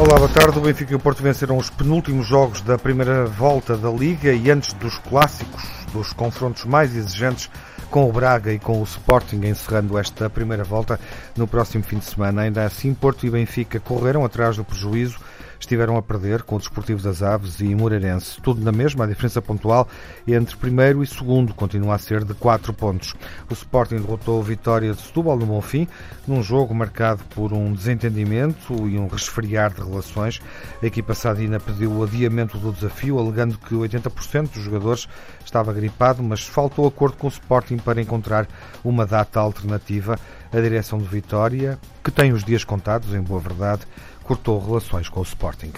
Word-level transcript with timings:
Olá, 0.00 0.18
boa 0.18 0.28
tarde. 0.30 0.58
O 0.58 0.62
Benfica 0.62 0.92
e 0.92 0.96
o 0.96 0.98
Porto 0.98 1.22
venceram 1.22 1.58
os 1.58 1.68
penúltimos 1.68 2.26
jogos 2.26 2.62
da 2.62 2.78
primeira 2.78 3.26
volta 3.26 3.76
da 3.76 3.90
Liga 3.90 4.32
e 4.32 4.50
antes 4.50 4.72
dos 4.72 4.96
clássicos, 4.98 5.62
dos 5.92 6.14
confrontos 6.14 6.64
mais 6.64 6.96
exigentes 6.96 7.50
com 7.90 8.08
o 8.08 8.12
Braga 8.12 8.52
e 8.52 8.58
com 8.58 8.80
o 8.80 8.84
Sporting 8.84 9.44
encerrando 9.44 9.98
esta 9.98 10.30
primeira 10.30 10.62
volta 10.62 10.98
no 11.36 11.46
próximo 11.46 11.82
fim 11.82 11.98
de 11.98 12.04
semana. 12.04 12.42
Ainda 12.42 12.64
assim, 12.64 12.94
Porto 12.94 13.26
e 13.26 13.30
Benfica 13.30 13.80
correram 13.80 14.24
atrás 14.24 14.56
do 14.56 14.64
prejuízo 14.64 15.18
estiveram 15.60 15.96
a 15.96 16.02
perder 16.02 16.42
com 16.42 16.56
o 16.56 16.58
Desportivo 16.58 17.02
das 17.02 17.22
Aves 17.22 17.60
e 17.60 17.74
Moreirense. 17.74 18.40
Tudo 18.40 18.60
na 18.64 18.72
mesma, 18.72 19.04
a 19.04 19.06
diferença 19.06 19.40
pontual 19.40 19.86
entre 20.26 20.56
primeiro 20.56 21.02
e 21.02 21.06
segundo 21.06 21.54
continua 21.54 21.94
a 21.94 21.98
ser 21.98 22.24
de 22.24 22.34
4 22.34 22.72
pontos. 22.72 23.14
O 23.48 23.52
Sporting 23.52 23.96
derrotou 23.96 24.40
a 24.40 24.44
Vitória 24.44 24.92
de 24.92 25.00
Setúbal 25.00 25.36
no 25.36 25.46
Bonfim, 25.46 25.86
num 26.26 26.42
jogo 26.42 26.74
marcado 26.74 27.22
por 27.30 27.52
um 27.52 27.72
desentendimento 27.72 28.88
e 28.88 28.98
um 28.98 29.06
resfriar 29.06 29.72
de 29.72 29.82
relações. 29.82 30.40
A 30.82 30.86
equipa 30.86 31.14
sadina 31.14 31.60
pediu 31.60 31.92
o 31.92 32.02
adiamento 32.02 32.58
do 32.58 32.72
desafio, 32.72 33.18
alegando 33.18 33.58
que 33.58 33.74
80% 33.74 34.52
dos 34.52 34.62
jogadores 34.62 35.06
estava 35.44 35.72
gripado, 35.72 36.22
mas 36.22 36.40
faltou 36.40 36.86
acordo 36.86 37.16
com 37.16 37.26
o 37.26 37.30
Sporting 37.30 37.76
para 37.76 38.00
encontrar 38.00 38.48
uma 38.82 39.04
data 39.04 39.38
alternativa. 39.38 40.18
A 40.52 40.60
direção 40.60 40.98
de 40.98 41.06
Vitória, 41.06 41.78
que 42.02 42.10
tem 42.10 42.32
os 42.32 42.42
dias 42.42 42.64
contados, 42.64 43.14
em 43.14 43.20
boa 43.20 43.38
verdade, 43.38 43.82
cortou 44.30 44.64
relações 44.64 45.08
com 45.08 45.18
o 45.18 45.22
Sporting. 45.24 45.72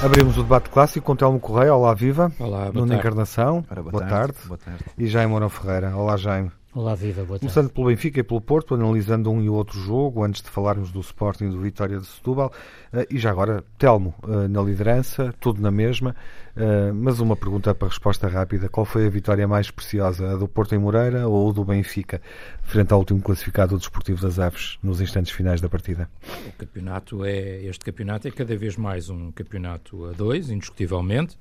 Abrimos 0.00 0.38
o 0.38 0.44
debate 0.44 0.70
clássico 0.70 1.04
com 1.04 1.16
Telmo 1.16 1.40
Correia. 1.40 1.74
Olá, 1.74 1.92
viva. 1.92 2.30
Olá, 2.38 2.70
boa 2.70 2.72
Nuno 2.72 2.94
Encarnação. 2.94 3.64
Ora, 3.68 3.82
boa, 3.82 3.90
boa, 3.90 4.04
tarde. 4.04 4.34
tarde. 4.34 4.46
boa 4.46 4.58
tarde. 4.58 4.84
E 4.96 5.08
Jaime 5.08 5.32
Mourão 5.32 5.48
Ferreira. 5.48 5.96
Olá, 5.96 6.16
Jaime. 6.16 6.52
Olá, 6.74 6.96
viva, 6.96 7.24
boa 7.24 7.38
tarde. 7.38 7.54
Começando 7.54 7.72
pelo 7.72 7.86
Benfica 7.86 8.18
e 8.18 8.22
pelo 8.24 8.40
Porto, 8.40 8.74
analisando 8.74 9.30
um 9.30 9.40
e 9.40 9.48
outro 9.48 9.78
jogo, 9.78 10.24
antes 10.24 10.42
de 10.42 10.50
falarmos 10.50 10.90
do 10.90 10.98
Sporting 10.98 11.44
e 11.44 11.50
do 11.50 11.60
Vitória 11.60 12.00
de 12.00 12.04
Setúbal. 12.04 12.52
Eh, 12.92 13.06
e 13.10 13.16
já 13.16 13.30
agora, 13.30 13.62
Telmo, 13.78 14.12
eh, 14.24 14.48
na 14.48 14.60
liderança, 14.60 15.32
tudo 15.38 15.62
na 15.62 15.70
mesma, 15.70 16.16
eh, 16.56 16.90
mas 16.90 17.20
uma 17.20 17.36
pergunta 17.36 17.72
para 17.76 17.86
resposta 17.86 18.26
rápida. 18.26 18.68
Qual 18.68 18.84
foi 18.84 19.06
a 19.06 19.08
vitória 19.08 19.46
mais 19.46 19.70
preciosa, 19.70 20.32
a 20.32 20.36
do 20.36 20.48
Porto 20.48 20.74
em 20.74 20.78
Moreira 20.78 21.28
ou 21.28 21.52
do 21.52 21.64
Benfica, 21.64 22.20
frente 22.64 22.92
ao 22.92 22.98
último 22.98 23.22
classificado, 23.22 23.76
o 23.76 23.78
Desportivo 23.78 24.20
das 24.20 24.40
Aves, 24.40 24.76
nos 24.82 25.00
instantes 25.00 25.30
finais 25.30 25.60
da 25.60 25.68
partida? 25.68 26.10
O 26.48 26.52
campeonato 26.58 27.24
é, 27.24 27.62
este 27.66 27.84
campeonato 27.84 28.26
é 28.26 28.32
cada 28.32 28.56
vez 28.56 28.76
mais 28.76 29.08
um 29.08 29.30
campeonato 29.30 30.06
a 30.06 30.10
dois, 30.10 30.50
indiscutivelmente, 30.50 31.38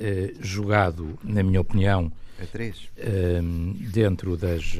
eh, 0.00 0.34
jogado, 0.40 1.16
na 1.22 1.44
minha 1.44 1.60
opinião, 1.60 2.10
A 2.40 2.46
três. 2.46 2.88
eh, 2.96 3.40
dentro 3.92 4.36
das... 4.36 4.78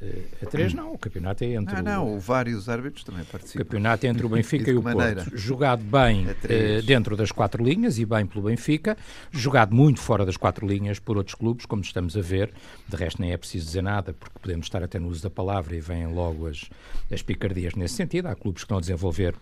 eh, 0.00 0.22
a 0.42 0.46
três 0.46 0.72
não, 0.72 0.92
o 0.94 0.98
campeonato 0.98 1.42
é 1.42 1.54
entre 1.54 1.74
Ah, 1.76 1.80
o- 1.80 1.82
não, 1.82 2.20
vários 2.20 2.68
árbitros 2.68 3.02
também 3.02 3.22
O 3.22 3.26
participam. 3.26 3.64
campeonato 3.64 4.06
é 4.06 4.08
entre 4.08 4.24
o 4.24 4.28
Benfica 4.30 4.70
E 4.70 4.76
o 4.76 4.82
maneira? 4.82 5.24
Porto. 5.24 5.36
Jogado 5.36 5.82
bem 5.82 6.26
eh, 6.48 6.80
dentro 6.82 7.16
das 7.16 7.32
quatro 7.32 7.64
linhas 7.64 7.98
e 7.98 8.04
bem 8.06 8.24
pelo 8.24 8.44
Benfica. 8.44 8.96
Jogado 9.32 9.74
muito 9.74 10.00
fora 10.00 10.24
das 10.24 10.36
quatro 10.36 10.64
linhas 10.66 10.98
por 11.00 11.16
outros 11.16 11.34
clubes, 11.34 11.66
como 11.66 11.82
estamos 11.82 12.16
a 12.16 12.20
ver. 12.20 12.52
De 12.88 12.94
resto, 12.96 13.20
nem 13.20 13.32
é 13.32 13.36
preciso 13.36 13.66
dizer 13.66 13.82
nada, 13.82 14.12
porque 14.12 14.38
podemos 14.40 14.66
estar 14.66 14.82
até 14.82 14.98
no 15.00 15.08
uso 15.08 15.22
da 15.24 15.30
palavra 15.30 15.74
e 15.74 15.80
vêm 15.80 16.06
logo 16.06 16.46
as, 16.46 16.70
as 17.10 17.20
picardias 17.22 17.74
nesse 17.74 17.94
sentido. 17.94 18.26
Há 18.26 18.36
clubes 18.36 18.62
que 18.62 18.66
estão 18.66 18.78
a 18.78 18.80
desenvolver 18.80 19.34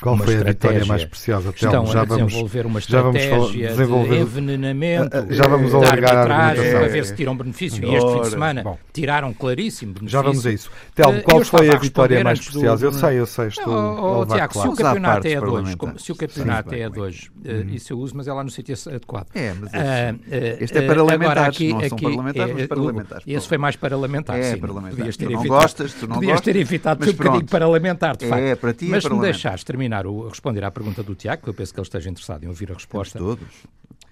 Qual 0.00 0.14
uma 0.16 0.24
foi 0.24 0.34
a 0.34 0.38
vitória 0.38 0.50
estratégia. 0.50 0.86
mais 0.86 1.04
preciosa, 1.04 1.50
Estão 1.50 1.70
Telmo? 1.70 1.92
Já 1.92 2.00
a 2.00 2.04
vamos, 2.04 2.26
desenvolver 2.32 2.66
uma 2.66 2.80
já 2.80 3.00
vamos 3.02 3.22
falar- 3.24 3.36
estratégia 3.44 3.68
desenvolver- 3.68 4.14
de 4.16 4.22
envenenamento, 4.22 5.16
Ah, 5.16 5.26
ah, 5.28 5.32
já 5.32 5.46
vamos 5.46 5.70
de 5.70 5.76
alargar 5.76 6.14
a 6.16 6.18
arbitragem, 6.20 6.72
para 6.72 6.88
ver 6.88 7.04
se 7.06 7.14
tiram 7.14 7.36
benefício. 7.36 7.84
E 7.84 7.94
este 7.94 8.12
fim 8.12 8.20
de 8.20 8.28
semana 8.28 8.62
bom. 8.62 8.78
tiraram 8.92 9.32
claríssimo 9.32 9.92
benefício. 9.94 10.10
Já 10.12 10.22
vamos 10.22 10.46
a 10.46 10.50
isso. 10.52 10.70
Telmo, 10.94 11.18
Eh, 11.18 11.22
qual 11.22 11.38
eu 11.38 11.44
foi 11.44 11.70
a 11.70 11.76
vitória 11.78 12.22
mais 12.24 12.38
antes 12.38 12.50
do- 12.52 12.58
preciosa? 12.60 12.84
Eu 12.86 12.92
sei, 12.92 13.18
eu 13.20 13.26
sei, 13.26 13.46
estou 13.48 13.72
oh, 13.72 14.20
levar 14.20 14.34
Tiago, 14.36 14.52
se 14.52 14.58
o. 14.58 14.62
Vamos 14.62 14.78
campeonato 14.78 15.26
é 15.26 15.34
a 15.36 15.40
dois, 15.40 15.50
parlamentar. 15.52 15.76
como- 15.76 15.98
se 15.98 16.12
o 16.12 16.14
Sim, 16.14 16.18
campeonato 16.26 16.70
bem, 16.70 16.80
é 16.80 16.84
a 16.84 16.90
bem. 16.90 16.98
dois, 17.00 17.30
eh, 17.44 17.64
isso 17.72 17.92
eu 17.92 17.98
uso, 17.98 18.16
mas 18.16 18.28
é 18.28 18.32
lá 18.32 18.44
no 18.44 18.50
sítio 18.50 18.74
adequado. 18.88 19.26
É, 19.34 19.54
mas 19.58 19.70
Ah, 19.72 20.14
este 20.60 20.78
é 20.78 20.82
parlamentares, 20.86 21.22
agora 21.38 21.46
aqui- 21.48 21.72
não 21.72 21.80
são 21.80 21.96
aqui, 21.96 22.04
parlamentares, 22.04 22.52
mas 22.54 22.62
eh, 22.62 22.66
parlamentares. 22.66 23.24
Esse 23.26 23.48
foi 23.48 23.58
mais 23.58 23.76
parlamentar, 23.76 24.38
É, 24.38 24.42
sim. 24.54 24.58
parlamentar. 24.58 24.96
Podias 24.96 25.16
ter 25.16 25.24
Tu 25.26 25.30
não 25.32 25.40
evitado, 25.40 25.60
gostas, 25.62 25.92
tu 25.94 26.06
não 26.08 26.14
podias 26.16 26.40
ter 26.40 26.52
gostas, 26.52 26.68
evitado 26.68 27.04
um 27.08 27.12
bocadinho 27.12 27.46
parlamentar, 27.46 28.16
de 28.16 28.24
É, 28.24 28.28
facto. 28.28 28.60
para 28.60 28.72
ti 28.74 28.86
é 28.86 28.88
mas 28.88 29.04
me 29.04 29.08
parlamentar. 29.10 29.32
deixares 29.32 29.64
terminar 29.84 30.06
o, 30.06 30.28
responder 30.28 30.64
à 30.64 30.70
pergunta 30.70 31.02
do 31.02 31.14
Tiago, 31.14 31.42
que 31.42 31.48
eu 31.50 31.54
penso 31.54 31.72
que 31.72 31.78
ele 31.80 31.86
esteja 31.86 32.10
interessado 32.10 32.44
em 32.44 32.48
ouvir 32.48 32.70
a 32.70 32.74
resposta. 32.74 33.18
todos. 33.18 33.46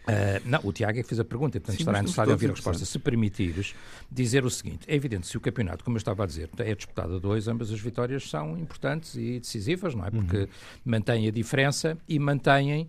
Uh, 0.03 0.43
não, 0.45 0.59
o 0.65 0.73
Tiago 0.73 0.99
é 0.99 1.03
que 1.03 1.09
fez 1.09 1.21
a 1.21 1.25
pergunta, 1.25 1.61
portanto 1.61 1.77
Sim, 1.77 1.83
estará 1.83 1.99
interessado 2.01 2.29
em 2.29 2.33
ouvir 2.33 2.47
a 2.47 2.49
resposta. 2.55 2.71
interessantes. 2.83 2.89
Se 2.93 2.99
permitires, 2.99 3.75
dizer 4.11 4.45
o 4.45 4.51
seguinte: 4.51 4.81
é 4.89 4.97
evidente, 4.97 5.29
se 5.29 5.37
o 5.37 5.41
campeonato, 5.41 5.85
como 5.85 5.97
eu 5.97 5.99
estava 5.99 6.25
a 6.25 6.27
dizer, 6.27 6.51
é 6.59 6.75
disputado 6.75 7.15
a 7.15 7.19
dois, 7.21 7.47
ambas 7.47 7.71
as 7.71 7.79
vitórias 7.79 8.29
são 8.29 8.59
importantes 8.59 9.15
e 9.15 9.39
decisivas, 9.39 9.95
não 9.95 10.05
é? 10.05 10.11
Porque 10.11 10.37
Uhum. 10.39 10.47
mantêm 10.85 11.29
a 11.29 11.31
diferença 11.31 11.97
e 12.09 12.19
mantêm 12.19 12.89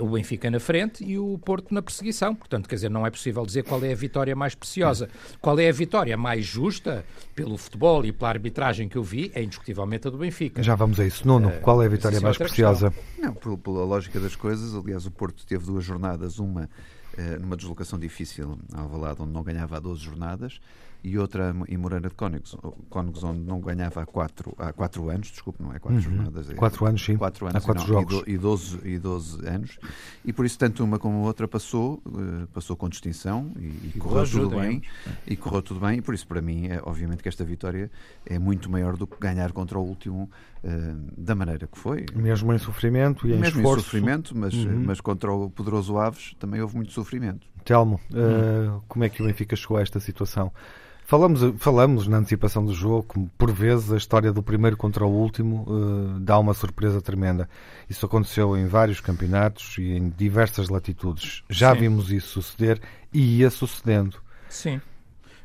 o 0.00 0.08
Benfica 0.08 0.50
na 0.50 0.60
frente 0.60 1.04
e 1.04 1.18
o 1.18 1.38
Porto 1.38 1.74
na 1.74 1.82
perseguição. 1.82 2.34
Portanto, 2.34 2.68
quer 2.68 2.76
dizer, 2.76 2.90
não 2.90 3.06
é 3.06 3.10
possível 3.10 3.44
dizer 3.44 3.64
qual 3.64 3.82
é 3.84 3.92
a 3.92 3.96
vitória 3.96 4.34
mais 4.36 4.54
preciosa. 4.54 5.08
Qual 5.40 5.58
é 5.58 5.68
a 5.68 5.72
vitória 5.72 6.16
mais 6.16 6.44
justa 6.44 7.04
pelo 7.34 7.56
futebol 7.56 8.04
e 8.04 8.12
pela 8.12 8.30
arbitragem 8.30 8.88
que 8.88 8.96
eu 8.96 9.02
vi? 9.02 9.32
É 9.34 9.42
indiscutivelmente 9.42 10.06
a 10.06 10.10
do 10.10 10.18
Benfica. 10.18 10.62
Já 10.62 10.74
vamos 10.74 11.00
a 11.00 11.04
isso. 11.04 11.26
Nuno, 11.26 11.50
qual 11.60 11.82
é 11.82 11.86
a 11.86 11.88
vitória 11.88 12.18
é 12.18 12.20
mais 12.20 12.38
preciosa? 12.38 12.92
Não, 13.18 13.34
pela, 13.34 13.58
pela 13.58 13.84
lógica 13.84 14.20
das 14.20 14.36
coisas, 14.36 14.74
aliás, 14.74 15.06
o 15.06 15.10
Porto 15.10 15.44
teve 15.46 15.64
duas 15.64 15.84
jornadas, 15.84 16.38
uma 16.38 16.68
eh, 17.16 17.38
numa 17.38 17.56
deslocação 17.56 17.98
difícil 17.98 18.58
ao 18.72 18.82
Alvalade, 18.82 19.22
onde 19.22 19.32
não 19.32 19.42
ganhava 19.42 19.76
há 19.76 19.80
12 19.80 20.00
jornadas, 20.00 20.60
e 21.04 21.18
outra 21.18 21.54
em 21.68 21.76
Moreira 21.76 22.08
de 22.08 22.14
Cónigos, 22.14 22.56
Cónigos 22.88 23.22
onde 23.22 23.40
não 23.40 23.60
ganhava 23.60 24.00
há 24.00 24.06
4 24.06 24.54
há 24.58 24.72
quatro 24.72 25.10
anos, 25.10 25.28
desculpe, 25.30 25.62
não 25.62 25.72
é 25.72 25.78
4 25.78 26.00
jornadas. 26.00 26.48
É, 26.50 26.54
Quatro 26.54 26.86
anos, 26.86 27.04
sim. 27.04 27.16
quatro 27.18 27.46
Há 27.46 27.50
anos 27.50 27.64
quatro 27.64 27.84
e, 27.84 27.86
jogos. 27.86 28.14
E, 28.14 28.24
do, 28.24 28.30
e, 28.30 28.38
12, 28.38 28.78
e 28.84 28.98
12 28.98 29.46
anos. 29.46 29.78
E 30.24 30.32
por 30.32 30.46
isso, 30.46 30.58
tanto 30.58 30.82
uma 30.82 30.98
como 30.98 31.18
a 31.22 31.26
outra 31.26 31.46
passou, 31.46 32.02
eh, 32.06 32.46
passou 32.54 32.74
com 32.74 32.88
distinção 32.88 33.52
e, 33.58 33.64
e 33.64 33.92
E 33.96 33.98
correu 33.98 34.26
tudo 34.26 34.56
bem. 34.56 34.82
E 35.26 35.36
correu 35.36 35.60
tudo 35.62 35.80
bem. 35.80 35.98
E 35.98 36.02
por 36.02 36.14
isso, 36.14 36.26
para 36.26 36.40
mim, 36.40 36.68
é, 36.68 36.80
obviamente 36.82 37.22
que 37.22 37.28
esta 37.28 37.44
vitória 37.44 37.90
é 38.24 38.38
muito 38.38 38.70
maior 38.70 38.96
do 38.96 39.06
que 39.06 39.18
ganhar 39.20 39.52
contra 39.52 39.78
o 39.78 39.82
último 39.82 40.30
eh, 40.62 40.94
da 41.18 41.34
maneira 41.34 41.66
que 41.66 41.78
foi. 41.78 42.06
Mesmo 42.14 42.50
em 42.52 42.58
sofrimento 42.58 43.28
e 43.28 43.32
em 43.34 43.38
Mesmo 43.38 43.60
esforço. 43.60 43.80
em 43.80 43.84
sofrimento, 43.84 44.34
mas, 44.36 44.54
Uhum. 44.54 44.84
mas 44.86 45.00
contra 45.02 45.30
o 45.30 45.50
poderoso 45.50 45.98
Aves 45.98 46.34
também 46.38 46.62
houve 46.62 46.76
muito 46.76 46.92
sofrimento. 46.92 47.46
Telmo, 47.62 48.00
eh, 48.14 48.70
como 48.88 49.04
é 49.04 49.08
que 49.10 49.22
o 49.22 49.26
Benfica 49.26 49.54
chegou 49.56 49.76
a 49.76 49.82
esta 49.82 49.98
situação? 50.00 50.50
Falamos, 51.06 51.40
falamos 51.58 52.08
na 52.08 52.16
antecipação 52.16 52.64
do 52.64 52.72
jogo 52.72 53.02
que, 53.12 53.30
por 53.36 53.52
vezes, 53.52 53.92
a 53.92 53.96
história 53.96 54.32
do 54.32 54.42
primeiro 54.42 54.74
contra 54.74 55.04
o 55.04 55.10
último 55.10 55.66
eh, 55.68 56.18
dá 56.20 56.38
uma 56.38 56.54
surpresa 56.54 56.98
tremenda. 57.02 57.46
Isso 57.90 58.06
aconteceu 58.06 58.56
em 58.56 58.66
vários 58.66 59.00
campeonatos 59.00 59.76
e 59.76 59.82
em 59.82 60.08
diversas 60.08 60.70
latitudes. 60.70 61.44
Já 61.50 61.74
Sim. 61.74 61.80
vimos 61.80 62.10
isso 62.10 62.40
suceder 62.40 62.80
e 63.12 63.40
ia 63.40 63.50
sucedendo. 63.50 64.16
Sim. 64.48 64.80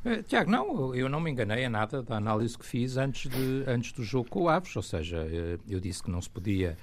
Eh, 0.06 0.24
Tiago, 0.24 0.50
não, 0.50 0.96
eu 0.96 1.09
não 1.09 1.20
me 1.20 1.30
enganei 1.30 1.66
a 1.66 1.70
nada 1.70 2.02
da 2.02 2.16
análise 2.16 2.58
que 2.58 2.66
fiz 2.66 2.96
antes, 2.96 3.30
de, 3.30 3.64
antes 3.68 3.91
do 3.91 4.02
jogo 4.02 4.30
com 4.30 4.44
o 4.44 4.50
Aves, 4.50 4.74
ou 4.78 4.81
seja, 4.81 5.28
eh, 5.30 5.58
eu 5.68 5.81
disse 5.81 6.02
que 6.02 6.09
não 6.09 6.22
se 6.22 6.30
podia, 6.30 6.78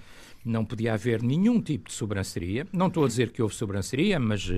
não 0.44 0.66
podia 0.66 0.92
haver 0.92 1.22
nenhum 1.22 1.62
tipo 1.62 1.88
de 1.88 1.94
sobranceria. 1.94 2.66
Não 2.74 2.88
estou 2.88 3.06
a 3.06 3.08
dizer 3.08 3.30
que 3.30 3.40
houve 3.40 3.54
sobranceria, 3.54 4.20
mas, 4.20 4.52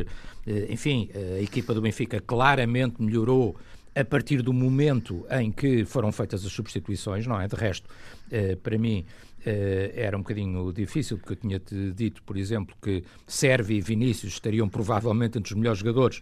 enfim, 0.69 1.09
a 1.15 1.41
equipa 1.41 1.73
do 1.73 1.81
Benfica 1.81 2.21
claramente 2.21 3.01
melhorou 3.01 3.57
a 3.99 4.05
partir 4.05 4.43
do 4.43 4.53
momento 4.53 5.27
em 5.31 5.51
que 5.51 5.85
foram 5.85 6.13
feitas 6.13 6.45
as 6.47 6.53
substituições, 6.53 7.27
não 7.27 7.41
é? 7.41 7.49
De 7.49 7.57
resto, 7.57 7.89
eh, 8.31 8.57
para 8.57 8.79
mim, 8.79 9.05
eh, 9.45 9.93
era 9.97 10.17
um 10.17 10.21
bocadinho 10.21 10.73
difícil, 10.73 11.19
porque 11.19 11.33
eu 11.33 11.37
tinha-te 11.37 11.93
dito, 11.93 12.23
por 12.23 12.37
exemplo, 12.37 12.77
que 12.81 13.03
Sérvia 13.27 13.77
e 13.77 13.81
Vinícius 13.81 14.35
estariam 14.35 14.69
provavelmente 14.69 15.37
entre 15.39 15.53
os 15.53 15.59
melhores 15.59 15.81
jogadores 15.81 16.21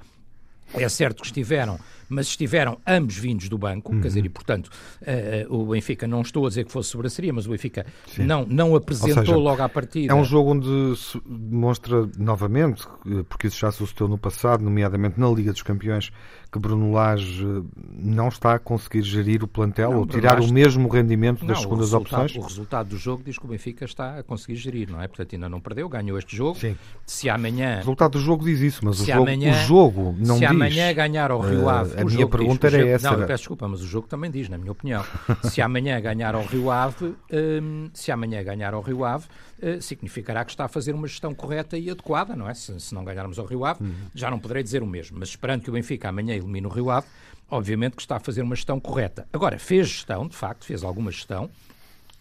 é 0.74 0.88
certo 0.88 1.20
que 1.20 1.26
estiveram, 1.26 1.78
mas 2.08 2.26
estiveram 2.26 2.78
ambos 2.86 3.16
vindos 3.16 3.48
do 3.48 3.56
banco, 3.56 3.92
quer 4.00 4.08
dizer, 4.08 4.24
e 4.24 4.28
portanto 4.28 4.70
eh, 5.02 5.46
o 5.48 5.66
Benfica, 5.66 6.06
não 6.06 6.22
estou 6.22 6.44
a 6.44 6.48
dizer 6.48 6.64
que 6.64 6.72
fosse 6.72 6.90
sobranceria, 6.90 7.32
mas 7.32 7.46
o 7.46 7.50
Benfica 7.50 7.86
não, 8.18 8.44
não 8.44 8.74
apresentou 8.74 9.24
seja, 9.24 9.36
logo 9.36 9.62
à 9.62 9.68
partida. 9.68 10.12
É 10.12 10.14
um 10.14 10.24
jogo 10.24 10.52
onde 10.52 10.96
se 10.96 11.20
demonstra 11.24 12.08
novamente, 12.18 12.84
porque 13.28 13.46
isso 13.46 13.58
já 13.58 13.70
sucedeu 13.70 14.08
no 14.08 14.18
passado, 14.18 14.62
nomeadamente 14.62 15.18
na 15.18 15.28
Liga 15.28 15.52
dos 15.52 15.62
Campeões, 15.62 16.10
que 16.56 16.60
Bruno 16.60 16.92
Lage 16.92 17.62
não 17.92 18.28
está 18.28 18.54
a 18.54 18.58
conseguir 18.58 19.02
gerir 19.02 19.44
o 19.44 19.48
plantel 19.48 19.90
não, 19.90 19.98
ou 20.00 20.06
tirar 20.06 20.34
Lage... 20.34 20.50
o 20.50 20.52
mesmo 20.52 20.88
rendimento 20.88 21.40
das 21.46 21.56
não, 21.56 21.62
segundas 21.62 21.92
opções? 21.92 22.34
O 22.36 22.40
resultado 22.40 22.88
do 22.88 22.96
jogo 22.96 23.22
diz 23.24 23.38
que 23.38 23.44
o 23.44 23.48
Benfica 23.48 23.84
está 23.84 24.18
a 24.18 24.22
conseguir 24.22 24.56
gerir, 24.56 24.90
não 24.90 25.00
é? 25.00 25.06
Portanto, 25.06 25.34
ainda 25.34 25.48
não 25.48 25.60
perdeu, 25.60 25.88
ganhou 25.88 26.18
este 26.18 26.36
jogo. 26.36 26.58
Sim. 26.58 26.76
Se 27.04 27.28
amanhã. 27.28 27.74
O 27.74 27.78
resultado 27.78 28.12
do 28.12 28.20
jogo 28.20 28.44
diz 28.44 28.60
isso, 28.60 28.84
mas 28.84 29.00
o 29.00 29.06
jogo, 29.06 29.22
amanhã, 29.22 29.50
o 29.50 29.66
jogo 29.66 30.14
não 30.18 30.36
se 30.36 30.40
diz. 30.40 30.40
Se 30.40 30.44
amanhã 30.44 30.92
ganhar 30.92 31.30
ao 31.30 31.40
Rio 31.40 31.68
Ave. 31.68 31.94
Uh, 31.94 32.00
a 32.00 32.04
minha 32.04 32.28
pergunta 32.28 32.68
diz, 32.68 32.78
era 32.78 32.88
essa. 32.88 33.10
Não, 33.10 33.20
eu 33.20 33.26
peço 33.26 33.42
desculpa, 33.42 33.68
mas 33.68 33.82
o 33.82 33.86
jogo 33.86 34.08
também 34.08 34.30
diz, 34.30 34.48
na 34.48 34.58
minha 34.58 34.72
opinião. 34.72 35.04
se 35.44 35.60
amanhã 35.60 36.00
ganhar 36.00 36.34
ao 36.34 36.44
Rio 36.44 36.70
Ave, 36.70 37.14
um, 37.32 37.90
se 37.92 38.10
amanhã 38.10 38.42
ganhar 38.42 38.74
ao 38.74 38.80
Rio 38.80 39.04
Ave, 39.04 39.26
uh, 39.62 39.80
significará 39.80 40.44
que 40.44 40.50
está 40.50 40.64
a 40.64 40.68
fazer 40.68 40.94
uma 40.94 41.06
gestão 41.06 41.34
correta 41.34 41.76
e 41.78 41.90
adequada, 41.90 42.34
não 42.34 42.48
é? 42.48 42.54
Se, 42.54 42.78
se 42.80 42.94
não 42.94 43.04
ganharmos 43.04 43.38
ao 43.38 43.46
Rio 43.46 43.64
Ave, 43.64 43.82
uhum. 43.82 43.94
já 44.14 44.30
não 44.30 44.38
poderei 44.38 44.62
dizer 44.62 44.82
o 44.82 44.86
mesmo. 44.86 45.18
Mas 45.18 45.30
esperando 45.30 45.62
que 45.62 45.70
o 45.70 45.72
Benfica 45.72 46.08
amanhã 46.08 46.34
elimine 46.34 46.66
o 46.66 46.70
Rio 46.70 46.90
Ave, 46.90 47.06
obviamente 47.50 47.96
que 47.96 48.02
está 48.02 48.16
a 48.16 48.20
fazer 48.20 48.42
uma 48.42 48.54
gestão 48.54 48.80
correta. 48.80 49.26
Agora, 49.32 49.58
fez 49.58 49.88
gestão, 49.88 50.26
de 50.26 50.36
facto, 50.36 50.64
fez 50.64 50.82
alguma 50.82 51.10
gestão, 51.10 51.50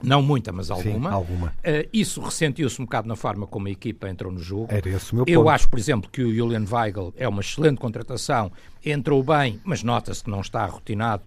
não 0.03 0.21
muita, 0.21 0.51
mas 0.51 0.69
alguma. 0.69 1.09
Sim, 1.09 1.15
alguma. 1.15 1.47
Uh, 1.47 1.89
isso 1.91 2.21
ressentiu-se 2.21 2.81
um 2.81 2.85
bocado 2.85 3.07
na 3.07 3.15
forma 3.15 3.47
como 3.47 3.67
a 3.67 3.71
equipa 3.71 4.09
entrou 4.09 4.31
no 4.31 4.39
jogo. 4.39 4.67
Era 4.69 4.89
esse 4.89 5.13
o 5.13 5.15
meu 5.15 5.25
Eu 5.27 5.49
acho, 5.49 5.69
por 5.69 5.79
exemplo, 5.79 6.09
que 6.09 6.21
o 6.21 6.33
Julian 6.33 6.65
Weigl 6.69 7.13
é 7.17 7.27
uma 7.27 7.41
excelente 7.41 7.79
contratação, 7.79 8.51
entrou 8.85 9.23
bem, 9.23 9.59
mas 9.63 9.83
nota-se 9.83 10.23
que 10.23 10.29
não 10.29 10.41
está 10.41 10.65
rotinado 10.65 11.23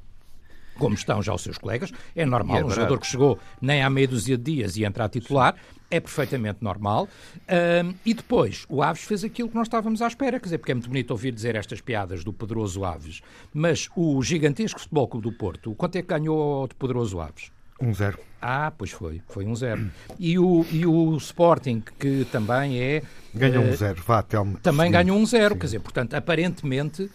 como 0.78 0.94
estão 0.94 1.20
já 1.22 1.34
os 1.34 1.43
seus 1.43 1.58
colegas. 1.58 1.93
É 2.14 2.25
normal, 2.25 2.58
é 2.58 2.64
um 2.64 2.70
jogador 2.70 3.00
que 3.00 3.06
chegou 3.06 3.38
nem 3.60 3.82
há 3.82 3.90
meia 3.90 4.06
dúzia 4.06 4.38
de 4.38 4.44
dias 4.44 4.76
e 4.76 4.84
entra 4.84 5.05
a 5.05 5.08
titular. 5.08 5.56
É 5.90 6.00
perfeitamente 6.00 6.58
normal. 6.61 7.08
Um, 7.49 7.94
e 8.05 8.12
depois, 8.12 8.67
o 8.69 8.82
Aves 8.82 9.02
fez 9.02 9.25
aquilo 9.25 9.49
que 9.49 9.55
nós 9.55 9.67
estávamos 9.67 10.02
à 10.02 10.06
espera. 10.06 10.38
Quer 10.38 10.44
dizer, 10.44 10.58
porque 10.58 10.73
é 10.73 10.75
muito 10.75 10.88
bonito 10.88 11.11
ouvir 11.11 11.32
dizer 11.32 11.56
estas 11.56 11.81
piadas 11.81 12.23
do 12.23 12.32
poderoso 12.32 12.85
Aves. 12.85 13.23
Mas 13.55 13.88
o 13.96 14.23
gigantesco 14.23 14.81
Futebol 14.81 15.08
Clube 15.08 15.31
do 15.31 15.37
Porto, 15.37 15.75
quanto 15.75 15.96
é 15.96 16.02
que 16.02 16.08
ganhou 16.08 16.62
ao 16.62 16.69
poderoso 16.69 17.20
Aves? 17.20 17.50
1-0. 17.81 18.14
Um 18.14 18.29
ah, 18.40 18.73
pois 18.76 18.90
foi, 18.90 19.20
foi 19.29 19.44
1-0. 19.44 19.79
Um 19.79 19.90
e, 20.19 20.38
o, 20.38 20.64
e 20.70 20.87
o 20.87 21.17
Sporting, 21.17 21.82
que 21.99 22.25
também 22.31 22.81
é. 22.81 23.02
Ganhou 23.34 23.64
1-0, 23.64 23.73
um 23.73 23.76
zero. 23.76 24.02
vá, 24.06 24.23
Telmo. 24.23 24.58
Também 24.58 24.87
sim, 24.87 24.93
ganhou 24.93 25.19
1-0, 25.19 25.52
um 25.52 25.58
quer 25.58 25.64
dizer, 25.67 25.81
portanto, 25.81 26.14
aparentemente, 26.14 27.11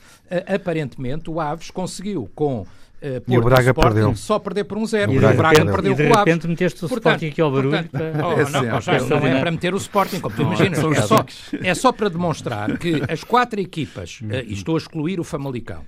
aparentemente 0.47 1.29
o 1.29 1.39
Aves 1.39 1.71
conseguiu 1.71 2.29
com 2.35 2.65
Uh, 3.03 3.21
e 3.27 3.38
o 3.38 3.41
Braga 3.41 3.71
Sporting, 3.71 3.94
perdeu. 3.95 4.15
Só 4.15 4.39
perder 4.39 4.63
por 4.63 4.77
um 4.77 4.85
zero. 4.85 5.11
E, 5.11 5.17
o 5.17 5.19
Braga, 5.19 5.38
Braga 5.38 5.65
perdeu. 5.65 5.91
E 5.91 5.95
de 5.95 6.03
repente 6.03 6.47
meteste 6.47 6.85
o 6.85 6.88
portanto, 6.88 7.15
Sporting 7.15 7.27
aqui 7.27 7.41
ao 7.41 7.51
barulho. 7.51 7.83
Portanto, 7.89 8.17
oh, 8.23 8.50
não, 8.50 8.81
já, 8.81 9.00
não 9.00 9.27
é 9.27 9.39
para 9.41 9.51
meter 9.51 9.73
o 9.73 9.77
Sporting, 9.77 10.21
como 10.21 10.33
tu 10.33 10.41
imaginas. 10.44 10.79
É 10.79 11.01
só, 11.01 11.25
é 11.51 11.73
só 11.73 11.91
para 11.91 12.07
demonstrar 12.07 12.77
que 12.77 13.01
as 13.09 13.21
quatro 13.21 13.59
equipas, 13.59 14.21
uh, 14.21 14.35
e 14.47 14.53
estou 14.53 14.75
a 14.75 14.77
excluir 14.77 15.19
o 15.19 15.23
Famalicão, 15.25 15.83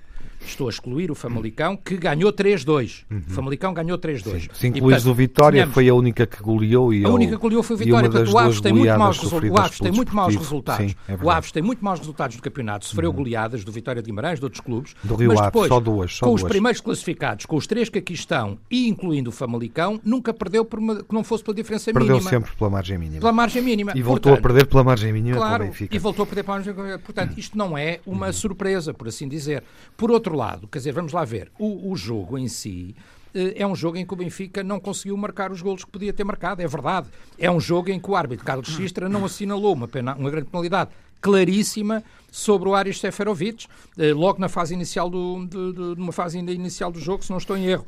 estou 0.48 0.66
a 0.66 0.70
excluir 0.70 1.10
o 1.10 1.14
Famalicão, 1.14 1.76
que 1.76 1.96
ganhou 1.96 2.32
3-2. 2.32 3.04
Uhum. 3.10 3.22
O 3.28 3.30
Famalicão 3.30 3.74
ganhou 3.74 3.98
3-2. 3.98 4.50
Se 4.54 4.66
incluís 4.66 5.06
o 5.06 5.14
Vitória, 5.14 5.58
tínhamos... 5.58 5.74
foi 5.74 5.88
a 5.88 5.94
única 5.94 6.26
que 6.26 6.42
goleou. 6.42 6.92
E 6.92 7.04
a 7.04 7.08
única 7.08 7.36
que 7.36 7.42
goleou 7.42 7.62
foi 7.62 7.76
o 7.76 7.78
Vitória. 7.78 8.10
Portanto, 8.10 8.32
o 8.32 8.38
Aves 8.38 8.60
tem 8.60 8.72
muito 8.72 8.98
maus, 8.98 9.22
o 9.22 9.58
Aves 9.58 9.78
tem 9.78 9.92
muito 9.92 10.14
maus 10.14 10.36
resultados. 10.36 10.90
Sim, 10.90 10.96
é 11.08 11.16
o 11.20 11.30
Aves 11.30 11.52
tem 11.52 11.62
muito 11.62 11.84
maus 11.84 11.98
resultados 11.98 12.36
do 12.36 12.42
campeonato. 12.42 12.86
Sofreu 12.86 13.10
uhum. 13.10 13.16
goleadas 13.16 13.64
do 13.64 13.72
Vitória 13.72 14.02
de 14.02 14.06
Guimarães, 14.06 14.38
de 14.38 14.44
outros 14.44 14.60
clubes. 14.60 14.94
Do 15.02 15.14
Rio 15.14 15.28
mas 15.28 15.40
depois, 15.40 15.68
só 15.68 15.80
duas. 15.80 16.14
Só 16.14 16.26
com 16.26 16.32
duas. 16.32 16.42
os 16.42 16.48
primeiros 16.48 16.80
classificados, 16.80 17.46
com 17.46 17.56
os 17.56 17.66
três 17.66 17.88
que 17.88 17.98
aqui 17.98 18.14
estão, 18.14 18.58
e 18.70 18.88
incluindo 18.88 19.30
o 19.30 19.32
Famalicão, 19.32 20.00
nunca 20.04 20.32
perdeu 20.32 20.64
por 20.64 20.78
uma, 20.78 21.02
que 21.02 21.14
não 21.14 21.24
fosse 21.24 21.42
pela 21.44 21.54
diferença 21.54 21.92
perdeu 21.92 22.16
mínima. 22.16 22.30
Perdeu 22.30 22.40
sempre 22.40 22.56
pela 22.56 22.70
margem 22.70 22.98
mínima. 22.98 23.20
Pela 23.20 23.32
margem 23.32 23.62
mínima. 23.62 23.92
E 23.94 24.02
voltou 24.02 24.32
Portanto, 24.32 24.38
a 24.38 24.42
perder 24.42 24.66
pela 24.66 24.84
margem 24.84 25.12
mínima 25.12 25.36
claro, 25.36 25.70
E 25.90 25.98
voltou 25.98 26.22
a 26.22 26.26
perder 26.26 26.42
pela 26.44 26.56
margem 26.56 26.74
mínima. 26.74 26.98
Portanto, 26.98 27.38
isto 27.38 27.56
não 27.56 27.76
é 27.76 28.00
uma 28.06 28.26
uhum. 28.26 28.32
surpresa, 28.32 28.94
por 28.94 29.08
assim 29.08 29.28
dizer. 29.28 29.62
Por 29.96 30.10
outro 30.10 30.35
lado, 30.36 30.68
quer 30.68 30.78
dizer, 30.78 30.92
vamos 30.92 31.12
lá 31.12 31.24
ver, 31.24 31.50
o, 31.58 31.90
o 31.90 31.96
jogo 31.96 32.38
em 32.38 32.48
si 32.48 32.94
eh, 33.36 33.54
é 33.56 33.66
um 33.66 33.76
jogo 33.76 33.98
em 33.98 34.06
que 34.06 34.14
o 34.14 34.16
Benfica 34.16 34.64
não 34.64 34.80
conseguiu 34.80 35.16
marcar 35.16 35.52
os 35.52 35.60
golos 35.60 35.84
que 35.84 35.90
podia 35.90 36.12
ter 36.12 36.24
marcado, 36.24 36.62
é 36.62 36.66
verdade. 36.66 37.08
É 37.38 37.50
um 37.50 37.60
jogo 37.60 37.90
em 37.90 38.00
que 38.00 38.10
o 38.10 38.16
árbitro 38.16 38.44
Carlos 38.44 38.68
Xistra 38.68 39.08
não 39.08 39.24
assinalou 39.26 39.74
uma, 39.74 39.86
pena, 39.86 40.14
uma 40.14 40.30
grande 40.30 40.48
penalidade 40.48 40.90
claríssima 41.20 42.02
sobre 42.30 42.68
o 42.68 42.74
Aris 42.74 42.98
Seferovic, 42.98 43.66
eh, 43.98 44.12
logo 44.12 44.40
na 44.40 44.48
fase 44.48 44.74
inicial 44.74 45.10
do, 45.10 45.46
de, 45.46 45.72
de, 45.72 45.80
numa 45.98 46.12
fase 46.12 46.38
ainda 46.38 46.52
inicial 46.52 46.90
do 46.90 47.00
jogo, 47.00 47.24
se 47.24 47.30
não 47.30 47.38
estou 47.38 47.56
em 47.56 47.66
erro. 47.66 47.86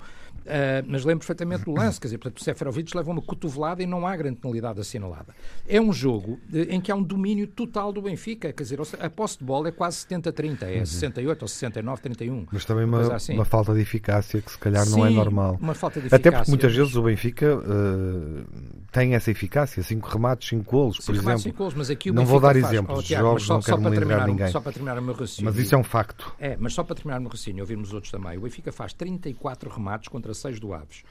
Uh, 0.49 0.83
mas 0.87 1.05
lembro 1.05 1.21
perfeitamente 1.21 1.65
do 1.65 1.73
lance, 1.73 2.01
quer 2.01 2.07
dizer, 2.07 2.17
portanto, 2.17 2.41
o 2.41 2.45
Seferovic 2.45 2.97
leva 2.97 3.11
uma 3.11 3.21
cotovelada 3.21 3.83
e 3.83 3.87
não 3.87 4.07
há 4.07 4.17
grande 4.17 4.41
penalidade 4.41 4.81
assinalada. 4.81 5.35
É 5.69 5.79
um 5.79 5.93
jogo 5.93 6.41
de, 6.49 6.63
em 6.63 6.81
que 6.81 6.91
há 6.91 6.97
um 6.97 7.03
domínio 7.03 7.47
total 7.47 7.93
do 7.93 8.01
Benfica, 8.01 8.51
quer 8.51 8.63
dizer, 8.63 8.79
a 8.99 9.11
posse 9.11 9.39
de 9.39 9.45
bola 9.45 9.69
é 9.69 9.73
quase 9.73 10.07
70-30, 10.07 10.63
é 10.63 10.79
uhum. 10.79 10.87
68 10.87 11.43
ou 11.43 11.49
69-31. 11.49 12.49
Mas 12.51 12.65
também 12.65 12.85
uma, 12.87 13.15
assim. 13.15 13.35
uma 13.35 13.45
falta 13.45 13.75
de 13.75 13.81
eficácia 13.81 14.41
que 14.41 14.51
se 14.51 14.59
calhar 14.59 14.87
Sim, 14.87 14.93
não 14.93 15.07
é 15.07 15.11
normal. 15.11 15.59
Uma 15.61 15.75
falta 15.75 16.01
de 16.01 16.07
eficácia. 16.07 16.29
Até 16.29 16.37
porque 16.37 16.51
muitas 16.51 16.75
vezes 16.75 16.97
o 16.97 17.03
Benfica 17.03 17.57
uh, 17.57 18.45
tem 18.91 19.15
essa 19.15 19.31
eficácia, 19.31 19.83
5 19.83 20.09
remates, 20.09 20.49
5 20.49 20.71
golos, 20.71 20.99
por 20.99 21.15
exemplo. 21.15 21.39
Cinco 21.41 21.59
golos, 21.59 21.75
mas 21.75 21.91
aqui 21.91 22.11
o 22.11 22.15
não 22.15 22.23
Benfica 22.23 22.41
vou 22.41 22.41
dar 22.41 22.61
faz, 22.61 22.73
exemplos 22.73 22.99
oh, 22.99 23.03
de 23.03 23.15
jogos, 23.15 23.43
só, 23.45 23.55
não 23.55 23.61
quero 23.61 23.81
me 23.81 23.91
lembrar 23.91 24.27
ninguém. 24.27 24.49
Só 24.49 24.61
para 24.61 24.73
terminar 24.73 24.99
o 24.99 25.03
meu 25.03 25.13
raciocínio. 25.13 25.51
Mas 25.51 25.61
isso 25.61 25.75
é 25.75 25.79
um 25.79 25.85
facto. 25.85 26.33
É, 26.39 26.57
mas 26.59 26.73
só 26.73 26.83
para 26.83 26.95
terminar 26.95 27.19
o 27.19 27.21
meu 27.21 27.31
raciocínio, 27.31 27.63
ouvirmos 27.63 27.93
outros 27.93 28.11
também. 28.11 28.39
O 28.39 28.41
Benfica 28.41 28.73
faz 28.73 28.95
34 28.95 29.69
remates 29.71 30.09
contra 30.09 30.33
6 30.39 30.61
do 30.61 30.73
Aves 30.73 31.03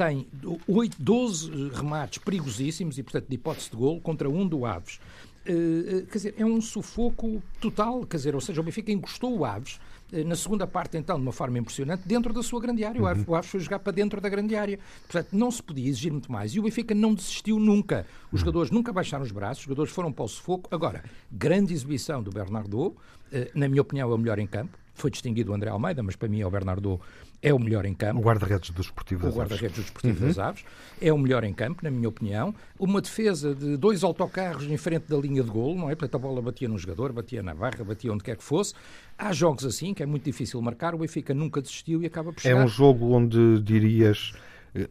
tem 0.00 0.26
8, 0.66 0.96
12 0.98 1.68
remates 1.74 2.18
perigosíssimos 2.18 2.96
e, 2.96 3.02
portanto, 3.02 3.26
de 3.28 3.34
hipótese 3.34 3.70
de 3.70 3.76
golo 3.76 4.00
contra 4.00 4.30
um 4.30 4.46
do 4.46 4.64
Aves. 4.64 4.98
Uh, 5.40 6.06
quer 6.06 6.18
dizer, 6.18 6.34
é 6.38 6.44
um 6.44 6.60
sufoco 6.60 7.42
total, 7.60 8.06
quer 8.06 8.16
dizer, 8.18 8.34
ou 8.34 8.40
seja, 8.40 8.60
o 8.60 8.64
Benfica 8.64 8.92
encostou 8.92 9.38
o 9.38 9.44
Aves 9.44 9.80
uh, 10.12 10.24
na 10.24 10.36
segunda 10.36 10.66
parte, 10.66 10.96
então, 10.96 11.16
de 11.16 11.22
uma 11.22 11.32
forma 11.32 11.58
impressionante, 11.58 12.02
dentro 12.06 12.32
da 12.32 12.42
sua 12.42 12.60
grande 12.60 12.84
área. 12.84 13.00
Uhum. 13.00 13.24
O 13.26 13.34
Aves 13.34 13.50
foi 13.50 13.60
jogar 13.60 13.78
para 13.78 13.92
dentro 13.92 14.20
da 14.20 14.28
grande 14.28 14.56
área. 14.56 14.78
Portanto, 15.02 15.28
não 15.32 15.50
se 15.50 15.62
podia 15.62 15.88
exigir 15.88 16.12
muito 16.12 16.30
mais. 16.32 16.54
E 16.54 16.60
o 16.60 16.62
Benfica 16.62 16.94
não 16.94 17.14
desistiu 17.14 17.58
nunca. 17.58 18.06
Os 18.26 18.32
uhum. 18.32 18.38
jogadores 18.38 18.70
nunca 18.70 18.92
baixaram 18.92 19.24
os 19.24 19.32
braços, 19.32 19.58
os 19.58 19.64
jogadores 19.64 19.92
foram 19.92 20.12
para 20.12 20.24
o 20.24 20.28
sufoco. 20.28 20.68
Agora, 20.74 21.04
grande 21.30 21.74
exibição 21.74 22.22
do 22.22 22.30
Bernardo, 22.30 22.88
uh, 22.88 22.96
na 23.54 23.68
minha 23.68 23.82
opinião, 23.82 24.10
é 24.10 24.14
o 24.14 24.18
melhor 24.18 24.38
em 24.38 24.46
campo. 24.46 24.78
Foi 24.94 25.10
distinguido 25.10 25.52
o 25.52 25.54
André 25.54 25.70
Almeida, 25.70 26.02
mas 26.02 26.16
para 26.16 26.28
mim 26.28 26.40
é 26.40 26.46
o 26.46 26.50
Bernardo 26.50 27.00
é 27.42 27.54
o 27.54 27.58
melhor 27.58 27.86
em 27.86 27.94
campo. 27.94 28.20
O 28.20 28.22
guarda-redes 28.22 28.70
do 28.70 28.80
Esportivo 28.80 29.22
das 29.22 29.34
o 29.34 29.38
guarda-redes 29.38 29.90
do 29.90 30.08
uhum. 30.08 30.14
das 30.14 30.38
Aves. 30.38 30.64
É 31.00 31.12
o 31.12 31.18
melhor 31.18 31.42
em 31.44 31.54
campo, 31.54 31.82
na 31.82 31.90
minha 31.90 32.08
opinião. 32.08 32.54
Uma 32.78 33.00
defesa 33.00 33.54
de 33.54 33.76
dois 33.76 34.04
autocarros 34.04 34.64
em 34.64 34.76
frente 34.76 35.08
da 35.08 35.16
linha 35.16 35.42
de 35.42 35.50
golo, 35.50 35.74
não 35.74 35.90
é? 35.90 35.94
Portanto, 35.94 36.14
a 36.16 36.18
bola 36.18 36.42
batia 36.42 36.68
no 36.68 36.76
jogador, 36.76 37.12
batia 37.12 37.42
na 37.42 37.54
barra, 37.54 37.82
batia 37.82 38.12
onde 38.12 38.22
quer 38.22 38.36
que 38.36 38.44
fosse. 38.44 38.74
Há 39.16 39.32
jogos 39.32 39.64
assim, 39.64 39.94
que 39.94 40.02
é 40.02 40.06
muito 40.06 40.24
difícil 40.24 40.60
marcar. 40.60 40.94
O 40.94 40.98
Benfica 40.98 41.32
nunca 41.32 41.62
desistiu 41.62 42.02
e 42.02 42.06
acaba 42.06 42.32
por 42.32 42.40
chegar. 42.40 42.60
É 42.60 42.64
um 42.64 42.68
jogo 42.68 43.12
onde 43.12 43.60
dirias 43.62 44.32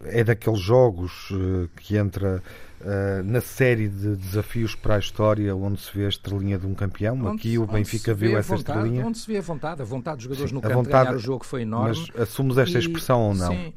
é 0.04 0.24
daqueles 0.24 0.60
jogos 0.60 1.30
uh, 1.32 1.70
que 1.78 1.98
entra 1.98 2.44
uh, 2.82 3.24
na 3.24 3.42
série 3.42 3.88
de 3.88 4.16
desafios 4.16 4.76
para 4.76 4.96
a 4.96 5.00
história 5.00 5.56
onde 5.56 5.82
se 5.82 5.96
vê 5.96 6.06
a 6.06 6.10
estrelinha 6.10 6.58
de 6.58 6.66
um 6.66 6.74
campeão. 6.74 7.16
Onde, 7.16 7.40
Aqui 7.40 7.58
o 7.58 7.66
Benfica 7.66 8.14
viu 8.14 8.38
essa 8.38 8.56
vontade, 8.56 8.80
estrelinha. 8.80 9.06
Onde 9.06 9.18
se 9.18 9.28
vê 9.28 9.38
a 9.38 9.42
vontade, 9.42 9.82
a 9.82 9.86
vontade 9.86 10.18
dos 10.18 10.24
jogadores 10.24 10.50
Sim, 10.50 10.56
no 10.56 10.62
campo 10.62 10.76
vontade, 10.76 11.06
ganhar 11.06 11.16
o 11.16 11.20
jogo 11.20 11.46
foi 11.46 11.62
enorme. 11.62 12.06
Mas 12.16 12.22
assumes 12.22 12.58
esta 12.58 12.78
e, 12.78 12.82
expressão 12.82 13.22
ou 13.22 13.34
não? 13.34 13.52
Sim, 13.52 13.74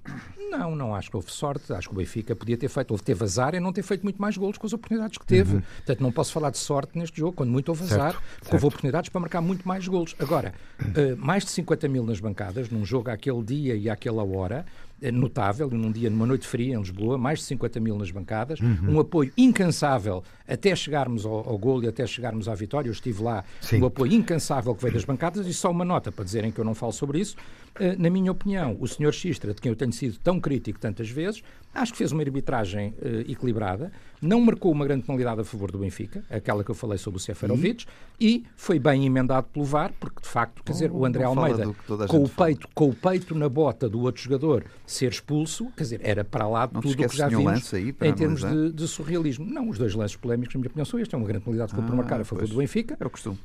não, 0.50 0.76
não 0.76 0.94
acho 0.94 1.10
que 1.10 1.16
houve 1.16 1.32
sorte. 1.32 1.72
Acho 1.72 1.88
que 1.88 1.94
o 1.94 1.96
Benfica 1.96 2.36
podia 2.36 2.56
ter 2.56 2.68
feito, 2.68 2.90
houve, 2.90 3.02
teve 3.02 3.24
azar 3.24 3.54
e 3.54 3.60
não 3.60 3.72
ter 3.72 3.82
feito 3.82 4.02
muito 4.02 4.20
mais 4.20 4.36
golos 4.36 4.58
com 4.58 4.66
as 4.66 4.72
oportunidades 4.72 5.16
que 5.16 5.26
teve. 5.26 5.56
Uhum. 5.56 5.62
Portanto, 5.76 6.00
não 6.02 6.12
posso 6.12 6.32
falar 6.32 6.50
de 6.50 6.58
sorte 6.58 6.98
neste 6.98 7.18
jogo, 7.18 7.32
quando 7.32 7.50
muito 7.50 7.68
houve 7.70 7.84
azar, 7.84 8.12
certo, 8.12 8.22
porque 8.40 8.54
houve 8.54 8.66
oportunidades 8.66 9.08
para 9.08 9.20
marcar 9.20 9.40
muito 9.40 9.66
mais 9.66 9.86
golos. 9.88 10.14
Agora, 10.18 10.52
uh, 10.80 11.16
mais 11.16 11.44
de 11.44 11.50
50 11.50 11.88
mil 11.88 12.04
nas 12.04 12.20
bancadas, 12.20 12.68
num 12.68 12.84
jogo 12.84 13.10
àquele 13.10 13.42
dia 13.42 13.74
e 13.74 13.88
àquela 13.88 14.22
hora, 14.22 14.66
notável, 15.10 15.68
num 15.70 15.90
dia, 15.90 16.08
numa 16.08 16.26
noite 16.26 16.46
fria 16.46 16.74
em 16.74 16.78
Lisboa, 16.78 17.18
mais 17.18 17.40
de 17.40 17.46
50 17.46 17.80
mil 17.80 17.96
nas 17.96 18.10
bancadas, 18.10 18.60
uhum. 18.60 18.94
um 18.94 19.00
apoio 19.00 19.32
incansável 19.36 20.22
até 20.46 20.74
chegarmos 20.76 21.24
ao, 21.24 21.48
ao 21.48 21.58
gol 21.58 21.82
e 21.82 21.88
até 21.88 22.06
chegarmos 22.06 22.48
à 22.48 22.54
vitória. 22.54 22.88
Eu 22.88 22.92
estive 22.92 23.22
lá, 23.22 23.44
Sim. 23.60 23.80
um 23.80 23.86
apoio 23.86 24.12
incansável 24.12 24.74
que 24.74 24.82
veio 24.82 24.94
das 24.94 25.04
bancadas, 25.04 25.46
e 25.46 25.54
só 25.54 25.70
uma 25.70 25.84
nota 25.84 26.12
para 26.12 26.24
dizerem 26.24 26.52
que 26.52 26.58
eu 26.58 26.64
não 26.64 26.74
falo 26.74 26.92
sobre 26.92 27.20
isso. 27.20 27.36
Uh, 27.80 28.00
na 28.00 28.10
minha 28.10 28.30
opinião, 28.30 28.76
o 28.78 28.86
Sr. 28.86 29.12
Xistra, 29.12 29.54
de 29.54 29.60
quem 29.60 29.70
eu 29.70 29.76
tenho 29.76 29.92
sido 29.92 30.18
tão 30.18 30.38
crítico 30.38 30.78
tantas 30.78 31.08
vezes, 31.08 31.42
acho 31.74 31.92
que 31.92 31.98
fez 31.98 32.12
uma 32.12 32.22
arbitragem 32.22 32.94
uh, 32.98 33.30
equilibrada, 33.30 33.90
não 34.22 34.40
marcou 34.40 34.70
uma 34.70 34.84
grande 34.84 35.02
penalidade 35.02 35.40
a 35.40 35.44
favor 35.44 35.72
do 35.72 35.78
Benfica, 35.78 36.24
aquela 36.30 36.62
que 36.62 36.70
eu 36.70 36.74
falei 36.74 36.96
sobre 36.96 37.18
o 37.18 37.20
Seferovic, 37.20 37.84
e 38.20 38.44
foi 38.56 38.78
bem 38.78 39.04
emendado 39.04 39.48
pelo 39.52 39.64
VAR, 39.64 39.92
porque 39.98 40.22
de 40.22 40.28
facto, 40.28 40.62
quer 40.62 40.72
dizer, 40.72 40.92
o 40.92 41.04
André 41.04 41.24
Almeida, 41.24 41.64
com 42.08 42.22
o, 42.22 42.28
peito, 42.28 42.68
com 42.72 42.88
o 42.88 42.94
peito 42.94 43.34
na 43.34 43.48
bota 43.48 43.88
do 43.88 44.00
outro 44.02 44.22
jogador, 44.22 44.64
ser 44.86 45.10
expulso, 45.10 45.66
quer 45.76 45.82
dizer, 45.82 46.00
era 46.04 46.24
para 46.24 46.46
lá 46.46 46.66
de 46.66 46.80
tudo 46.80 47.02
o 47.02 47.08
que 47.08 47.16
já 47.16 47.28
vimos 47.28 47.74
aí 47.74 47.88
em 47.88 48.14
termos 48.14 48.42
de, 48.42 48.72
de, 48.72 48.86
surrealismo. 48.86 49.44
Não, 49.44 49.68
os 49.68 49.76
dois 49.76 49.94
lances 49.94 50.16
polémicos, 50.16 50.54
na 50.54 50.60
minha 50.60 50.68
opinião, 50.68 50.84
são 50.84 51.00
estes. 51.00 51.12
É 51.12 51.16
uma 51.16 51.26
grande 51.26 51.44
penalidade 51.44 51.70
que 51.70 51.76
foi 51.76 51.84
ah, 51.84 51.88
por 51.88 51.96
marcar 51.96 52.20
a 52.20 52.24
favor 52.24 52.42
pois, 52.42 52.50
do 52.50 52.58
Benfica. 52.58 52.96
É 52.98 53.06
o 53.06 53.10
costume. 53.10 53.38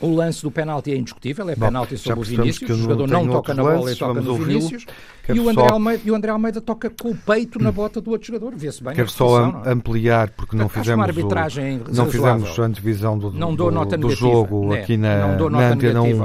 O 0.00 0.14
lance 0.14 0.42
do 0.42 0.50
penalti 0.50 0.92
é 0.92 0.96
indiscutível, 0.96 1.48
é 1.48 1.56
penalti 1.56 1.96
sobre 1.96 2.20
o 2.20 2.22
Vinícius. 2.22 2.70
O 2.70 2.82
jogador 2.82 3.08
não 3.08 3.26
toca 3.26 3.54
na 3.54 3.62
bola 3.62 3.92
e 3.92 3.96
toca 3.96 4.20
no 4.20 4.36
Vinícius. 4.36 4.86
E 5.28 5.40
o, 5.40 5.48
André 5.48 5.66
Almeida, 5.68 6.02
e 6.04 6.10
o 6.10 6.14
André 6.14 6.30
Almeida 6.30 6.60
toca 6.60 6.88
com 6.88 7.10
o 7.10 7.16
peito 7.16 7.58
na 7.58 7.72
bota 7.72 8.00
do 8.00 8.10
outro 8.10 8.28
jogador. 8.28 8.54
Vê-se 8.54 8.82
bem. 8.82 8.94
Quero 8.94 9.10
só 9.10 9.44
é? 9.64 9.72
ampliar, 9.72 10.30
porque 10.30 10.54
não 10.54 10.68
fizemos, 10.68 11.04
arbitragem 11.04 11.78
o, 11.78 11.92
não 11.92 12.06
fizemos 12.06 12.58
a 12.58 12.62
antevisão 12.62 13.18
do, 13.18 13.32
não 13.32 13.54
dou 13.54 13.72
nota 13.72 13.96
do 13.96 14.10
jogo 14.10 14.68
né? 14.68 14.80
aqui 14.80 14.96
na, 14.96 15.26
não 15.26 15.36
dou 15.36 15.50
nota 15.50 15.64
na 15.64 15.74
Antena 15.74 16.02
1, 16.02 16.20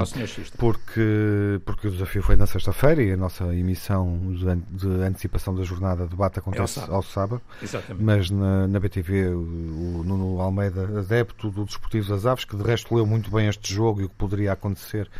porque, 0.56 1.60
porque 1.64 1.88
o 1.88 1.90
desafio 1.90 2.22
foi 2.22 2.36
na 2.36 2.46
sexta-feira 2.46 3.02
e 3.02 3.12
a 3.12 3.16
nossa 3.16 3.44
emissão 3.54 4.18
de, 4.32 4.88
antecipação 5.02 5.54
da 5.54 5.64
jornada 5.64 6.04
de 6.04 6.10
debate 6.10 6.38
acontece 6.38 6.78
é 6.78 6.84
ao 6.88 7.02
sábado. 7.02 7.42
Exatamente. 7.60 8.04
Mas 8.04 8.30
na, 8.30 8.68
na 8.68 8.78
BTV, 8.78 9.28
o, 9.28 10.00
o 10.00 10.04
Nuno 10.04 10.40
Almeida, 10.40 11.00
adepto 11.00 11.50
do 11.50 11.64
Desportivo 11.64 12.08
das 12.08 12.24
Aves, 12.24 12.44
que 12.44 12.56
de 12.56 12.62
resto 12.62 12.94
leu 12.94 13.04
muito 13.04 13.30
bem 13.30 13.48
este 13.48 13.61
jogo 13.70 14.00
e 14.00 14.04
o 14.04 14.08
que 14.08 14.14
poderia 14.14 14.52
acontecer 14.52 15.10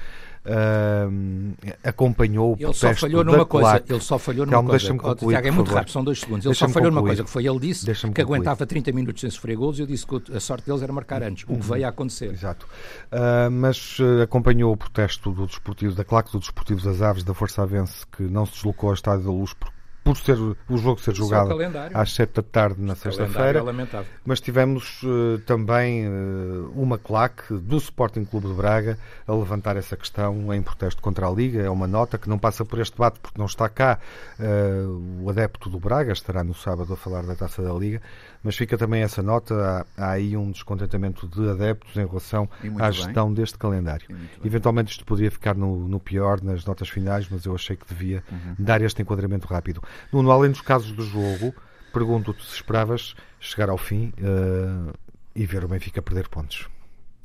uh, 0.46 1.54
acompanhou 1.84 2.54
o 2.54 2.56
ele 2.58 2.72
só 2.72 2.94
falhou 2.94 3.24
numa 3.24 3.46
coisa 3.46 3.82
ele 3.88 4.00
só 4.00 4.18
falhou 4.18 4.46
numa 4.46 4.64
coisa 4.64 4.94
concluir, 4.94 5.34
Tiago, 5.34 5.48
é 5.48 5.50
muito 5.50 5.72
rápido, 5.72 5.90
são 5.90 6.04
dois 6.04 6.20
segundos 6.20 6.46
ele 6.46 6.54
só 6.54 6.68
falhou 6.68 6.90
concluir. 6.90 6.94
numa 6.94 7.08
coisa 7.08 7.24
que 7.24 7.30
foi 7.30 7.46
ele 7.46 7.58
disse 7.58 7.86
que 7.86 7.94
concluir. 7.94 8.24
aguentava 8.24 8.66
30 8.66 8.92
minutos 8.92 9.20
sem 9.20 9.30
sofrer 9.30 9.56
gols 9.56 9.78
e 9.78 9.82
eu 9.82 9.86
disse 9.86 10.06
que 10.06 10.22
a 10.34 10.40
sorte 10.40 10.66
deles 10.66 10.82
era 10.82 10.92
marcar 10.92 11.22
antes 11.22 11.44
o 11.44 11.46
que 11.46 11.52
uhum. 11.52 11.60
veio 11.60 11.86
a 11.86 11.88
acontecer 11.88 12.32
exato 12.32 12.66
uh, 13.12 13.50
mas 13.50 13.98
uh, 13.98 14.22
acompanhou 14.22 14.72
o 14.72 14.76
protesto 14.76 15.30
do 15.30 15.46
desportivo 15.46 15.94
da 15.94 16.04
claque 16.04 16.32
do 16.32 16.38
desportivo 16.38 16.82
das 16.82 17.02
aves 17.02 17.24
da 17.24 17.34
Força 17.34 17.62
Avense 17.62 18.06
que 18.10 18.22
não 18.22 18.46
se 18.46 18.52
deslocou 18.52 18.88
ao 18.90 18.94
Estádio 18.94 19.24
da 19.24 19.30
Luz 19.30 19.54
por 19.54 19.71
por 20.04 20.16
ser 20.16 20.36
o 20.38 20.76
jogo 20.76 21.00
ser 21.00 21.14
jogado 21.14 21.56
às 21.94 22.12
7 22.12 22.34
da 22.34 22.42
tarde 22.42 22.82
na 22.82 22.94
sexta-feira. 22.94 23.60
É 23.60 24.04
mas 24.24 24.40
tivemos 24.40 25.02
uh, 25.04 25.38
também 25.46 26.08
uh, 26.08 26.72
uma 26.74 26.98
claque 26.98 27.54
do 27.54 27.76
Sporting 27.76 28.24
Clube 28.24 28.48
de 28.48 28.54
Braga 28.54 28.98
a 29.26 29.32
levantar 29.32 29.76
essa 29.76 29.96
questão 29.96 30.52
em 30.52 30.60
protesto 30.60 31.00
contra 31.00 31.26
a 31.26 31.30
Liga. 31.30 31.62
É 31.62 31.70
uma 31.70 31.86
nota 31.86 32.18
que 32.18 32.28
não 32.28 32.38
passa 32.38 32.64
por 32.64 32.80
este 32.80 32.94
debate 32.94 33.20
porque 33.20 33.38
não 33.38 33.46
está 33.46 33.68
cá 33.68 33.98
uh, 34.38 35.22
o 35.22 35.30
adepto 35.30 35.70
do 35.70 35.78
Braga, 35.78 36.12
estará 36.12 36.42
no 36.42 36.54
sábado 36.54 36.92
a 36.92 36.96
falar 36.96 37.22
da 37.22 37.36
taça 37.36 37.62
da 37.62 37.72
Liga, 37.72 38.02
mas 38.42 38.56
fica 38.56 38.76
também 38.76 39.02
essa 39.02 39.22
nota. 39.22 39.86
Há, 39.96 40.04
há 40.04 40.10
aí 40.12 40.36
um 40.36 40.50
descontentamento 40.50 41.28
de 41.28 41.48
adeptos 41.48 41.96
em 41.96 42.06
relação 42.06 42.48
à 42.78 42.90
gestão 42.90 43.26
bem. 43.26 43.34
deste 43.34 43.58
calendário. 43.58 44.06
Eventualmente 44.44 44.92
isto 44.92 45.04
poderia 45.04 45.30
ficar 45.30 45.54
no, 45.54 45.88
no, 45.88 46.00
pior, 46.00 46.42
nas 46.42 46.64
notas 46.64 46.88
finais, 46.88 47.28
mas 47.30 47.44
eu 47.44 47.54
achei 47.54 47.76
que 47.76 47.86
devia 47.86 48.22
uhum. 48.30 48.54
dar 48.58 48.82
este 48.82 49.02
enquadramento 49.02 49.46
rápido. 49.46 49.82
Nuno, 50.12 50.30
além 50.30 50.50
dos 50.50 50.60
casos 50.60 50.92
do 50.92 51.02
jogo, 51.02 51.54
pergunto-te 51.92 52.44
se 52.44 52.54
esperavas 52.54 53.14
chegar 53.38 53.68
ao 53.68 53.78
fim 53.78 54.12
uh, 54.18 54.92
e 55.34 55.46
ver 55.46 55.64
o 55.64 55.68
Benfica 55.68 56.00
perder 56.02 56.28
pontos 56.28 56.68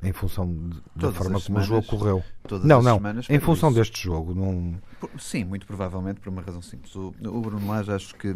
em 0.01 0.13
função 0.13 0.47
de, 0.47 0.77
da 0.95 1.11
forma 1.11 1.33
como 1.33 1.39
semanas, 1.39 1.67
o 1.67 1.69
jogo 1.69 1.87
correu. 1.87 2.23
não, 2.63 2.81
não, 2.81 3.01
em 3.29 3.39
função 3.39 3.69
isso. 3.69 3.79
deste 3.79 4.03
jogo. 4.03 4.33
Não... 4.35 4.75
Sim, 5.17 5.43
muito 5.43 5.65
provavelmente 5.65 6.19
por 6.19 6.29
uma 6.29 6.41
razão 6.41 6.61
simples. 6.61 6.95
O, 6.95 7.13
o 7.23 7.41
Bruno 7.41 7.67
Lage 7.67 7.91
acho 7.91 8.15
que 8.15 8.35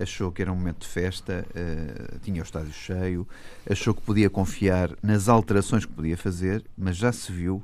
achou 0.00 0.30
que 0.30 0.42
era 0.42 0.52
um 0.52 0.56
momento 0.56 0.80
de 0.80 0.88
festa, 0.88 1.46
uh, 1.50 2.18
tinha 2.20 2.40
o 2.40 2.44
estádio 2.44 2.72
cheio, 2.72 3.26
achou 3.68 3.92
que 3.92 4.02
podia 4.02 4.30
confiar 4.30 4.90
nas 5.02 5.28
alterações 5.28 5.84
que 5.84 5.92
podia 5.92 6.16
fazer, 6.16 6.64
mas 6.76 6.96
já 6.96 7.12
se 7.12 7.30
viu 7.32 7.62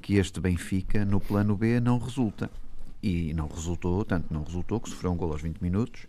que 0.00 0.14
este 0.16 0.40
Benfica, 0.40 1.04
no 1.04 1.20
plano 1.20 1.56
B, 1.56 1.78
não 1.78 1.98
resulta. 1.98 2.50
E 3.02 3.34
não 3.34 3.48
resultou, 3.48 4.04
tanto 4.04 4.32
não 4.32 4.44
resultou 4.44 4.80
que 4.80 4.88
sofreu 4.88 5.12
um 5.12 5.16
gol 5.16 5.32
aos 5.32 5.42
20 5.42 5.58
minutos 5.58 6.06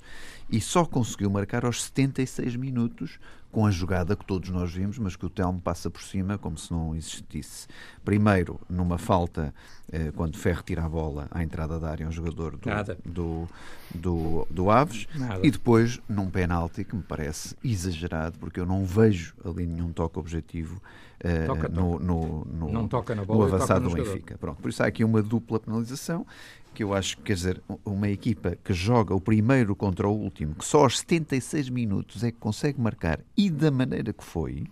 e 0.49 0.61
só 0.61 0.85
conseguiu 0.85 1.29
marcar 1.29 1.65
aos 1.65 1.83
76 1.83 2.55
minutos 2.55 3.19
com 3.53 3.67
a 3.67 3.71
jogada 3.71 4.15
que 4.15 4.25
todos 4.25 4.49
nós 4.49 4.73
vimos, 4.73 4.97
mas 4.97 5.15
que 5.15 5.25
o 5.25 5.29
Telmo 5.29 5.61
passa 5.61 5.87
por 5.89 6.01
cima 6.01 6.39
como 6.39 6.57
se 6.57 6.71
não 6.71 6.95
existisse. 6.95 7.67
Primeiro, 8.03 8.59
numa 8.67 8.97
falta, 8.97 9.53
eh, 9.91 10.11
quando 10.15 10.37
Ferro 10.37 10.63
tira 10.63 10.83
a 10.83 10.89
bola 10.89 11.27
à 11.29 11.43
entrada 11.43 11.79
da 11.79 11.89
área, 11.89 12.07
um 12.07 12.11
jogador 12.11 12.57
do, 12.57 12.69
do, 13.05 13.47
do, 13.93 14.47
do, 14.49 14.71
Aves, 14.71 15.07
Nada. 15.13 15.45
e 15.45 15.51
depois 15.51 16.01
num 16.09 16.31
penalti 16.31 16.83
que 16.83 16.95
me 16.95 17.03
parece 17.03 17.55
exagerado, 17.63 18.39
porque 18.39 18.59
eu 18.59 18.65
não 18.65 18.85
vejo 18.85 19.35
ali 19.45 19.67
nenhum 19.67 19.93
toque 19.93 20.17
objetivo 20.17 20.81
toca, 21.47 21.69
no, 21.69 21.99
no, 21.99 22.45
no, 22.45 22.71
não 22.71 22.87
toca 22.87 23.15
na 23.15 23.23
bola 23.23 23.47
no 23.47 23.55
avançado 23.55 23.89
do 23.89 23.95
Benfica. 23.95 24.37
Pronto, 24.37 24.61
por 24.61 24.69
isso 24.69 24.83
há 24.83 24.87
aqui 24.87 25.03
uma 25.03 25.21
dupla 25.21 25.59
penalização 25.59 26.25
que 26.73 26.83
eu 26.83 26.93
acho, 26.93 27.17
quer 27.19 27.35
dizer, 27.35 27.61
uma 27.85 28.09
equipa 28.09 28.57
que 28.63 28.73
joga 28.73 29.13
o 29.13 29.21
primeiro 29.21 29.75
contra 29.75 30.07
o 30.07 30.11
último, 30.11 30.55
que 30.55 30.65
só 30.65 30.83
aos 30.83 30.99
76 30.99 31.69
minutos 31.69 32.23
é 32.23 32.31
que 32.31 32.37
consegue 32.39 32.81
marcar 32.81 33.19
e 33.37 33.49
da 33.49 33.69
maneira 33.69 34.11
que 34.11 34.23
foi, 34.23 34.65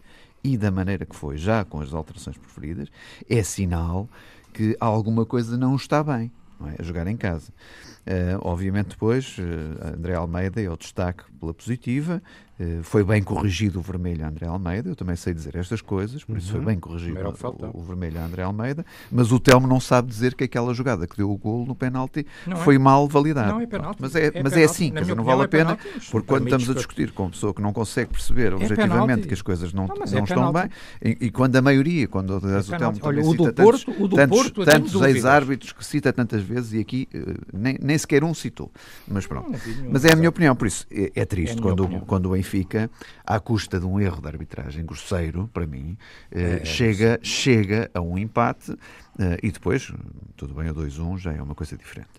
e 0.43 0.57
da 0.57 0.71
maneira 0.71 1.05
que 1.05 1.15
foi, 1.15 1.37
já 1.37 1.63
com 1.63 1.79
as 1.79 1.93
alterações 1.93 2.37
preferidas, 2.37 2.87
é 3.29 3.43
sinal 3.43 4.09
que 4.51 4.75
alguma 4.79 5.25
coisa 5.25 5.55
não 5.57 5.75
está 5.75 6.03
bem, 6.03 6.31
não 6.59 6.67
é? 6.67 6.75
A 6.79 6.83
jogar 6.83 7.07
em 7.07 7.15
casa. 7.15 7.53
Uh, 8.01 8.41
obviamente 8.41 8.89
depois, 8.89 9.37
uh, 9.37 9.95
André 9.95 10.15
Almeida 10.15 10.59
é 10.61 10.69
o 10.69 10.75
destaque 10.75 11.23
pela 11.39 11.53
positiva, 11.53 12.21
foi 12.83 13.03
bem 13.03 13.21
corrigido 13.23 13.79
o 13.79 13.81
vermelho 13.81 14.25
a 14.25 14.27
André 14.27 14.47
Almeida, 14.47 14.89
eu 14.89 14.95
também 14.95 15.15
sei 15.15 15.33
dizer 15.33 15.55
estas 15.55 15.81
coisas, 15.81 16.23
por 16.23 16.37
isso 16.37 16.53
uhum. 16.53 16.63
foi 16.63 16.73
bem 16.73 16.79
corrigido 16.79 17.19
o, 17.19 17.79
o, 17.79 17.83
vermelho 17.83 18.19
a 18.19 18.25
André 18.25 18.43
Almeida, 18.43 18.85
mas 19.11 19.31
o 19.31 19.39
Telmo 19.39 19.67
não 19.67 19.79
sabe 19.79 20.09
dizer 20.09 20.35
que 20.35 20.43
aquela 20.43 20.73
jogada 20.73 21.07
que 21.07 21.17
deu 21.17 21.31
o 21.31 21.37
golo 21.37 21.65
no 21.65 21.75
penalti 21.75 22.25
não 22.45 22.57
foi 22.57 22.75
é. 22.75 22.79
mal 22.79 23.07
validada. 23.07 23.53
Não 23.53 23.61
é 23.61 23.65
penalti. 23.65 23.97
Mas 24.01 24.15
é, 24.15 24.27
é, 24.27 24.43
mas 24.43 24.53
é 24.53 24.63
assim, 24.63 24.91
quer 24.91 25.01
dizer, 25.01 25.15
não 25.15 25.23
vale 25.23 25.41
a 25.41 25.43
é 25.45 25.47
pena, 25.47 25.75
penalti, 25.75 26.11
porque 26.11 26.27
quando 26.27 26.43
estamos 26.43 26.69
a 26.69 26.73
discutir 26.73 27.11
com 27.11 27.23
uma 27.23 27.29
pessoa 27.31 27.53
que 27.53 27.61
não 27.61 27.73
consegue 27.73 28.11
perceber 28.11 28.51
é 28.51 28.55
objetivamente 28.55 29.27
que 29.27 29.33
as 29.33 29.41
coisas 29.41 29.73
não, 29.73 29.87
não, 29.87 29.95
não 29.95 30.03
é 30.03 30.23
estão 30.23 30.51
bem, 30.51 30.69
e, 31.03 31.25
e, 31.27 31.31
quando 31.31 31.55
a 31.55 31.61
maioria, 31.61 32.07
quando 32.07 32.35
aliás, 32.35 32.69
o 32.69 32.77
Telmo 32.77 32.99
Olha, 33.01 33.23
o 33.23 33.33
do 33.33 33.53
Porto, 33.53 33.85
tantos, 33.85 33.99
o 33.99 34.07
do 34.07 34.27
Porto, 34.27 34.65
tantos 34.65 35.01
ex-árbitros 35.01 35.71
que 35.71 35.85
cita 35.85 36.13
tantas 36.13 36.41
vezes, 36.41 36.73
e 36.73 36.79
aqui 36.79 37.07
nem, 37.53 37.77
nem 37.81 37.97
sequer 37.97 38.23
um 38.23 38.33
citou. 38.33 38.71
Mas 39.07 39.25
pronto. 39.25 39.51
Mas 39.89 40.05
é 40.05 40.13
a 40.13 40.15
minha 40.15 40.29
opinião, 40.29 40.55
por 40.55 40.67
isso 40.67 40.85
é, 40.91 41.11
é 41.15 41.25
triste 41.25 41.57
é 41.57 41.61
quando, 41.61 41.87
quando 42.01 42.25
o 42.27 42.35
Benfica, 42.51 42.89
à 43.25 43.39
custa 43.39 43.79
de 43.79 43.85
um 43.85 43.99
erro 43.99 44.21
de 44.21 44.27
arbitragem 44.27 44.85
grosseiro, 44.85 45.49
para 45.53 45.65
mim, 45.65 45.97
eh, 46.31 46.59
é, 46.61 46.65
chega, 46.65 47.19
chega 47.23 47.89
a 47.93 48.01
um 48.01 48.17
empate 48.17 48.75
Uh, 49.19 49.37
e 49.43 49.51
depois, 49.51 49.91
tudo 50.37 50.53
bem, 50.53 50.69
o 50.69 50.73
2-1 50.73 51.17
já 51.17 51.33
é 51.33 51.41
uma 51.41 51.53
coisa 51.53 51.75
diferente. 51.75 52.09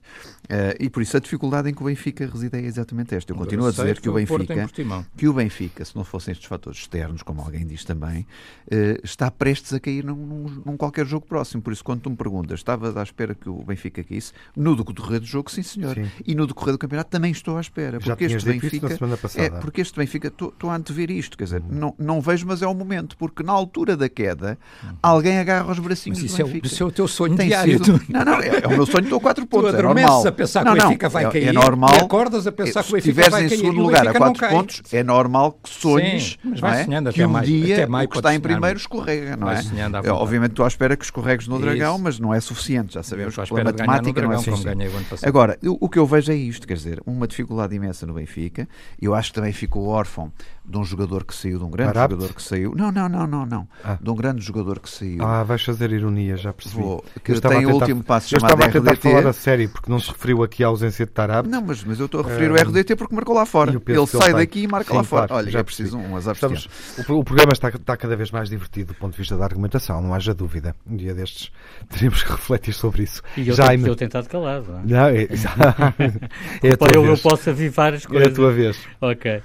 Uh, 0.44 0.76
e 0.78 0.90
por 0.90 1.02
isso 1.02 1.16
a 1.16 1.20
dificuldade 1.20 1.70
em 1.70 1.74
que 1.74 1.82
o 1.82 1.86
Benfica 1.86 2.26
reside 2.26 2.58
é 2.58 2.60
exatamente 2.60 3.14
esta. 3.14 3.32
Eu 3.32 3.36
continuo 3.36 3.66
a 3.66 3.70
dizer 3.70 4.00
que 4.00 4.10
o 4.10 4.12
Benfica, 4.12 4.68
que 5.16 5.26
o 5.26 5.32
Benfica, 5.32 5.84
se 5.84 5.96
não 5.96 6.04
fossem 6.04 6.32
estes 6.32 6.46
fatores 6.46 6.80
externos, 6.80 7.22
como 7.22 7.40
alguém 7.40 7.66
diz 7.66 7.84
também, 7.84 8.26
uh, 8.66 9.00
está 9.02 9.30
prestes 9.30 9.72
a 9.72 9.80
cair 9.80 10.04
num, 10.04 10.14
num, 10.14 10.62
num, 10.66 10.76
qualquer 10.76 11.06
jogo 11.06 11.26
próximo. 11.26 11.62
Por 11.62 11.72
isso, 11.72 11.82
quando 11.82 12.02
tu 12.02 12.10
me 12.10 12.16
perguntas, 12.16 12.60
estava 12.60 13.00
à 13.00 13.02
espera 13.02 13.34
que 13.34 13.48
o 13.48 13.64
Benfica 13.64 14.04
caísse, 14.04 14.32
no 14.54 14.76
decorrer 14.76 15.20
do 15.20 15.26
jogo, 15.26 15.50
sim 15.50 15.62
senhor. 15.62 15.94
Sim. 15.94 16.10
E 16.26 16.34
no 16.34 16.46
decorrer 16.46 16.72
do 16.72 16.78
campeonato 16.78 17.10
também 17.10 17.32
estou 17.32 17.56
à 17.56 17.60
espera. 17.60 17.98
Já 18.00 18.14
porque 18.14 18.24
este 18.24 18.44
Benfica. 18.44 18.88
É, 19.36 19.50
porque 19.50 19.80
este 19.80 19.98
Benfica, 19.98 20.28
estou 20.28 20.70
a 20.70 20.76
antever 20.76 21.10
isto, 21.10 21.38
quer 21.38 21.44
dizer, 21.44 21.62
uhum. 21.62 21.68
não, 21.70 21.94
não 21.98 22.20
vejo, 22.20 22.46
mas 22.46 22.60
é 22.60 22.66
o 22.66 22.74
momento, 22.74 23.16
porque 23.16 23.42
na 23.42 23.52
altura 23.52 23.96
da 23.96 24.08
queda, 24.08 24.58
uhum. 24.82 24.96
alguém 25.02 25.38
agarra 25.38 25.72
os 25.72 25.78
bracinhos 25.78 26.18
do 26.18 26.22
Benfica. 26.22 26.42
É 26.42 26.58
o, 26.58 26.62
é 26.82 26.86
o 26.86 26.92
teu 26.92 27.08
sonho 27.08 27.36
tem 27.36 27.48
diário. 27.48 27.84
Sido... 27.84 28.00
Não, 28.08 28.24
não, 28.24 28.40
é, 28.40 28.60
é, 28.62 28.66
o 28.66 28.70
meu 28.70 28.86
sonho, 28.86 29.04
estou 29.04 29.18
a 29.18 29.22
4 29.22 29.46
pontos. 29.46 29.70
Tu 29.70 29.76
é 29.76 29.82
normal. 29.82 30.26
a 30.26 30.32
pensar 30.32 30.64
não, 30.64 30.74
que 30.74 30.78
o 30.78 30.82
Benfica 30.84 31.08
vai 31.08 31.24
é, 31.24 31.30
cair. 31.30 31.48
É 31.48 31.52
normal. 31.52 31.94
Acordas 31.94 32.46
a 32.46 32.52
pensar 32.52 32.82
que 32.82 32.90
o 32.90 32.92
Benfica 32.94 33.14
vai 33.14 33.30
cair. 33.30 33.48
Se 33.48 33.54
estiveres 33.54 33.62
em 33.62 33.64
segundo 33.64 33.82
lugar 33.82 34.08
a 34.08 34.12
4 34.12 34.48
pontos, 34.48 34.82
é 34.92 35.02
normal 35.02 35.58
que 35.62 35.70
sonhes 35.70 36.38
Sim, 36.42 36.54
não 36.60 36.68
é? 36.68 37.12
que 37.12 37.24
um 37.24 37.28
mais, 37.28 37.46
dia 37.46 37.88
o 37.88 38.08
que 38.08 38.18
está 38.18 38.34
em 38.34 38.40
primeiro 38.40 38.78
escorrega, 38.78 39.36
não 39.36 39.50
é? 39.50 39.60
é 40.04 40.12
obviamente 40.12 40.52
estou 40.52 40.64
à 40.64 40.68
espera 40.68 40.96
que 40.96 41.04
escorregues 41.04 41.48
no 41.48 41.58
Dragão, 41.58 41.98
mas 41.98 42.18
não 42.18 42.34
é 42.34 42.40
suficiente. 42.40 42.94
Já 42.94 43.02
sabemos 43.02 43.38
a 43.38 43.64
matemática 43.64 44.22
não 44.22 44.32
é 44.32 44.38
suficiente. 44.38 44.90
Agora, 45.22 45.58
o 45.62 45.88
que 45.88 45.98
eu 45.98 46.06
vejo 46.06 46.32
é 46.32 46.36
isto, 46.36 46.66
quer 46.66 46.74
dizer, 46.74 47.00
uma 47.06 47.26
dificuldade 47.26 47.74
imensa 47.74 48.06
no 48.06 48.14
Benfica. 48.14 48.68
Eu 49.00 49.14
acho 49.14 49.30
que 49.30 49.34
também 49.34 49.52
ficou 49.52 49.86
órfão 49.86 50.32
de 50.64 50.78
um 50.78 50.84
jogador 50.84 51.24
que 51.24 51.34
saiu, 51.34 51.58
de 51.58 51.64
um 51.64 51.70
grande 51.70 51.92
jogador 51.92 52.32
que 52.32 52.42
saiu. 52.42 52.72
Não, 52.76 52.92
não, 52.92 53.08
não, 53.08 53.26
não, 53.26 53.44
não. 53.44 53.68
De 54.00 54.10
um 54.10 54.14
grande 54.14 54.40
jogador 54.40 54.78
que 54.78 54.88
saiu. 54.88 55.22
Ah, 55.24 55.42
vais 55.42 55.62
fazer 55.62 55.90
ironia, 55.92 56.36
já 56.36 56.52
percebi. 56.52 56.82
que 57.24 57.40
tem 57.40 57.66
o 57.66 57.74
último 57.74 58.02
passo 58.02 58.34
eu 58.34 58.40
chamado 58.40 58.54
estava 58.54 58.70
a 58.70 58.72
tentar 58.72 58.92
RDT. 58.92 59.10
falar 59.10 59.28
a 59.28 59.32
sério, 59.32 59.68
porque 59.68 59.90
não 59.90 59.98
se 59.98 60.10
referiu 60.10 60.42
aqui 60.42 60.62
à 60.62 60.68
ausência 60.68 61.04
de 61.04 61.12
Tarab. 61.12 61.48
Não, 61.48 61.60
mas, 61.60 61.82
mas 61.84 61.98
eu 61.98 62.06
estou 62.06 62.20
a 62.20 62.24
referir 62.24 62.50
uh, 62.50 62.54
o 62.54 62.56
RDT 62.56 62.96
porque 62.96 63.14
marcou 63.14 63.34
lá 63.34 63.44
fora. 63.44 63.72
Ele 63.72 64.06
sai 64.06 64.32
daqui 64.32 64.62
e 64.62 64.68
marca 64.68 64.90
Sim, 64.90 64.96
lá 64.96 65.04
fora. 65.04 65.28
Claro, 65.28 65.42
Olha, 65.42 65.50
já 65.50 65.58
é 65.58 65.62
preciso 65.62 65.98
um 65.98 66.16
azar 66.16 66.34
Estamos, 66.34 66.68
o, 67.08 67.12
o, 67.14 67.24
programa 67.24 67.52
está, 67.52 67.68
está 67.68 67.96
cada 67.96 68.16
vez 68.16 68.30
mais 68.30 68.48
divertido 68.48 68.92
do 68.92 68.98
ponto 68.98 69.12
de 69.12 69.18
vista 69.18 69.36
da 69.36 69.44
argumentação, 69.44 70.00
não 70.00 70.14
haja 70.14 70.32
dúvida. 70.32 70.76
Um 70.86 70.96
dia 70.96 71.14
destes 71.14 71.50
teremos 71.88 72.22
que 72.22 72.30
refletir 72.30 72.72
sobre 72.72 73.02
isso. 73.02 73.20
E 73.36 73.48
eu, 73.48 73.54
Jaime... 73.54 73.88
eu 73.88 73.96
tentado 73.96 74.28
calado. 74.28 74.80
Não, 74.84 75.06
é? 75.06 75.22
é, 75.22 75.28
é 76.62 76.72
a 76.72 76.76
tua 76.76 76.88
eu, 76.94 77.02
vez. 77.02 77.18
eu 77.18 77.30
posso 77.30 77.50
avivar 77.50 77.94
as 77.94 78.06
coisas. 78.06 78.28
É 78.28 78.30
a 78.30 78.34
tua 78.34 78.52
vez. 78.52 78.78
Ok. 79.00 79.42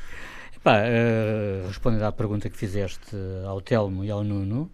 Epá, 0.68 0.82
uh, 0.82 1.68
respondendo 1.68 2.04
à 2.04 2.12
pergunta 2.12 2.50
que 2.50 2.58
fizeste 2.58 3.16
ao 3.46 3.62
Telmo 3.62 4.04
e 4.04 4.12
ao 4.12 4.22
Nuno, 4.22 4.70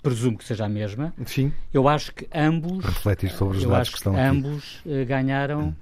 presumo 0.00 0.38
que 0.38 0.44
seja 0.44 0.66
a 0.66 0.68
mesma. 0.68 1.12
Sim. 1.26 1.52
Eu 1.74 1.88
acho 1.88 2.14
que 2.14 2.28
ambos. 2.32 2.84
Refletir 2.84 3.30
sobre 3.30 3.58
os 3.58 3.64
dados 3.64 3.88
que 3.88 3.96
estão 3.96 4.12
que 4.12 4.20
aqui. 4.20 4.28
ambos 4.28 4.80
uh, 4.86 5.04
ganharam, 5.04 5.60
hum. 5.60 5.74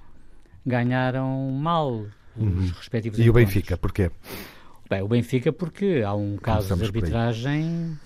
ganharam 0.65 1.51
mal 1.51 1.93
os 1.93 2.43
uhum. 2.43 2.71
respectivos. 2.75 3.19
E 3.19 3.29
o 3.29 3.33
Benfica, 3.33 3.77
porquê? 3.77 4.09
Bem, 4.89 5.03
o 5.03 5.07
Benfica, 5.07 5.53
porque 5.53 6.01
há 6.03 6.15
um 6.15 6.37
caso 6.37 6.69
Começamos 6.69 6.91
de 6.91 6.97
arbitragem 6.97 7.99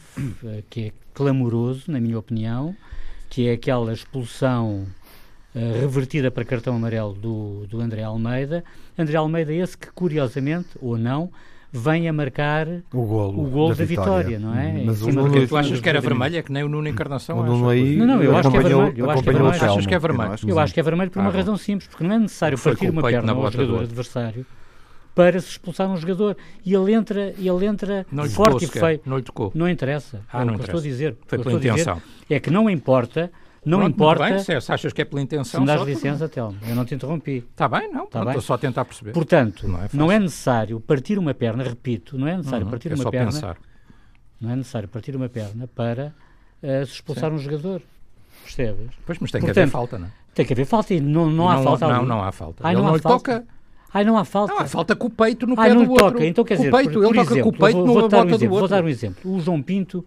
eh, 0.43 0.63
que 0.69 0.87
é 0.87 0.91
clamoroso, 1.13 1.89
na 1.89 2.01
minha 2.01 2.19
opinião, 2.19 2.75
que 3.29 3.47
é 3.47 3.53
aquela 3.53 3.93
expulsão 3.93 4.85
uh, 5.55 5.79
revertida 5.79 6.29
para 6.29 6.43
cartão 6.43 6.75
amarelo 6.75 7.13
do, 7.13 7.65
do 7.67 7.79
André 7.79 8.03
Almeida. 8.03 8.63
André 8.97 9.17
Almeida, 9.17 9.53
esse 9.53 9.77
que, 9.77 9.91
curiosamente, 9.91 10.69
ou 10.81 10.97
não, 10.97 11.31
vem 11.71 12.07
a 12.07 12.13
marcar 12.13 12.67
o 12.93 13.05
golo, 13.05 13.45
o 13.45 13.49
golo 13.49 13.69
da, 13.69 13.79
da 13.79 13.85
vitória. 13.85 14.37
vitória. 14.37 14.39
não 14.39 14.57
é? 14.57 14.83
Mas 14.85 15.01
o 15.01 15.11
Nuno, 15.11 15.47
tu 15.47 15.57
achas 15.57 15.79
que 15.79 15.89
era 15.89 15.99
vermelho? 15.99 16.37
É 16.37 16.41
que 16.41 16.51
nem 16.51 16.63
o 16.63 16.69
Nuno 16.69 16.87
Encarnação? 16.87 17.39
O 17.39 17.43
Nuno 17.43 17.69
aí 17.69 17.95
não, 17.97 18.05
não, 18.05 18.23
eu 18.23 18.35
acho 18.37 18.49
que 18.49 18.57
é 18.57 18.61
vermelho. 18.61 18.93
Eu 18.97 19.09
acho 19.09 19.23
que 19.23 19.29
é 19.29 19.33
vermelho. 19.33 19.49
Achas 19.49 19.85
que 19.85 19.93
é 19.93 19.99
vermelho? 19.99 20.35
Eu 20.47 20.59
acho 20.59 20.73
que 20.73 20.79
é 20.79 20.83
vermelho 20.83 21.11
por 21.11 21.19
uma 21.19 21.29
ah, 21.29 21.33
razão 21.33 21.57
simples, 21.57 21.87
porque 21.87 22.03
não 22.03 22.15
é 22.15 22.19
necessário 22.19 22.57
partir 22.57 22.89
uma 22.89 23.01
perna 23.01 23.31
ao 23.33 23.51
jogador 23.51 23.83
adversário 23.83 24.45
para 25.13 25.39
se 25.39 25.51
expulsar 25.51 25.89
um 25.89 25.97
jogador. 25.97 26.37
E 26.65 26.73
ele 26.73 26.93
entra, 26.93 27.33
ele 27.37 27.65
entra 27.65 28.05
forte 28.29 28.65
e 28.65 28.67
feio. 28.67 28.99
Não 29.05 29.17
lhe 29.17 29.23
tocou. 29.23 29.51
Não 29.55 29.67
interessa. 29.67 30.21
Ah, 30.31 30.43
não 30.43 30.53
o 30.53 30.57
que 30.57 30.63
interessa. 30.63 30.77
estou 30.77 30.79
a 30.79 30.83
dizer, 30.83 31.17
Foi 31.25 31.39
pela 31.39 31.53
intenção. 31.53 32.01
é 32.29 32.39
que 32.39 32.51
não 32.51 32.69
importa. 32.69 33.31
Não 33.65 33.79
Pronto, 33.79 33.93
importa. 33.93 34.23
Bem, 34.25 34.39
se 34.39 34.71
achas 34.71 34.93
que 34.93 35.01
é 35.01 35.05
pela 35.05 35.21
intenção. 35.21 35.59
Se 35.59 35.59
me 35.59 35.65
dás 35.65 35.81
licença, 35.81 36.29
Telmo, 36.29 36.57
eu 36.67 36.75
não 36.75 36.85
te 36.85 36.93
interrompi. 36.93 37.43
Está 37.49 37.67
bem, 37.67 37.91
não. 37.91 38.05
Tá 38.05 38.23
Estou 38.23 38.41
só 38.41 38.53
a 38.53 38.57
tentar 38.59 38.85
perceber. 38.85 39.11
Portanto, 39.11 39.67
não 39.67 39.81
é, 39.81 39.89
não 39.91 40.11
é, 40.11 40.19
necessário 40.19 40.79
partir 40.79 41.17
uma 41.17 41.33
perna, 41.33 41.63
repito, 41.63 42.17
não 42.17 42.27
é 42.27 42.37
necessário 42.37 42.65
uhum, 42.65 42.71
partir 42.71 42.91
é 42.91 42.95
uma 42.95 43.09
perna. 43.09 43.31
Pensar. 43.31 43.57
Não 44.39 44.51
é 44.51 44.55
necessário 44.55 44.87
partir 44.87 45.15
uma 45.15 45.27
perna 45.27 45.67
para 45.67 46.13
uh, 46.61 46.85
se 46.85 46.93
expulsar 46.93 47.31
Sim. 47.31 47.37
um 47.37 47.39
jogador. 47.39 47.81
Percebes? 48.43 48.91
Pois, 49.05 49.17
mas 49.17 49.31
tem 49.31 49.41
Portanto, 49.41 49.55
que 49.55 49.59
haver 49.59 49.71
falta, 49.71 49.97
não 49.97 50.07
é? 50.07 50.11
Tem 50.35 50.45
que 50.45 50.53
haver 50.53 50.65
falta 50.65 50.93
e 50.93 51.01
não, 51.01 51.29
não, 51.29 51.49
há 51.49 51.63
falta. 51.63 51.87
Não, 51.87 52.05
não 52.05 52.23
há 52.23 52.31
falta. 52.31 52.67
Ai, 52.67 52.75
não, 52.75 52.83
não 52.83 52.93
há 52.93 52.99
falta. 52.99 53.17
toca. 53.17 53.47
Ai, 53.91 54.03
não 54.03 54.17
há 54.17 54.25
falta. 54.25 54.53
Não, 54.53 54.61
há 54.61 54.67
falta 54.67 54.95
com 54.95 55.07
o 55.07 55.09
peito 55.09 55.47
no 55.47 55.55
Ai, 55.57 55.69
pé 55.69 55.73
não 55.73 55.85
do 55.85 55.91
outro. 55.91 56.11
toca. 56.11 56.25
Então, 56.25 56.43
quer 56.43 56.57
dizer, 56.57 56.71
peito, 56.71 56.93
por, 56.93 56.99
ele 56.99 57.07
por 57.07 57.15
toca 57.15 57.31
exemplo, 57.31 57.43
com 57.43 57.49
o 57.49 57.59
peito 57.59 57.85
vou, 57.85 57.99
vou 58.01 58.09
dar 58.09 58.25
um 58.25 58.29
exemplo, 58.29 58.55
outro. 58.55 58.59
Vou 58.59 58.67
dar 58.67 58.83
um 58.83 58.89
exemplo. 58.89 59.35
O 59.35 59.39
João 59.39 59.61
Pinto, 59.61 60.05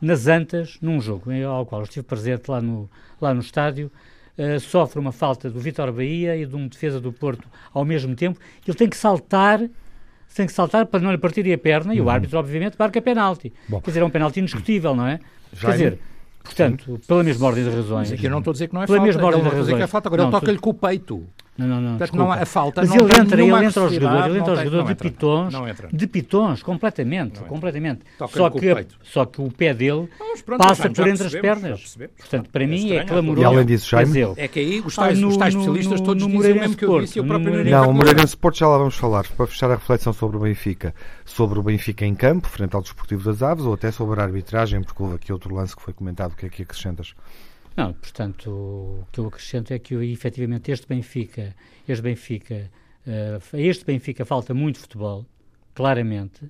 nas 0.00 0.26
Antas, 0.26 0.78
num 0.80 1.00
jogo 1.00 1.30
ao 1.46 1.64
qual 1.64 1.82
estive 1.82 2.04
presente 2.04 2.50
lá 2.50 2.60
no, 2.60 2.90
lá 3.20 3.32
no 3.32 3.40
estádio, 3.40 3.90
uh, 4.38 4.60
sofre 4.60 4.98
uma 4.98 5.12
falta 5.12 5.50
do 5.50 5.58
Vitor 5.60 5.92
Bahia 5.92 6.36
e 6.36 6.46
de 6.46 6.54
um 6.54 6.68
defesa 6.68 7.00
do 7.00 7.12
Porto 7.12 7.48
ao 7.72 7.84
mesmo 7.84 8.14
tempo. 8.14 8.38
Ele 8.66 8.76
tem 8.76 8.88
que 8.88 8.96
saltar 8.96 9.60
tem 10.34 10.46
que 10.46 10.52
saltar 10.52 10.86
para 10.86 11.00
não 11.00 11.12
lhe 11.12 11.18
partir 11.18 11.50
a 11.52 11.56
perna 11.56 11.92
uhum. 11.92 11.98
e 11.98 12.00
o 12.00 12.04
uhum. 12.04 12.10
árbitro, 12.10 12.38
obviamente, 12.38 12.76
marca 12.76 13.00
penalti. 13.00 13.52
Bom. 13.68 13.80
Quer 13.80 13.90
dizer, 13.90 14.00
é 14.00 14.04
um 14.04 14.10
penalti 14.10 14.40
indiscutível, 14.40 14.94
não 14.94 15.06
é? 15.06 15.20
Já 15.52 15.68
Quer 15.68 15.72
dizer, 15.72 15.98
portanto, 16.42 17.00
pela 17.06 17.22
mesma 17.22 17.46
ordem 17.46 17.62
de 17.62 17.70
razões. 17.70 18.10
Mas 18.10 18.12
aqui 18.12 18.26
eu 18.26 18.30
não 18.30 18.38
estou 18.38 18.50
a 18.50 18.54
dizer 18.54 18.68
que 18.68 18.74
não 18.74 18.82
é 18.82 18.86
pela 18.86 18.98
falta. 18.98 19.12
Mesma 19.12 19.26
ordem 19.26 19.42
de 19.42 19.48
razões. 19.48 19.76
que 19.76 19.82
é 19.82 19.86
falta, 19.86 20.08
agora 20.08 20.22
não, 20.22 20.30
ele 20.30 20.40
toca-lhe 20.40 20.58
com 20.58 20.70
o 20.70 20.74
peito. 20.74 21.24
Não, 21.56 21.68
não, 21.68 21.80
não. 21.80 21.98
Portanto, 21.98 22.16
não 22.18 22.32
há 22.32 22.44
falta. 22.44 22.80
Mas 22.80 22.90
não 22.90 22.96
ele 22.96 23.20
entra, 23.20 23.42
ele 23.42 23.64
entra 23.66 23.82
ao 23.82 23.88
jogador, 23.88 24.28
ele 24.28 24.38
entra 24.38 24.50
ao 24.50 24.56
jogador 24.64 24.84
de 24.88 24.94
pitons, 24.96 25.52
não 25.52 25.64
de 25.92 26.06
pitons, 26.08 26.62
completamente, 26.62 27.40
completamente. 27.40 28.00
Só 28.18 28.50
que, 28.50 28.70
a, 28.70 28.84
só 29.02 29.24
que 29.24 29.40
o 29.40 29.50
pé 29.52 29.72
dele 29.72 30.08
pronto, 30.44 30.58
passa 30.58 30.90
por 30.90 31.06
entre 31.06 31.26
as 31.26 31.34
pernas. 31.34 31.96
Portanto, 32.18 32.50
para 32.50 32.64
é 32.64 32.66
mim 32.66 32.92
é 32.92 33.04
clamoroso. 33.04 33.42
E 33.42 33.44
além 33.44 33.66
disso, 33.66 33.88
Jaime... 33.88 34.34
É 34.36 34.48
que 34.48 34.58
aí 34.58 34.80
os 34.84 34.96
tais, 34.96 35.16
ah, 35.16 35.20
no, 35.20 35.28
os 35.28 35.36
tais 35.36 35.54
especialistas 35.54 36.00
no, 36.00 36.06
todos 36.06 36.26
no, 36.26 36.30
dizem 36.30 36.52
o 36.52 36.60
mesmo 36.60 36.76
que 36.76 36.84
eu 36.84 37.00
disse 37.00 37.18
e 37.18 37.22
o 37.22 37.26
próprio 37.26 37.64
Não, 37.64 37.90
o 37.90 37.94
Moreirense 37.94 38.26
Sport 38.26 38.58
já 38.58 38.66
lá 38.66 38.78
vamos 38.78 38.96
falar, 38.96 39.24
para 39.36 39.46
fechar 39.46 39.70
a 39.70 39.76
reflexão 39.76 40.12
sobre 40.12 40.36
o 40.36 40.40
Benfica. 40.40 40.92
Sobre 41.24 41.58
o 41.58 41.62
Benfica 41.62 42.04
em 42.04 42.16
campo, 42.16 42.48
frente 42.48 42.74
ao 42.74 42.82
Desportivo 42.82 43.22
das 43.24 43.42
Aves, 43.42 43.64
ou 43.64 43.74
até 43.74 43.92
sobre 43.92 44.20
a 44.20 44.24
arbitragem, 44.24 44.82
porque 44.82 45.00
houve 45.00 45.14
aqui 45.14 45.32
outro 45.32 45.54
lance 45.54 45.76
que 45.76 45.82
foi 45.82 45.92
comentado, 45.92 46.32
o 46.32 46.36
que 46.36 46.46
é 46.46 46.48
que 46.48 46.62
acrescentas? 46.62 47.14
Não, 47.76 47.92
portanto, 47.92 48.50
o 48.50 49.06
que 49.10 49.18
eu 49.18 49.26
acrescento 49.26 49.72
é 49.72 49.78
que 49.78 49.94
efetivamente 49.94 50.70
este 50.70 50.86
Benfica, 50.86 51.54
este 51.88 52.02
Benfica, 52.02 52.70
uh, 53.06 53.56
este 53.56 53.84
Benfica 53.84 54.24
falta 54.24 54.54
muito 54.54 54.78
futebol, 54.78 55.26
claramente. 55.74 56.44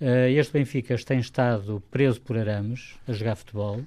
Uh, 0.00 0.28
este 0.30 0.52
Benfica 0.52 0.96
tem 0.96 1.18
estado 1.18 1.82
preso 1.90 2.20
por 2.20 2.38
arames 2.38 2.94
a 3.06 3.12
jogar 3.12 3.36
futebol, 3.36 3.82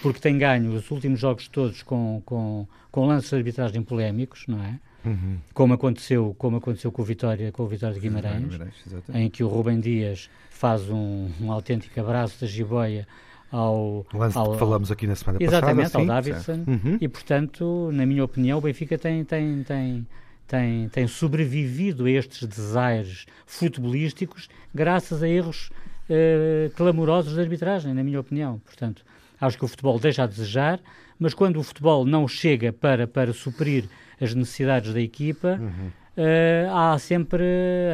porque 0.00 0.20
tem 0.20 0.38
ganho 0.38 0.72
os 0.74 0.90
últimos 0.90 1.20
jogos 1.20 1.48
todos 1.48 1.82
com, 1.82 2.22
com, 2.24 2.66
com 2.90 3.06
lances 3.06 3.28
de 3.28 3.36
arbitragem 3.36 3.82
polémicos, 3.82 4.46
não 4.48 4.62
é? 4.62 4.80
Uhum. 5.04 5.38
Como, 5.52 5.74
aconteceu, 5.74 6.34
como 6.38 6.56
aconteceu 6.56 6.90
com 6.90 7.02
o 7.02 7.04
Vitória, 7.04 7.50
com 7.52 7.64
o 7.64 7.66
Vitória 7.66 7.94
de 7.94 8.00
Guimarães, 8.00 8.44
Guimarães 8.44 8.74
em 9.12 9.28
que 9.28 9.42
o 9.42 9.48
Rubem 9.48 9.80
Dias 9.80 10.30
faz 10.50 10.88
um, 10.88 11.28
um 11.40 11.50
autêntico 11.50 11.98
abraço 12.00 12.40
da 12.40 12.46
jiboia 12.46 13.06
ao, 13.52 14.06
lance 14.14 14.36
ao, 14.36 14.56
falamos 14.58 14.90
aqui 14.90 15.06
na 15.06 15.14
semana 15.14 15.38
exatamente, 15.40 15.92
passada. 15.92 16.04
Exatamente, 16.04 16.30
ao 16.30 16.52
Davidson. 16.56 16.88
Uhum. 16.88 16.98
E, 16.98 17.06
portanto, 17.06 17.90
na 17.92 18.06
minha 18.06 18.24
opinião, 18.24 18.58
o 18.58 18.62
Benfica 18.62 18.96
tem, 18.96 19.22
tem, 19.24 19.62
tem, 19.62 20.06
tem, 20.48 20.88
tem 20.88 21.06
sobrevivido 21.06 22.06
a 22.06 22.10
estes 22.10 22.48
desaires 22.48 23.26
futebolísticos 23.46 24.48
graças 24.74 25.22
a 25.22 25.28
erros 25.28 25.70
uh, 26.08 26.70
clamorosos 26.74 27.34
de 27.34 27.40
arbitragem, 27.40 27.92
na 27.92 28.02
minha 28.02 28.18
opinião. 28.18 28.58
Portanto, 28.64 29.04
acho 29.38 29.58
que 29.58 29.64
o 29.66 29.68
futebol 29.68 29.98
deixa 29.98 30.22
a 30.22 30.26
desejar, 30.26 30.80
mas 31.18 31.34
quando 31.34 31.58
o 31.60 31.62
futebol 31.62 32.06
não 32.06 32.26
chega 32.26 32.72
para, 32.72 33.06
para 33.06 33.34
suprir 33.34 33.84
as 34.18 34.34
necessidades 34.34 34.94
da 34.94 35.00
equipa, 35.00 35.58
uhum. 35.60 35.88
uh, 36.16 36.74
há 36.74 36.98
sempre 36.98 37.44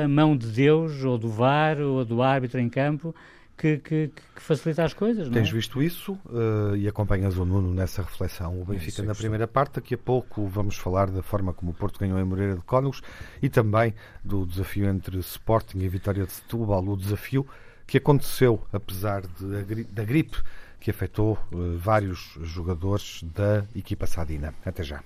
a 0.05 0.07
mão 0.07 0.37
de 0.37 0.47
Deus, 0.47 1.03
ou 1.03 1.19
do 1.19 1.29
VAR, 1.29 1.81
ou 1.81 2.05
do 2.05 2.23
árbitro 2.23 2.61
em 2.61 2.69
campo, 2.69 3.13
que, 3.59 3.79
que, 3.79 4.13
que, 4.37 4.41
facilita 4.41 4.85
as 4.85 4.95
coisas. 4.95 5.29
Tens 5.29 5.49
é? 5.49 5.53
visto 5.53 5.83
isso 5.83 6.13
uh, 6.27 6.77
e 6.77 6.87
acompanhas 6.87 7.37
o 7.37 7.45
Nuno 7.45 7.75
nessa 7.75 8.03
reflexão. 8.03 8.61
O 8.61 8.65
Benfica 8.65 9.03
na 9.03 9.15
primeira 9.15 9.49
parte, 9.49 9.75
daqui 9.75 9.95
a 9.95 9.99
pouco 9.99 10.47
vamos 10.47 10.77
falar 10.77 11.11
da 11.11 11.23
forma 11.23 11.53
como 11.53 11.73
o 11.73 11.75
Porto 11.75 11.99
ganhou 11.99 12.19
em 12.21 12.25
Moreira 12.25 12.55
de 12.55 12.63
Cónegos 12.63 13.03
e 13.43 13.49
também 13.49 13.93
do 14.25 14.47
desafio 14.47 14.89
entre 14.89 15.19
Sporting 15.19 15.79
e 15.79 15.89
Vitória 15.89 16.25
de 16.25 16.33
Setúbal, 16.33 16.87
o 16.87 16.97
desafio 16.97 17.45
que 17.85 17.99
aconteceu 17.99 18.65
apesar 18.73 19.23
de, 19.23 19.85
da 19.85 20.05
gripe 20.05 20.41
que 20.79 20.91
afetou 20.91 21.37
uh, 21.53 21.77
vários 21.77 22.39
jogadores 22.43 23.25
da 23.35 23.65
equipa 23.75 24.07
sadina. 24.07 24.55
Até 24.65 24.85
já. 24.85 25.03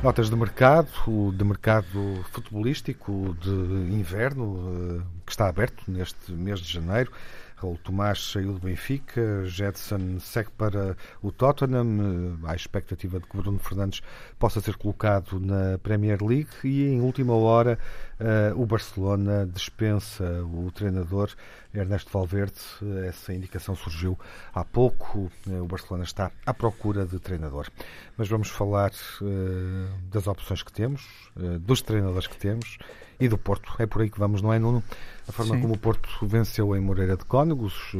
Notas 0.00 0.30
de 0.30 0.36
mercado, 0.36 1.32
de 1.32 1.42
mercado 1.42 2.24
futebolístico 2.30 3.34
de 3.40 3.50
inverno, 3.92 5.00
eh, 5.00 5.02
que 5.26 5.32
está 5.32 5.48
aberto 5.48 5.82
neste 5.88 6.30
mês 6.30 6.60
de 6.60 6.72
janeiro. 6.72 7.10
Raul 7.56 7.76
Tomás 7.78 8.30
saiu 8.30 8.52
do 8.52 8.60
Benfica, 8.60 9.44
Jetson 9.44 10.20
segue 10.20 10.50
para 10.56 10.96
o 11.20 11.32
Tottenham, 11.32 12.38
há 12.44 12.52
a 12.52 12.54
expectativa 12.54 13.18
de 13.18 13.26
que 13.26 13.36
Bruno 13.36 13.58
Fernandes 13.58 14.00
possa 14.38 14.60
ser 14.60 14.76
colocado 14.76 15.40
na 15.40 15.76
Premier 15.78 16.22
League 16.22 16.48
e 16.62 16.86
em 16.86 17.00
última 17.00 17.34
hora 17.34 17.76
eh, 18.20 18.52
o 18.56 18.66
Barcelona 18.66 19.46
dispensa 19.46 20.24
o 20.42 20.70
treinador 20.72 21.30
Ernesto 21.72 22.10
Valverde. 22.10 22.58
Essa 23.06 23.32
indicação 23.32 23.76
surgiu 23.76 24.18
há 24.52 24.64
pouco. 24.64 25.30
Eh, 25.48 25.60
o 25.60 25.66
Barcelona 25.66 26.04
está 26.04 26.30
à 26.44 26.52
procura 26.52 27.06
de 27.06 27.18
treinador. 27.18 27.68
Mas 28.16 28.28
vamos 28.28 28.48
falar 28.48 28.90
eh, 28.90 29.88
das 30.10 30.26
opções 30.26 30.62
que 30.62 30.72
temos, 30.72 31.30
dos 31.60 31.82
treinadores 31.82 32.26
que 32.26 32.36
temos 32.36 32.78
e 33.20 33.28
do 33.28 33.38
Porto. 33.38 33.74
É 33.78 33.86
por 33.86 34.02
aí 34.02 34.10
que 34.10 34.18
vamos, 34.18 34.42
não 34.42 34.52
é, 34.52 34.58
Nuno? 34.58 34.82
A 35.28 35.32
forma 35.32 35.56
Sim. 35.56 35.62
como 35.62 35.74
o 35.74 35.78
Porto 35.78 36.08
venceu 36.22 36.74
em 36.74 36.80
Moreira 36.80 37.16
de 37.16 37.24
Cónegos, 37.24 37.92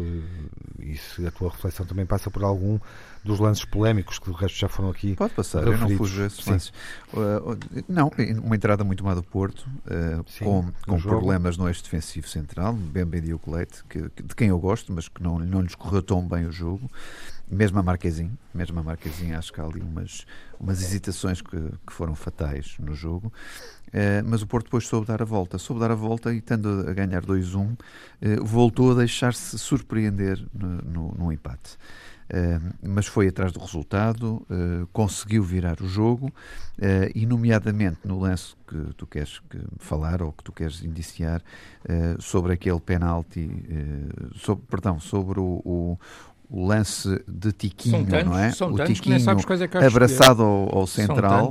e 0.78 0.96
se 0.96 1.26
a 1.26 1.30
tua 1.30 1.50
reflexão 1.50 1.84
também 1.84 2.06
passa 2.06 2.30
por 2.30 2.42
algum 2.42 2.78
dos 3.24 3.38
lances 3.38 3.64
polémicos 3.64 4.18
que 4.18 4.26
do 4.26 4.32
resto 4.32 4.58
já 4.58 4.68
foram 4.68 4.90
aqui. 4.90 5.14
Pode 5.14 5.34
passar, 5.34 5.58
referidos. 5.58 5.82
eu 5.82 5.90
não 5.90 5.96
fujo 5.98 6.24
esses 6.24 6.46
lances. 6.46 6.72
Uh, 7.12 7.58
não, 7.88 8.10
uma 8.42 8.56
entrada 8.56 8.82
muito 8.84 9.04
má 9.04 9.14
do 9.14 9.22
Porto, 9.22 9.68
uh, 9.86 10.07
Sim, 10.26 10.44
com, 10.44 10.72
com 10.86 11.00
problemas 11.00 11.56
no 11.56 11.68
eixo 11.68 11.82
defensivo 11.82 12.28
central, 12.28 12.72
bem 12.72 13.04
bem 13.04 13.20
Diocolete, 13.20 13.84
que, 13.88 14.08
que, 14.10 14.22
de 14.22 14.34
quem 14.34 14.48
eu 14.48 14.58
gosto, 14.58 14.92
mas 14.92 15.08
que 15.08 15.22
não, 15.22 15.38
não 15.38 15.60
lhes 15.60 15.74
correu 15.74 16.02
tão 16.02 16.26
bem 16.26 16.46
o 16.46 16.52
jogo. 16.52 16.90
Mesmo 17.50 17.78
a 17.78 17.82
Marquezinho, 17.82 18.36
mesmo 18.52 18.78
a 18.78 18.82
Marquezinho, 18.82 19.38
acho 19.38 19.50
que 19.50 19.60
há 19.60 19.64
ali 19.64 19.80
umas, 19.80 20.26
umas 20.60 20.82
hesitações 20.82 21.40
que, 21.40 21.56
que 21.56 21.92
foram 21.92 22.14
fatais 22.14 22.76
no 22.78 22.94
jogo. 22.94 23.32
Uh, 23.88 24.22
mas 24.26 24.42
o 24.42 24.46
Porto 24.46 24.66
depois 24.66 24.86
soube 24.86 25.06
dar 25.06 25.22
a 25.22 25.24
volta. 25.24 25.56
Soube 25.56 25.80
dar 25.80 25.90
a 25.90 25.94
volta 25.94 26.32
e, 26.32 26.38
estando 26.38 26.84
a 26.86 26.92
ganhar 26.92 27.24
2-1, 27.24 27.72
uh, 27.72 28.44
voltou 28.44 28.92
a 28.92 28.94
deixar-se 28.94 29.58
surpreender 29.58 30.44
no, 30.52 30.68
no, 30.82 31.14
no 31.14 31.32
empate. 31.32 31.78
Uh, 32.28 32.74
mas 32.82 33.06
foi 33.06 33.28
atrás 33.28 33.52
do 33.52 33.58
resultado, 33.58 34.46
conseguiu 34.92 35.42
virar 35.42 35.80
o 35.80 35.88
jogo 35.88 36.32
e, 37.14 37.24
nomeadamente, 37.24 38.00
no 38.04 38.18
lance 38.18 38.54
que 38.66 38.94
tu 38.96 39.06
queres 39.06 39.40
que 39.48 39.58
falar 39.78 40.22
ou 40.22 40.32
que 40.32 40.44
tu 40.44 40.52
queres 40.52 40.82
indiciar 40.82 41.42
sobre 42.18 42.52
aquele 42.52 42.80
penalti, 42.80 43.50
sobre, 44.36 44.64
perdão, 44.66 45.00
sobre 45.00 45.40
o, 45.40 45.62
o 45.64 45.98
o 46.50 46.66
lance 46.66 47.22
de 47.28 47.52
Tiquinho, 47.52 48.06
tantos, 48.06 48.24
não 48.24 48.38
é? 48.38 48.48
o 48.48 48.84
Tiquinho 48.86 49.16
é 49.16 49.86
abraçado 49.86 50.42
ao, 50.42 50.78
ao 50.78 50.86
central 50.86 51.50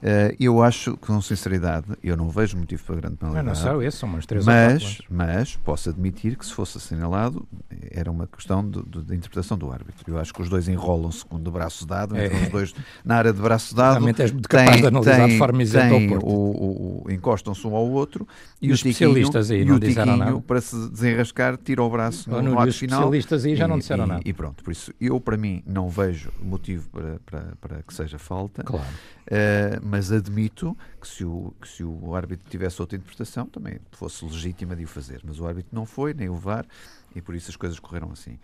Uh, 0.00 0.34
eu 0.40 0.62
acho, 0.62 0.96
com 0.96 1.20
sinceridade, 1.20 1.86
eu 2.02 2.16
não 2.16 2.30
vejo 2.30 2.56
motivo 2.56 2.82
para 2.84 2.96
grande 2.96 3.16
penalidade. 3.16 3.46
Não, 3.46 3.54
não 3.54 3.60
são 3.60 3.82
esses, 3.82 4.00
são 4.00 4.08
umas 4.08 4.24
três 4.24 4.46
mas, 4.46 5.02
mas 5.10 5.56
posso 5.56 5.90
admitir 5.90 6.36
que 6.36 6.46
se 6.46 6.54
fosse 6.54 6.78
assinalado, 6.78 7.46
era 7.90 8.10
uma 8.10 8.26
questão 8.26 8.66
de 8.68 9.14
interpretação 9.14 9.58
do 9.58 9.70
árbitro. 9.70 10.10
Eu 10.10 10.18
acho 10.18 10.32
que 10.32 10.40
os 10.40 10.48
dois 10.48 10.68
enrolam-se 10.68 11.24
com 11.24 11.38
de 11.38 11.50
braço 11.50 11.86
dado, 11.86 12.16
é. 12.16 12.28
os 12.28 12.48
dois 12.48 12.74
na 13.04 13.16
área 13.16 13.32
de 13.32 13.40
braço 13.40 13.74
dado. 13.74 13.92
Realmente 13.94 14.22
és 14.22 14.30
capaz 14.30 14.70
tem, 14.70 14.80
de 14.80 14.86
analisar 14.86 15.16
tem, 15.16 15.28
de 15.28 15.38
forma 15.38 15.62
isenta 15.62 15.94
ao 15.94 16.08
Porto. 16.08 16.26
O, 16.26 17.04
o, 17.04 17.10
encostam-se 17.10 17.66
um 17.66 17.74
ao 17.74 17.88
outro 17.90 18.26
e, 18.60 18.68
e 18.68 18.72
os 18.72 18.78
especialistas 18.78 19.50
aí 19.50 19.64
não 19.64 19.78
disseram 19.78 20.16
nada. 20.16 20.40
para 20.40 20.60
se 20.60 20.88
desenrascar, 20.88 21.58
tira 21.58 21.82
o 21.82 21.90
braço 21.90 22.30
no, 22.30 22.40
no 22.40 22.58
ato 22.58 22.72
final. 22.72 23.00
Os 23.00 23.16
especialistas 23.16 23.44
aí 23.44 23.56
já 23.56 23.68
não 23.68 23.78
disseram 23.78 24.04
e, 24.04 24.08
nada. 24.08 24.22
E 24.24 24.32
pronto, 24.32 24.64
por 24.64 24.70
isso 24.70 24.92
eu 24.98 25.20
para 25.20 25.36
mim 25.36 25.62
não 25.66 25.88
vejo 25.88 26.32
motivo 26.42 26.88
para, 26.88 27.18
para, 27.26 27.44
para 27.60 27.82
que 27.82 27.92
seja 27.92 28.18
falta. 28.18 28.62
Claro. 28.62 28.86
Uh, 29.30 29.89
mas 29.90 30.12
admito 30.12 30.76
que 31.00 31.08
se, 31.08 31.24
o, 31.24 31.52
que 31.60 31.66
se 31.66 31.82
o 31.82 32.14
árbitro 32.14 32.48
tivesse 32.48 32.80
outra 32.80 32.96
interpretação 32.96 33.44
também 33.44 33.80
fosse 33.90 34.24
legítima 34.24 34.76
de 34.76 34.84
o 34.84 34.88
fazer. 34.88 35.20
Mas 35.24 35.40
o 35.40 35.46
árbitro 35.46 35.70
não 35.72 35.84
foi, 35.84 36.14
nem 36.14 36.28
o 36.28 36.36
VAR, 36.36 36.64
e 37.12 37.20
por 37.20 37.34
isso 37.34 37.50
as 37.50 37.56
coisas 37.56 37.80
correram 37.80 38.12
assim. 38.12 38.38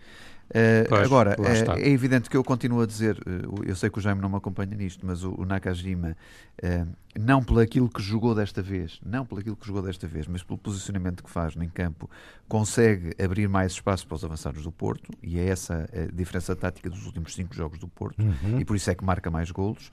Uh, 0.49 0.87
pois, 0.87 1.05
agora, 1.05 1.35
uh, 1.39 1.77
é 1.77 1.89
evidente 1.89 2.29
que 2.29 2.37
eu 2.37 2.43
continuo 2.43 2.81
a 2.81 2.85
dizer, 2.85 3.17
uh, 3.17 3.63
eu 3.65 3.75
sei 3.75 3.89
que 3.89 3.97
o 3.97 4.01
Jaime 4.01 4.21
não 4.21 4.29
me 4.29 4.37
acompanha 4.37 4.75
nisto, 4.75 5.05
mas 5.05 5.23
o, 5.23 5.33
o 5.37 5.45
Nakajima, 5.45 6.15
não 7.19 7.43
pelo 7.43 7.59
aquilo 7.59 7.89
que 7.89 8.01
jogou 8.01 8.33
desta 8.33 8.61
vez, 8.61 8.99
não 9.05 9.25
pelo 9.25 9.41
aquilo 9.41 9.55
que 9.55 9.67
jogou 9.67 9.81
desta 9.81 10.07
vez, 10.07 10.27
mas 10.27 10.41
pelo 10.41 10.57
posicionamento 10.57 11.23
que 11.23 11.29
faz 11.29 11.55
em 11.55 11.69
campo, 11.69 12.09
consegue 12.47 13.11
abrir 13.21 13.47
mais 13.47 13.73
espaço 13.73 14.07
para 14.07 14.15
os 14.15 14.23
avançados 14.23 14.63
do 14.63 14.71
Porto, 14.71 15.11
e 15.21 15.37
é 15.37 15.45
essa 15.47 15.87
a 15.93 16.15
diferença 16.15 16.55
tática 16.55 16.89
dos 16.89 17.05
últimos 17.05 17.35
cinco 17.35 17.53
jogos 17.53 17.77
do 17.77 17.87
Porto, 17.87 18.21
uhum. 18.21 18.59
e 18.59 18.65
por 18.65 18.75
isso 18.75 18.89
é 18.89 18.95
que 18.95 19.03
marca 19.03 19.29
mais 19.29 19.51
golos, 19.51 19.91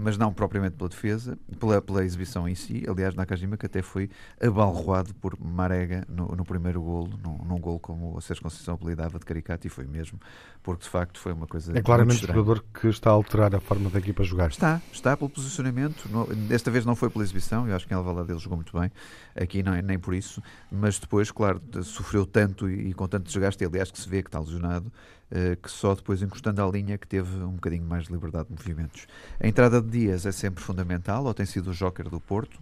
mas 0.00 0.18
não 0.18 0.32
propriamente 0.32 0.76
pela 0.76 0.90
defesa, 0.90 1.38
pela, 1.58 1.80
pela 1.80 2.04
exibição 2.04 2.48
em 2.48 2.54
si. 2.54 2.84
Aliás, 2.88 3.14
Nakajima 3.14 3.56
que 3.56 3.66
até 3.66 3.80
foi 3.80 4.10
abalroado 4.40 5.14
por 5.14 5.38
Marega 5.40 6.04
no, 6.08 6.28
no 6.28 6.44
primeiro 6.44 6.82
golo, 6.82 7.18
num, 7.22 7.38
num 7.44 7.58
golo 7.58 7.78
como 7.78 8.18
a 8.18 8.20
Sérgio 8.20 8.42
Conceição 8.42 8.74
apelidava 8.74 9.18
de 9.18 9.24
caricato, 9.24 9.66
e 9.66 9.70
foi 9.70 9.86
mesmo, 9.92 10.18
porque 10.62 10.84
de 10.84 10.88
facto 10.88 11.18
foi 11.20 11.32
uma 11.32 11.46
coisa. 11.46 11.76
É 11.76 11.82
claramente 11.82 12.24
o 12.24 12.26
jogador 12.26 12.64
que 12.72 12.88
está 12.88 13.10
a 13.10 13.12
alterar 13.12 13.54
a 13.54 13.60
forma 13.60 13.90
da 13.90 13.98
equipa 13.98 14.24
jogar. 14.24 14.50
Está, 14.50 14.80
está 14.92 15.16
pelo 15.16 15.28
posicionamento. 15.28 16.08
desta 16.48 16.70
vez 16.70 16.84
não 16.84 16.96
foi 16.96 17.10
pela 17.10 17.22
exibição, 17.22 17.68
eu 17.68 17.76
acho 17.76 17.86
que 17.86 17.92
em 17.92 17.96
Alvalade 17.96 18.32
ele 18.32 18.38
jogou 18.38 18.56
muito 18.56 18.78
bem, 18.78 18.90
aqui 19.36 19.62
não 19.62 19.74
é 19.74 19.82
nem 19.82 19.98
por 19.98 20.14
isso, 20.14 20.42
mas 20.70 20.98
depois, 20.98 21.30
claro, 21.30 21.60
sofreu 21.82 22.24
tanto 22.24 22.68
e, 22.68 22.90
e 22.90 22.94
com 22.94 23.06
tanto 23.06 23.26
desgaste, 23.26 23.64
aliás, 23.64 23.90
que 23.90 23.98
se 23.98 24.08
vê 24.08 24.22
que 24.22 24.28
está 24.28 24.40
lesionado, 24.40 24.86
uh, 25.30 25.56
que 25.60 25.70
só 25.70 25.94
depois 25.94 26.22
encostando 26.22 26.62
à 26.62 26.68
linha 26.68 26.96
que 26.96 27.06
teve 27.06 27.36
um 27.42 27.52
bocadinho 27.52 27.84
mais 27.84 28.06
de 28.06 28.12
liberdade 28.12 28.48
de 28.48 28.52
movimentos. 28.52 29.06
A 29.40 29.46
entrada 29.46 29.80
de 29.80 29.88
Dias 29.88 30.26
é 30.26 30.32
sempre 30.32 30.62
fundamental, 30.62 31.24
ou 31.24 31.34
tem 31.34 31.46
sido 31.46 31.70
o 31.70 31.74
joker 31.74 32.08
do 32.08 32.20
Porto. 32.20 32.58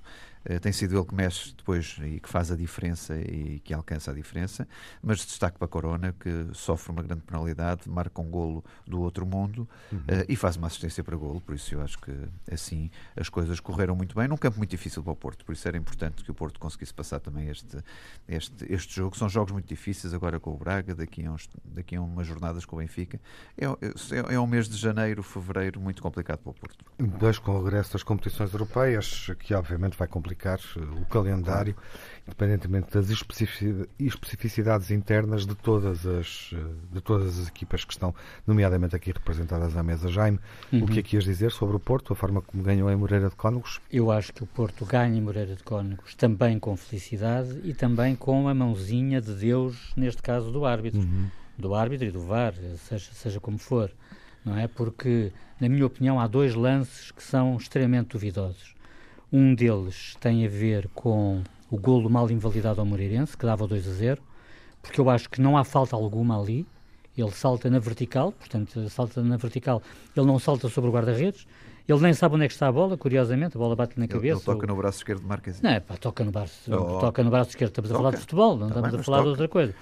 Uh, 0.49 0.59
tem 0.61 0.73
sido 0.73 0.97
ele 0.97 1.05
que 1.05 1.15
mexe 1.15 1.55
depois 1.55 1.99
e 2.03 2.19
que 2.19 2.29
faz 2.29 2.51
a 2.51 2.57
diferença 2.57 3.15
e 3.21 3.61
que 3.61 3.75
alcança 3.75 4.11
a 4.11 4.15
diferença, 4.15 4.67
mas 5.03 5.19
destaque 5.19 5.59
para 5.59 5.67
a 5.67 5.69
Corona, 5.69 6.15
que 6.19 6.49
sofre 6.53 6.93
uma 6.93 7.03
grande 7.03 7.23
penalidade, 7.23 7.89
marca 7.89 8.21
um 8.21 8.31
golo 8.31 8.65
do 8.87 9.01
outro 9.01 9.27
mundo 9.27 9.69
uhum. 9.93 9.99
uh, 9.99 10.25
e 10.29 10.37
faz 10.37 10.57
uma 10.57 10.67
assistência 10.67 11.05
para 11.05 11.17
golo, 11.17 11.41
por 11.41 11.55
isso 11.55 11.75
eu 11.75 11.83
acho 11.83 11.99
que 11.99 12.13
assim 12.51 12.91
as 13.15 13.29
coisas 13.29 13.61
correram 13.61 13.95
muito 13.95 14.15
bem, 14.15 14.27
num 14.27 14.37
campo 14.37 14.57
muito 14.59 14.71
difícil 14.71 15.03
para 15.03 15.13
o 15.13 15.17
Porto, 15.17 15.45
por 15.45 15.53
isso 15.53 15.69
era 15.69 15.77
importante 15.77 16.25
que 16.25 16.31
o 16.31 16.35
Porto 16.35 16.59
conseguisse 16.59 16.95
passar 16.95 17.21
também 17.21 17.49
este, 17.49 17.77
este, 18.27 18.73
este 18.73 18.97
jogo. 18.97 19.17
São 19.17 19.29
jogos 19.29 19.53
muito 19.53 19.69
difíceis 19.69 20.15
agora 20.15 20.41
com 20.41 20.53
o 20.53 20.57
Braga, 20.57 20.95
daqui 20.95 21.25
a, 21.27 21.31
uns, 21.31 21.49
daqui 21.65 21.97
a 21.97 22.01
umas 22.01 22.27
jornadas 22.27 22.65
com 22.65 22.77
o 22.77 22.79
Benfica. 22.79 23.21
É, 23.59 23.67
é, 23.67 24.35
é 24.35 24.41
um 24.41 24.47
mês 24.47 24.69
de 24.69 24.77
janeiro, 24.77 25.23
fevereiro 25.23 25.81
muito 25.81 26.03
complicado 26.03 26.39
para 26.39 26.51
o 26.51 26.55
Porto. 26.55 26.85
Dois 27.19 27.39
com 27.39 27.53
o 27.53 27.65
regresso 27.65 27.93
das 27.93 28.03
competições 28.03 28.53
europeias, 28.53 29.31
que 29.39 29.55
obviamente 29.55 29.97
vai 29.97 30.09
complicar 30.09 30.30
complicar 30.31 30.59
eh, 30.77 30.81
o 31.01 31.05
calendário, 31.07 31.75
independentemente 32.27 32.93
das 32.93 33.11
especificidades 33.99 34.91
internas 34.91 35.47
de 35.47 35.55
todas 35.55 36.07
as, 36.07 36.51
eh, 36.53 36.57
de 36.93 37.01
todas 37.01 37.39
as 37.39 37.49
equipas 37.49 37.85
que 37.85 37.93
estão, 37.93 38.15
nomeadamente 38.47 38.95
aqui 38.97 39.13
representadas 39.13 39.77
à 39.77 39.83
mesa. 39.83 40.09
Jaime, 40.09 40.39
uhum. 40.73 40.85
o 40.85 40.87
que 40.87 41.01
é 41.01 41.03
que 41.03 41.17
ias 41.17 41.25
dizer 41.25 41.51
sobre 41.51 41.77
o 41.77 41.81
Porto, 41.81 42.13
a 42.13 42.17
forma 42.17 42.41
como 42.41 42.63
ganhou 42.63 42.91
em 42.91 42.97
Moreira 42.97 43.29
de 43.29 43.37
Cónegos? 43.37 43.81
Eu 43.91 44.11
acho 44.11 44.33
que 44.33 44.43
o 44.43 44.47
Porto 44.47 44.85
ganha 44.85 45.17
em 45.17 45.21
Moreira 45.21 45.55
de 45.55 45.63
Cónegos 45.63 46.15
também 46.15 46.59
com 46.59 46.77
felicidade 46.77 47.61
e 47.65 47.75
também 47.75 48.15
com 48.15 48.49
a 48.49 48.55
mãozinha 48.55 49.21
de 49.21 49.35
Deus, 49.35 49.93
neste 49.97 50.23
caso 50.23 50.51
do 50.51 50.65
árbitro. 50.65 51.01
Uhum. 51.01 51.29
Do 51.59 51.75
árbitro 51.75 52.07
e 52.07 52.11
do 52.11 52.21
VAR, 52.21 52.55
seja, 52.89 53.11
seja 53.13 53.39
como 53.39 53.59
for. 53.59 53.91
Não 54.43 54.57
é? 54.57 54.67
Porque, 54.67 55.31
na 55.61 55.69
minha 55.69 55.85
opinião, 55.85 56.19
há 56.19 56.27
dois 56.27 56.55
lances 56.55 57.11
que 57.11 57.23
são 57.23 57.59
extremamente 57.59 58.09
duvidosos. 58.09 58.75
Um 59.33 59.55
deles 59.55 60.17
tem 60.21 60.45
a 60.45 60.49
ver 60.49 60.89
com 60.95 61.43
o 61.71 61.79
golo 61.79 62.11
mal 62.11 62.31
invalidado 62.31 62.81
ao 62.81 62.87
Moreirense, 62.87 63.37
que 63.37 63.47
dava 63.47 63.67
2 63.67 63.87
a 63.87 63.93
0, 63.93 64.23
porque 64.83 65.01
eu 65.01 65.09
acho 65.09 65.31
que 65.31 65.41
não 65.41 65.57
há 65.57 65.65
falta 65.65 65.95
alguma 65.95 66.41
ali. 66.41 66.67
Ele 67.17 67.31
salta 67.33 67.69
na 67.69 67.79
vertical, 67.79 68.33
portanto, 68.33 68.89
salta 68.89 69.23
na 69.23 69.37
vertical, 69.37 69.83
ele 70.17 70.27
não 70.27 70.39
salta 70.39 70.69
sobre 70.69 70.89
o 70.89 70.93
guarda-redes, 70.93 71.47
ele 71.87 72.01
nem 72.01 72.15
sabe 72.15 72.37
onde 72.37 72.45
é 72.45 72.49
que 72.49 72.55
está 72.55 72.69
a 72.69 72.73
bola, 72.73 72.97
curiosamente, 72.97 73.57
a 73.57 73.59
bola 73.59 73.77
bate-lhe 73.77 74.01
na 74.01 74.09
cabeça. 74.09 74.39
Ele, 74.39 74.45
toca 74.45 74.65
ou... 74.65 74.69
no 74.69 74.77
braço 74.77 74.99
esquerdo 74.99 75.21
de 75.21 75.27
Marques. 75.27 75.61
Não, 75.61 75.71
é 75.71 75.81
pá, 75.81 75.97
toca 75.97 76.25
no 76.25 76.31
braço, 76.31 76.73
oh. 76.73 76.99
toca 77.01 77.23
no 77.23 77.31
braço 77.31 77.51
esquerdo, 77.51 77.71
estamos 77.71 77.91
toca. 77.91 77.99
a 77.99 78.03
falar 78.03 78.15
de 78.15 78.21
futebol, 78.21 78.57
não 78.57 78.69
tá 78.69 78.77
estamos 78.77 79.01
a 79.01 79.03
falar 79.03 79.17
toca. 79.19 79.25
de 79.25 79.31
outra 79.31 79.49
coisa. 79.49 79.75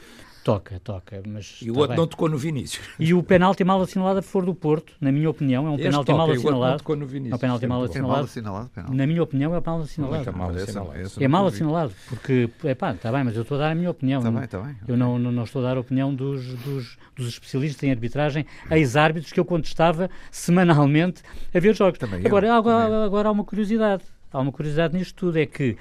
Toca, 0.48 0.80
toca. 0.80 1.22
Mas 1.26 1.58
e 1.60 1.70
o 1.70 1.74
outro 1.74 1.88
bem. 1.88 1.96
não 1.98 2.06
tocou 2.06 2.26
no 2.26 2.38
Vinícius. 2.38 2.82
E 2.98 3.12
o 3.12 3.22
penalti 3.22 3.62
mal 3.64 3.82
assinalado 3.82 4.20
a 4.20 4.22
favor 4.22 4.46
do 4.46 4.54
Porto, 4.54 4.94
na 4.98 5.12
minha 5.12 5.28
opinião, 5.28 5.66
é 5.66 5.70
um 5.70 5.76
penalti 5.76 6.06
toca, 6.06 6.16
mal 6.16 6.30
assinalado. 6.30 6.70
Não 6.70 6.78
tocou 6.78 6.96
no 6.96 7.06
Vinícius. 7.06 7.32
É 7.32 7.36
um 7.36 7.38
penalti 7.38 7.66
mal 7.66 7.82
assinalado. 7.82 8.14
É 8.14 8.16
mal 8.16 8.24
assinalado 8.24 8.96
na 8.96 9.06
minha 9.06 9.22
opinião, 9.22 9.54
é 9.54 9.60
mal 9.60 9.80
assinalado. 9.82 10.26
É 10.26 10.32
mal 10.32 10.50
assinalado. 10.50 10.98
É 11.20 11.28
mal 11.28 11.46
assinalado, 11.46 11.92
porque, 12.08 12.50
é 12.64 12.74
pá, 12.74 12.92
está 12.92 13.12
bem, 13.12 13.24
mas 13.24 13.36
eu 13.36 13.42
estou 13.42 13.58
a 13.58 13.60
dar 13.60 13.72
a 13.72 13.74
minha 13.74 13.90
opinião. 13.90 14.20
Está 14.20 14.30
bem, 14.30 14.44
está 14.44 14.58
bem. 14.58 14.76
Eu 14.88 14.96
não, 14.96 15.18
não, 15.18 15.30
não, 15.30 15.44
estou 15.44 15.60
a 15.60 15.68
dar 15.68 15.76
a 15.76 15.80
opinião 15.80 16.14
dos, 16.14 16.46
dos, 16.46 16.96
dos 17.14 17.28
especialistas 17.28 17.82
em 17.82 17.90
arbitragem, 17.90 18.46
ex-árbitros 18.70 19.30
que 19.30 19.40
eu 19.40 19.44
contestava 19.44 20.08
semanalmente 20.30 21.22
a 21.54 21.60
ver 21.60 21.76
jogos. 21.76 21.98
Também 21.98 22.24
agora, 22.24 22.46
eu, 22.46 22.54
agora, 22.54 22.84
também. 22.84 23.04
agora 23.04 23.28
há 23.28 23.32
uma 23.32 23.44
curiosidade. 23.44 24.02
Há 24.32 24.40
uma 24.40 24.52
curiosidade 24.52 24.96
nisto 24.96 25.14
tudo, 25.14 25.38
é 25.38 25.44
que 25.44 25.76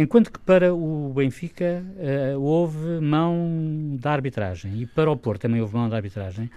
Enquanto 0.00 0.30
que 0.30 0.38
para 0.38 0.72
o 0.72 1.12
Benfica 1.12 1.84
uh, 1.96 2.40
houve 2.40 3.00
mão 3.00 3.96
da 4.00 4.12
arbitragem 4.12 4.82
e 4.82 4.86
para 4.86 5.10
o 5.10 5.16
Porto 5.16 5.42
também 5.42 5.60
houve 5.60 5.74
mão 5.74 5.88
da 5.88 5.96
arbitragem, 5.96 6.48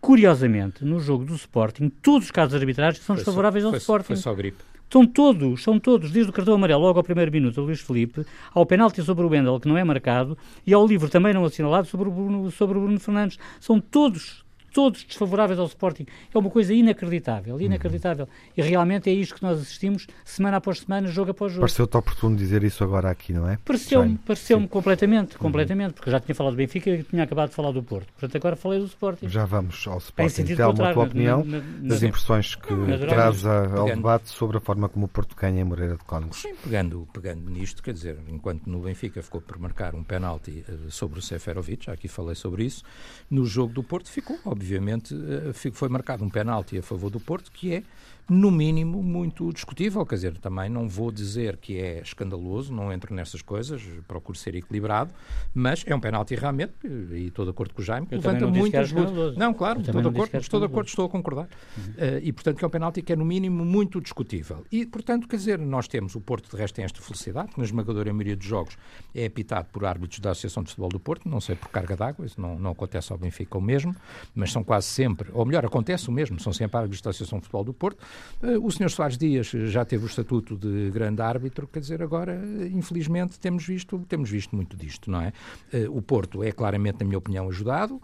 curiosamente, 0.00 0.84
no 0.84 0.98
jogo 0.98 1.24
do 1.24 1.36
Sporting, 1.36 1.90
todos 2.02 2.24
os 2.26 2.30
casos 2.32 2.50
de 2.50 2.56
arbitragem 2.56 3.00
são 3.00 3.14
desfavoráveis 3.14 3.64
ao 3.64 3.70
foi, 3.70 3.78
Sporting. 3.78 4.06
Foi 4.08 4.16
só 4.16 4.34
gripe. 4.34 4.58
São 4.90 5.06
todos, 5.06 5.62
são 5.62 5.78
todos, 5.78 6.10
desde 6.10 6.30
o 6.30 6.32
cartão 6.32 6.54
amarelo 6.54 6.82
logo 6.82 6.98
ao 6.98 7.04
primeiro 7.04 7.30
minuto, 7.30 7.60
ao 7.60 7.66
Luís 7.66 7.80
Felipe, 7.80 8.26
ao 8.52 8.66
penalti 8.66 9.00
sobre 9.00 9.24
o 9.24 9.28
Wendel, 9.28 9.60
que 9.60 9.68
não 9.68 9.78
é 9.78 9.84
marcado, 9.84 10.36
e 10.66 10.74
ao 10.74 10.84
livro 10.84 11.08
também 11.08 11.32
não 11.32 11.44
assinalado 11.44 11.86
sobre 11.86 12.08
o 12.08 12.10
Bruno, 12.10 12.50
sobre 12.50 12.78
o 12.78 12.80
Bruno 12.80 12.98
Fernandes. 12.98 13.38
São 13.60 13.78
todos, 13.78 14.44
todos 14.78 15.02
desfavoráveis 15.02 15.58
ao 15.58 15.66
Sporting. 15.66 16.06
É 16.32 16.38
uma 16.38 16.48
coisa 16.50 16.72
inacreditável, 16.72 17.56
uhum. 17.56 17.60
inacreditável. 17.60 18.26
Uhum. 18.26 18.52
E 18.56 18.62
realmente 18.62 19.10
é 19.10 19.12
isto 19.12 19.34
que 19.34 19.42
nós 19.42 19.58
assistimos 19.58 20.06
semana 20.24 20.58
após 20.58 20.78
semana, 20.78 21.08
jogo 21.08 21.32
após 21.32 21.50
jogo. 21.50 21.62
Pareceu-te 21.62 21.96
oportuno 21.96 22.36
dizer 22.36 22.62
isso 22.62 22.84
agora 22.84 23.10
aqui, 23.10 23.32
não 23.32 23.48
é? 23.48 23.58
Pareceu-me, 23.64 24.16
pareceu-me 24.18 24.68
completamente, 24.68 25.32
uhum. 25.32 25.38
completamente, 25.40 25.94
porque 25.94 26.12
já 26.12 26.20
tinha 26.20 26.32
falado 26.32 26.52
do 26.52 26.58
Benfica 26.58 26.90
e 26.90 27.02
tinha 27.02 27.24
acabado 27.24 27.48
de 27.48 27.56
falar 27.56 27.72
do 27.72 27.82
Porto. 27.82 28.06
Portanto, 28.12 28.36
agora 28.36 28.54
falei 28.54 28.78
do 28.78 28.84
Sporting. 28.84 29.28
Já 29.28 29.44
vamos 29.44 29.84
ao 29.88 29.98
Sporting. 29.98 30.44
Telmo, 30.44 30.84
a 30.84 30.92
tua 30.92 31.02
opinião, 31.02 31.44
na, 31.44 31.58
na, 31.58 31.88
das 31.88 32.04
impressões 32.04 32.54
que 32.54 32.72
traz 33.08 33.44
ao 33.44 33.86
debate 33.86 34.28
sobre 34.28 34.58
a 34.58 34.60
forma 34.60 34.88
como 34.88 35.06
o 35.06 35.08
Porto 35.08 35.34
ganha 35.34 35.60
em 35.60 35.64
Moreira 35.64 35.96
de 35.96 36.04
Cónegos. 36.04 36.40
Sim, 36.40 36.54
pegando, 36.62 37.08
pegando 37.12 37.50
nisto, 37.50 37.82
quer 37.82 37.94
dizer, 37.94 38.16
enquanto 38.28 38.68
no 38.68 38.78
Benfica 38.78 39.20
ficou 39.22 39.40
por 39.40 39.58
marcar 39.58 39.96
um 39.96 40.04
penalti 40.04 40.64
uh, 40.68 40.88
sobre 40.88 41.18
o 41.18 41.22
Seferovic, 41.22 41.86
já 41.86 41.94
aqui 41.94 42.06
falei 42.06 42.36
sobre 42.36 42.64
isso, 42.64 42.84
no 43.28 43.44
jogo 43.44 43.72
do 43.72 43.82
Porto 43.82 44.08
ficou, 44.08 44.38
obviamente, 44.44 44.67
uh, 45.14 45.72
foi 45.72 45.88
marcado 45.88 46.24
um 46.24 46.30
penalti 46.30 46.78
a 46.78 46.82
favor 46.82 47.10
do 47.10 47.20
Porto, 47.20 47.50
que 47.50 47.74
é 47.74 47.82
no 48.28 48.50
mínimo, 48.50 49.02
muito 49.02 49.52
discutível. 49.52 50.04
Quer 50.04 50.14
dizer, 50.16 50.38
também 50.38 50.68
não 50.68 50.88
vou 50.88 51.10
dizer 51.10 51.56
que 51.56 51.78
é 51.78 52.00
escandaloso, 52.00 52.72
não 52.72 52.92
entro 52.92 53.14
nessas 53.14 53.40
coisas, 53.40 53.82
procuro 54.06 54.36
ser 54.36 54.54
equilibrado, 54.54 55.12
mas 55.54 55.84
é 55.86 55.94
um 55.94 56.00
penalti 56.00 56.34
realmente, 56.34 56.74
e 56.84 57.28
estou 57.28 57.44
de 57.44 57.50
acordo 57.50 57.74
com 57.74 57.80
o 57.80 57.84
Jaime, 57.84 58.06
que 58.06 58.14
Eu 58.14 58.18
levanta 58.18 58.46
muitas 58.46 58.92
dúvidas. 58.92 59.36
Não, 59.36 59.54
claro, 59.54 59.80
estou 59.80 60.02
de, 60.02 60.08
acordo, 60.08 60.36
estou 60.36 60.60
de 60.60 60.66
acordo, 60.66 60.88
estou 60.88 61.06
a 61.06 61.08
concordar. 61.08 61.48
Uhum. 61.76 61.84
Uh, 61.84 62.20
e, 62.22 62.32
portanto, 62.32 62.58
que 62.58 62.64
é 62.64 62.68
um 62.68 62.70
penalti 62.70 63.02
que 63.02 63.12
é, 63.12 63.16
no 63.16 63.24
mínimo, 63.24 63.64
muito 63.64 64.00
discutível. 64.00 64.64
E, 64.70 64.84
portanto, 64.84 65.26
quer 65.26 65.36
dizer, 65.36 65.58
nós 65.58 65.88
temos, 65.88 66.14
o 66.14 66.20
Porto, 66.20 66.50
de 66.50 66.56
resto, 66.56 66.74
tem 66.74 66.84
esta 66.84 67.00
felicidade, 67.00 67.52
que 67.52 67.58
na 67.58 67.64
esmagadora 67.64 68.12
maioria 68.12 68.36
dos 68.36 68.46
jogos 68.46 68.76
é 69.14 69.26
apitado 69.26 69.68
por 69.72 69.84
árbitros 69.84 70.20
da 70.20 70.30
Associação 70.32 70.62
de 70.62 70.70
Futebol 70.70 70.90
do 70.90 71.00
Porto, 71.00 71.28
não 71.28 71.40
sei 71.40 71.56
por 71.56 71.68
carga 71.68 71.96
d'água, 71.96 72.26
isso 72.26 72.40
não, 72.40 72.58
não 72.58 72.72
acontece 72.72 73.12
ao 73.12 73.18
Benfica 73.18 73.56
o 73.56 73.60
mesmo, 73.60 73.94
mas 74.34 74.52
são 74.52 74.62
quase 74.62 74.86
sempre, 74.86 75.30
ou 75.32 75.44
melhor, 75.44 75.64
acontece 75.64 76.08
o 76.08 76.12
mesmo, 76.12 76.38
são 76.40 76.52
sempre 76.52 76.76
árbitros 76.76 77.00
da 77.00 77.10
Associação 77.10 77.38
de 77.38 77.44
Futebol 77.44 77.64
do 77.64 77.72
Porto. 77.72 78.04
Uh, 78.42 78.64
o 78.64 78.70
senhor 78.70 78.90
Soares 78.90 79.18
Dias 79.18 79.46
já 79.46 79.84
teve 79.84 80.04
o 80.04 80.06
estatuto 80.06 80.56
de 80.56 80.90
grande 80.90 81.20
árbitro, 81.20 81.66
quer 81.66 81.80
dizer, 81.80 82.02
agora, 82.02 82.40
infelizmente, 82.72 83.38
temos 83.38 83.66
visto, 83.66 83.98
temos 84.08 84.30
visto 84.30 84.54
muito 84.54 84.76
disto, 84.76 85.10
não 85.10 85.20
é? 85.20 85.32
Eh, 85.72 85.88
o 85.88 86.00
Porto 86.00 86.42
é 86.42 86.52
claramente, 86.52 87.00
na 87.00 87.06
minha 87.06 87.18
opinião, 87.18 87.48
ajudado. 87.48 88.00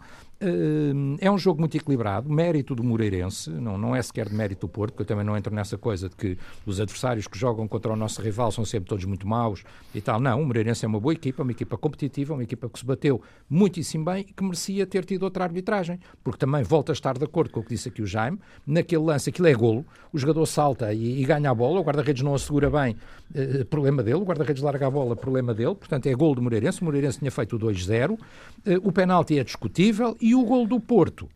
É 1.19 1.31
um 1.31 1.37
jogo 1.37 1.61
muito 1.61 1.77
equilibrado, 1.77 2.29
mérito 2.29 2.75
do 2.75 2.83
Moreirense, 2.83 3.49
não, 3.49 3.77
não 3.77 3.95
é 3.95 4.01
sequer 4.01 4.27
de 4.27 4.35
mérito 4.35 4.67
do 4.67 4.69
Porto, 4.69 4.91
porque 4.91 5.03
eu 5.03 5.07
também 5.07 5.25
não 5.25 5.37
entro 5.37 5.53
nessa 5.53 5.77
coisa 5.77 6.09
de 6.09 6.15
que 6.15 6.37
os 6.65 6.79
adversários 6.79 7.25
que 7.25 7.37
jogam 7.37 7.67
contra 7.67 7.91
o 7.93 7.95
nosso 7.95 8.21
rival 8.21 8.51
são 8.51 8.65
sempre 8.65 8.89
todos 8.89 9.05
muito 9.05 9.27
maus 9.27 9.63
e 9.93 10.01
tal. 10.01 10.19
Não, 10.19 10.41
o 10.41 10.45
Moreirense 10.45 10.83
é 10.83 10.87
uma 10.87 10.99
boa 10.99 11.13
equipa, 11.13 11.41
uma 11.43 11.51
equipa 11.51 11.77
competitiva, 11.77 12.33
uma 12.33 12.43
equipa 12.43 12.69
que 12.69 12.77
se 12.77 12.85
bateu 12.85 13.21
muitíssimo 13.49 14.05
bem 14.05 14.25
e 14.27 14.33
que 14.33 14.43
merecia 14.43 14.85
ter 14.85 15.05
tido 15.05 15.23
outra 15.23 15.45
arbitragem, 15.45 15.99
porque 16.23 16.37
também 16.37 16.63
volta 16.63 16.91
a 16.91 16.93
estar 16.93 17.17
de 17.17 17.23
acordo 17.23 17.51
com 17.51 17.61
o 17.61 17.63
que 17.63 17.69
disse 17.69 17.89
aqui 17.89 18.01
o 18.01 18.07
Jaime, 18.07 18.39
naquele 18.65 19.03
lance, 19.03 19.29
aquilo 19.29 19.47
é 19.47 19.53
golo, 19.53 19.85
o 20.11 20.17
jogador 20.17 20.45
salta 20.45 20.93
e, 20.93 21.21
e 21.21 21.25
ganha 21.25 21.49
a 21.49 21.55
bola, 21.55 21.79
o 21.79 21.83
guarda-redes 21.83 22.23
não 22.23 22.33
assegura 22.33 22.69
bem, 22.69 22.95
uh, 23.31 23.65
problema 23.65 24.03
dele, 24.03 24.17
o 24.17 24.23
guarda-redes 24.23 24.61
larga 24.61 24.87
a 24.87 24.91
bola, 24.91 25.15
problema 25.15 25.53
dele, 25.53 25.75
portanto 25.75 26.07
é 26.07 26.13
golo 26.13 26.35
do 26.35 26.41
Moreirense, 26.41 26.81
o 26.81 26.85
Moreirense 26.85 27.19
tinha 27.19 27.31
feito 27.31 27.55
o 27.55 27.59
2-0, 27.59 28.11
uh, 28.11 28.17
o 28.83 28.91
penalti 28.91 29.37
é 29.37 29.43
discutível 29.43 30.17
e 30.19 30.33
o 30.35 30.43
gol 30.43 30.67
do 30.67 30.79
Porto 30.79 31.29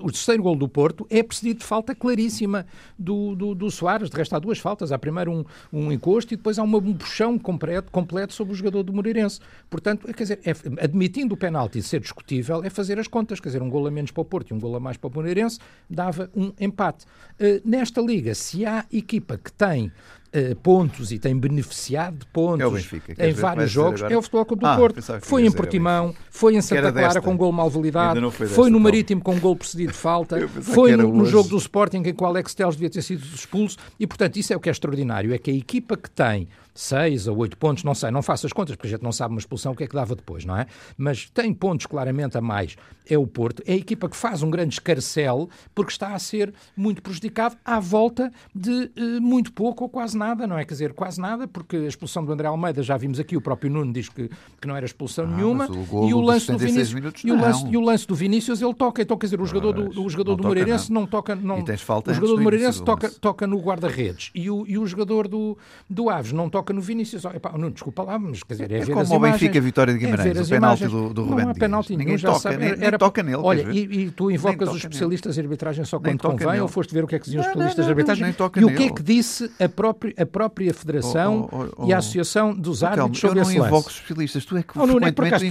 o 0.00 0.10
terceiro 0.10 0.42
gol 0.42 0.56
do 0.56 0.66
Porto 0.66 1.06
é 1.10 1.22
precedido 1.22 1.60
de 1.60 1.66
falta 1.66 1.94
claríssima 1.94 2.66
do, 2.98 3.34
do, 3.34 3.54
do, 3.54 3.70
Soares. 3.70 4.08
De 4.08 4.16
resto, 4.16 4.34
há 4.34 4.38
duas 4.38 4.58
faltas. 4.58 4.90
Há 4.90 4.98
primeiro 4.98 5.30
um, 5.30 5.44
um 5.70 5.92
encosto 5.92 6.32
e 6.32 6.36
depois 6.36 6.58
há 6.58 6.62
uma, 6.62 6.78
um 6.78 6.94
puxão 6.94 7.38
completo, 7.38 7.92
completo 7.92 8.32
sobre 8.32 8.54
o 8.54 8.56
jogador 8.56 8.82
do 8.82 8.92
Moreirense. 8.92 9.40
Portanto, 9.68 10.06
quer 10.06 10.22
dizer, 10.22 10.40
é, 10.44 10.50
admitindo 10.82 11.34
o 11.34 11.36
penalti 11.36 11.82
ser 11.82 12.00
discutível, 12.00 12.64
é 12.64 12.70
fazer 12.70 12.98
as 12.98 13.06
contas. 13.06 13.38
Quer 13.38 13.50
dizer, 13.50 13.62
um 13.62 13.68
gol 13.68 13.86
a 13.86 13.90
menos 13.90 14.10
para 14.10 14.22
o 14.22 14.24
Porto 14.24 14.50
e 14.50 14.54
um 14.54 14.58
gol 14.58 14.76
a 14.76 14.80
mais 14.80 14.96
para 14.96 15.08
o 15.08 15.14
Moreirense 15.14 15.58
dava 15.88 16.30
um 16.34 16.52
empate. 16.58 17.04
Uh, 17.38 17.60
nesta 17.62 18.00
liga, 18.00 18.34
se 18.34 18.64
há 18.64 18.86
equipa 18.90 19.36
que 19.36 19.52
tem 19.52 19.92
uh, 20.34 20.56
pontos 20.56 21.12
e 21.12 21.18
tem 21.18 21.36
beneficiado 21.36 22.18
de 22.18 22.26
pontos 22.26 22.66
é 22.66 22.70
Benfica, 22.70 23.26
em 23.26 23.32
vários 23.32 23.70
jogos, 23.70 24.02
é 24.02 24.16
o 24.16 24.22
Futebol 24.22 24.44
Clube 24.44 24.60
do 24.62 24.66
ah, 24.66 24.76
Porto. 24.76 25.02
Foi 25.22 25.44
em 25.44 25.50
Portimão, 25.50 26.14
foi 26.30 26.54
em 26.54 26.62
Santa 26.62 26.92
Clara 26.92 27.20
com 27.20 27.32
um 27.32 27.36
gol 27.36 27.52
mal 27.52 27.68
validado, 27.70 28.30
foi, 28.30 28.70
no 28.70 28.80
Marítimo 28.80 29.20
com 29.20 29.34
um 29.34 29.40
gol 29.40 29.56
precedido 29.56 29.92
de 29.92 29.98
falta, 29.98 30.48
foi 30.60 30.96
no, 30.96 31.12
no, 31.12 31.26
jogo 31.26 31.48
do 31.48 31.56
Sporting 31.56 31.98
em 31.98 32.14
que 32.14 32.22
o 32.22 32.26
Alex 32.26 32.54
Teles 32.54 32.74
devia 32.74 32.90
ter 32.90 33.02
sido 33.02 33.24
expulso 33.34 33.76
e, 33.98 34.06
portanto, 34.06 34.36
isso 34.36 34.52
é 34.52 34.56
o 34.56 34.60
que 34.60 34.68
é 34.68 34.72
extraordinário, 34.72 35.34
é 35.34 35.38
que 35.38 35.50
a 35.50 35.54
equipa 35.54 35.96
que 35.96 36.10
tem 36.10 36.48
seis 36.74 37.26
ou 37.26 37.36
oito 37.38 37.56
pontos, 37.56 37.84
não 37.84 37.94
sei, 37.94 38.10
não 38.10 38.22
faço 38.22 38.46
as 38.46 38.52
contas, 38.52 38.76
porque 38.76 38.88
a 38.88 38.90
gente 38.90 39.02
não 39.02 39.12
sabe 39.12 39.34
uma 39.34 39.40
expulsão 39.40 39.72
o 39.72 39.76
que 39.76 39.84
é 39.84 39.86
que 39.86 39.94
dava 39.94 40.14
depois, 40.14 40.44
não 40.44 40.56
é? 40.56 40.66
Mas 40.96 41.28
tem 41.30 41.52
pontos 41.52 41.86
claramente 41.86 42.36
a 42.38 42.40
mais, 42.40 42.76
é 43.08 43.18
o 43.18 43.26
Porto, 43.26 43.62
é 43.66 43.72
a 43.72 43.76
equipa 43.76 44.08
que 44.08 44.16
faz 44.16 44.42
um 44.42 44.50
grande 44.50 44.74
escarcel, 44.74 45.48
porque 45.74 45.92
está 45.92 46.14
a 46.14 46.18
ser 46.18 46.52
muito 46.76 47.02
prejudicado 47.02 47.56
à 47.64 47.80
volta 47.80 48.32
de 48.54 48.70
uh, 48.96 49.20
muito 49.20 49.52
pouco 49.52 49.84
ou 49.84 49.90
quase 49.90 50.16
nada, 50.16 50.46
não 50.46 50.58
é? 50.58 50.64
Quer 50.64 50.74
dizer, 50.74 50.92
quase 50.92 51.20
nada, 51.20 51.46
porque 51.48 51.76
a 51.76 51.88
expulsão 51.88 52.24
do 52.24 52.32
André 52.32 52.48
Almeida, 52.48 52.82
já 52.82 52.96
vimos 52.96 53.18
aqui, 53.18 53.36
o 53.36 53.40
próprio 53.40 53.70
Nuno 53.70 53.92
diz 53.92 54.08
que, 54.08 54.30
que 54.60 54.68
não 54.68 54.76
era 54.76 54.86
expulsão 54.86 55.24
ah, 55.24 55.28
nenhuma, 55.28 55.68
o 55.70 56.08
e 56.08 56.14
o 56.14 56.20
lance 56.20 56.50
do 56.50 56.58
Vinícius, 56.58 56.94
minutos, 56.94 57.24
e, 57.24 57.30
o 57.30 57.40
lance, 57.40 57.66
e 57.66 57.76
o 57.76 57.80
lance 57.80 58.06
do 58.06 58.14
Vinícius, 58.14 58.62
ele 58.62 58.74
toca, 58.74 59.02
então 59.02 59.16
quer 59.16 59.26
dizer, 59.26 59.40
o 59.40 59.46
jogador 59.46 59.72
do, 59.72 60.02
o 60.02 60.08
jogador 60.08 60.36
do 60.36 60.44
Moreirense 60.44 60.92
não 60.92 61.06
toca, 61.06 61.34
não, 61.34 61.62
tens 61.62 61.82
falta 61.82 62.10
o 62.10 62.14
jogador 62.14 62.36
do 62.36 62.42
Moreirense 62.42 62.82
toca, 62.82 63.10
toca 63.10 63.46
no 63.46 63.58
guarda-redes, 63.58 64.30
e 64.34 64.50
o, 64.50 64.66
e 64.66 64.78
o 64.78 64.86
jogador 64.86 65.26
do, 65.26 65.56
do 65.88 66.08
Aves 66.08 66.32
não 66.32 66.48
toca 66.48 66.59
no 66.72 66.80
Vinícius, 66.80 67.24
Epá, 67.24 67.56
não, 67.56 67.70
desculpa 67.70 68.02
lá, 68.02 68.18
mas 68.18 68.42
quer 68.42 68.54
dizer, 68.54 68.72
é, 68.72 68.78
é 68.78 68.84
ver 68.84 68.92
como 68.92 69.14
o 69.14 69.18
Benfica 69.18 69.60
Vitória 69.60 69.94
de 69.94 69.98
é 69.98 70.06
Guimarães, 70.06 70.36
é 70.36 70.42
o 70.42 70.48
penalti 70.48 70.86
do, 70.86 71.14
do 71.14 71.24
Rubén 71.24 71.44
Não 71.44 71.50
há 71.50 71.54
penalti 71.54 71.96
ninguém 71.96 72.18
já 72.18 72.28
toca, 72.28 72.40
sabe. 72.40 72.56
Nem, 72.56 72.76
nem 72.76 72.90
toca 72.92 73.22
nele. 73.22 73.42
Olha, 73.42 73.70
e, 73.70 73.78
e, 73.78 74.10
tu 74.10 74.30
invocas 74.30 74.68
os 74.68 74.76
especialistas 74.76 75.36
nele. 75.36 75.48
de 75.48 75.48
arbitragem 75.48 75.84
só 75.84 75.98
quando 75.98 76.20
convém 76.20 76.46
nele. 76.48 76.60
ou 76.60 76.68
foste 76.68 76.92
ver 76.92 77.04
o 77.04 77.06
que 77.06 77.14
é 77.14 77.18
que 77.18 77.24
diziam 77.24 77.40
os 77.40 77.46
especialistas 77.46 77.84
de 77.84 77.90
arbitragem? 77.90 78.34
E 78.56 78.64
o 78.64 78.74
que 78.74 78.82
é 78.84 78.90
que 78.90 79.02
disse 79.02 79.50
a 79.58 79.68
própria, 79.68 80.14
a 80.16 80.26
própria 80.26 80.74
Federação 80.74 81.48
oh, 81.50 81.56
oh, 81.56 81.84
oh, 81.84 81.86
e 81.86 81.92
a 81.92 81.98
Associação 81.98 82.54
dos 82.54 82.84
Árbitros 82.84 83.18
sobre 83.18 83.40
esse 83.40 83.48
lance? 83.48 83.56
Eu 83.56 83.60
não 83.60 83.68
invoco 83.68 83.88
os 83.88 83.94
especialistas, 83.94 84.44
tu 84.44 84.56
é 84.56 84.62
que 84.62 84.78
oh, 84.78 85.06
é 85.06 85.12
por 85.12 85.24
acaso 85.26 85.46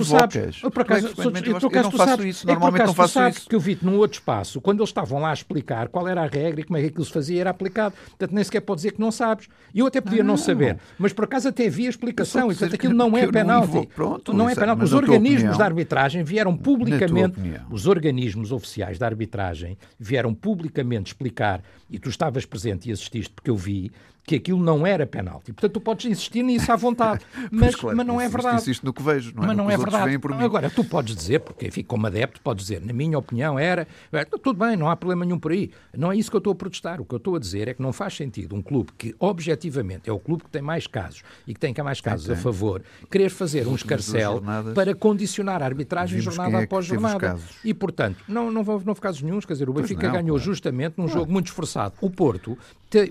por 0.72 0.82
acaso, 0.82 1.08
eu 1.08 1.84
não 1.84 1.92
faço 1.92 2.28
isso, 2.28 2.48
normalmente 2.48 2.86
não 2.86 2.94
faço 2.94 3.28
isso. 3.28 3.42
Porque 3.42 3.56
eu 3.56 3.60
vi-te 3.60 3.86
num 3.86 3.98
outro 3.98 4.20
espaço, 4.20 4.62
quando 4.62 4.80
eles 4.80 4.90
estavam 4.90 5.20
lá 5.20 5.32
a 5.32 5.34
explicar 5.34 5.88
qual 5.90 6.08
era 6.08 6.24
a 6.24 6.28
regra 6.28 6.62
e 6.62 6.64
como 6.64 6.78
é 6.78 6.82
que 6.82 6.88
aquilo 6.88 7.06
se 7.06 7.12
fazia, 7.12 7.42
era 7.42 7.50
aplicado. 7.50 7.96
Portanto, 8.10 8.32
nem 8.34 8.44
sequer 8.44 8.62
pode 8.62 8.80
dizer 8.80 8.92
que 8.92 9.00
não 9.00 9.12
sabes. 9.12 9.48
E 9.74 9.80
eu 9.80 9.88
até 9.88 10.02
podia 10.02 10.24
não 10.24 10.38
saber, 10.38 10.78
mas 11.00 11.14
por 11.14 11.24
acaso 11.24 11.48
até 11.48 11.66
havia 11.68 11.90
explicação 11.90 12.52
e 12.52 12.56
portanto 12.56 12.76
aquilo 12.76 12.94
não 12.94 13.18
é 13.18 13.26
penalti. 13.26 13.88
Pronto, 13.96 14.34
não 14.34 14.50
é 14.50 14.54
penalti. 14.54 14.84
Os 14.84 14.94
organismos 14.94 15.58
da 15.58 15.66
arbitragem 15.66 16.24
vieram 16.24 16.56
publicamente, 16.56 17.40
os 17.72 17.88
organismos 17.88 18.52
oficiais 18.52 19.00
da 19.00 19.06
arbitragem 19.06 19.78
vieram 19.98 20.34
publicamente 20.34 21.08
explicar, 21.14 21.64
e 21.90 21.98
tu 21.98 22.10
estavas 22.10 22.46
presente 22.46 22.90
e 22.90 22.92
assististe 22.92 23.34
porque 23.34 23.50
eu 23.50 23.56
vi, 23.56 23.92
que 24.30 24.36
aquilo 24.36 24.62
não 24.62 24.86
era 24.86 25.08
penalti. 25.08 25.52
Portanto, 25.52 25.72
tu 25.72 25.82
podes 25.82 26.06
insistir 26.06 26.44
nisso 26.44 26.72
à 26.72 26.76
vontade, 26.76 27.26
mas, 27.52 27.76
claro, 27.76 27.98
mas 27.98 28.06
não 28.06 28.22
é 28.22 28.30
verdade. 28.30 28.58
Insisto 28.58 28.86
no 28.86 28.94
que 28.94 29.02
vejo, 29.02 29.34
não 29.36 29.44
é? 29.44 29.48
Mas 29.48 29.58
não 29.58 29.72
é 29.72 29.76
verdade. 29.76 30.20
Agora, 30.40 30.70
tu 30.70 30.84
podes 30.84 31.16
dizer, 31.16 31.40
porque 31.40 31.66
enfim, 31.66 31.82
como 31.82 32.06
adepto, 32.06 32.40
podes 32.40 32.68
dizer, 32.68 32.80
na 32.80 32.94
minha 32.94 33.18
opinião 33.18 33.58
era, 33.58 33.88
é, 34.12 34.24
tudo 34.26 34.54
bem, 34.54 34.78
não 34.78 34.88
há 34.88 34.96
problema 34.96 35.26
nenhum 35.26 35.40
por 35.40 35.52
aí. 35.52 35.72
Não 35.98 36.12
é 36.12 36.16
isso 36.16 36.30
que 36.30 36.36
eu 36.36 36.40
estou 36.40 36.54
a 36.54 36.56
protestar. 36.56 37.02
O 37.02 37.06
que 37.06 37.16
eu 37.16 37.18
estou 37.18 37.36
a 37.36 37.40
dizer 37.40 37.70
é 37.70 37.74
que 37.74 37.82
não 37.82 37.92
faz 37.92 38.16
sentido 38.16 38.56
um 38.56 38.62
clube 38.62 38.92
que, 38.96 39.16
objetivamente, 39.20 40.08
é 40.08 40.14
o 40.14 40.20
clube 40.20 40.44
que 40.44 40.50
tem 40.52 40.62
mais 40.62 40.86
casos 40.86 41.24
e 41.48 41.56
que 41.56 41.60
tem 41.60 41.74
cá 41.74 41.84
mais 41.84 42.00
casos 42.00 42.30
a 42.30 42.36
favor, 42.36 42.84
querer 43.10 43.30
fazer 43.30 43.68
um 43.68 43.74
escarcel 43.74 44.44
para 44.76 44.94
condicionar 44.94 45.64
a 45.64 45.66
arbitragem 45.66 46.22
jornada 46.22 46.60
é 46.60 46.64
após 46.66 46.86
jornada. 46.86 47.36
E, 47.66 47.74
portanto, 47.74 48.24
não, 48.28 48.52
não, 48.52 48.64
não 48.64 48.84
houve 48.86 49.02
casos 49.02 49.24
nenhums. 49.24 49.44
Quer 49.44 49.54
dizer, 49.54 49.70
o 49.70 49.74
Benfica 49.74 50.06
não, 50.06 50.14
ganhou 50.14 50.38
claro. 50.38 50.44
justamente 50.44 51.00
num 51.00 51.08
jogo 51.08 51.32
muito 51.32 51.48
esforçado. 51.48 51.96
O 52.00 52.12
Porto 52.12 52.56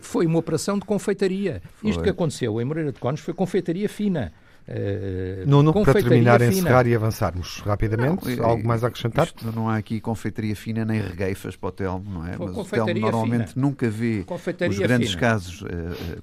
foi 0.02 0.26
uma 0.26 0.38
operação 0.38 0.78
de 0.78 0.84
confeitaria. 0.84 1.62
Foi. 1.76 1.90
Isto 1.90 2.02
que 2.02 2.10
aconteceu 2.10 2.60
em 2.60 2.64
Moreira 2.64 2.92
de 2.92 2.98
Cónegos 2.98 3.24
foi 3.24 3.34
confeitaria 3.34 3.88
fina. 3.88 4.32
Uh, 4.68 5.48
Nuno, 5.48 5.72
para 5.72 5.94
terminar, 5.94 6.40
fina. 6.40 6.52
encerrar 6.52 6.87
e 6.87 6.94
avançarmos 6.94 7.62
rapidamente, 7.64 8.37
não, 8.37 8.44
algo 8.44 8.66
mais 8.66 8.85
a 8.85 8.88
acrescentar? 8.88 9.24
Isto 9.24 9.50
não 9.50 9.66
há 9.66 9.78
aqui 9.78 9.98
confeitaria 9.98 10.54
fina 10.54 10.85
nem 10.85 11.00
regueifas 11.00 11.57
para 11.57 11.68
o 11.70 11.72
Telmo, 11.72 12.11
não 12.11 12.26
é? 12.26 12.37
Mas 12.38 12.54
o 12.54 12.64
Telmo 12.64 13.00
normalmente 13.00 13.54
fina. 13.54 13.66
nunca 13.66 13.88
vê 13.88 14.26
os 14.68 14.78
grandes 14.78 15.11
fina. 15.11 15.20
casos 15.20 15.62
uh, 15.62 15.66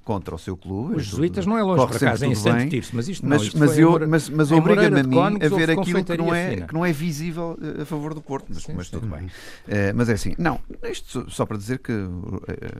contra 0.03 0.35
o 0.35 0.37
seu 0.37 0.55
clube. 0.55 0.97
Os 0.97 1.05
jesuítas 1.05 1.47
não 1.47 1.57
é 1.57 1.63
longe 1.63 1.87
para 1.87 1.99
casa, 1.99 2.27
em 2.27 2.35
Santo 2.35 2.69
Tirso, 2.69 2.91
mas 2.95 3.09
isto 3.09 3.25
mas, 3.25 3.39
não, 3.39 3.47
isto 3.47 3.57
mas, 3.57 3.79
eu, 3.79 4.07
mas, 4.07 4.29
mas 4.29 4.51
obriga-me 4.51 4.99
a 4.99 5.03
mim 5.03 5.39
a 5.43 5.49
ver 5.49 5.71
aquilo 5.71 6.03
que 6.03 6.17
não, 6.17 6.35
é, 6.35 6.55
que 6.57 6.73
não 6.73 6.85
é 6.85 6.93
visível 6.93 7.57
a 7.81 7.85
favor 7.85 8.13
do 8.13 8.21
Porto, 8.21 8.45
mas, 8.49 8.61
sim, 8.61 8.73
mas 8.75 8.87
sim. 8.87 8.99
tudo 8.99 9.07
bem. 9.07 9.25
Uh, 9.25 9.31
mas 9.95 10.07
é 10.07 10.13
assim, 10.13 10.35
não, 10.37 10.59
isto 10.83 11.31
só 11.31 11.47
para 11.47 11.57
dizer 11.57 11.79
que 11.79 11.93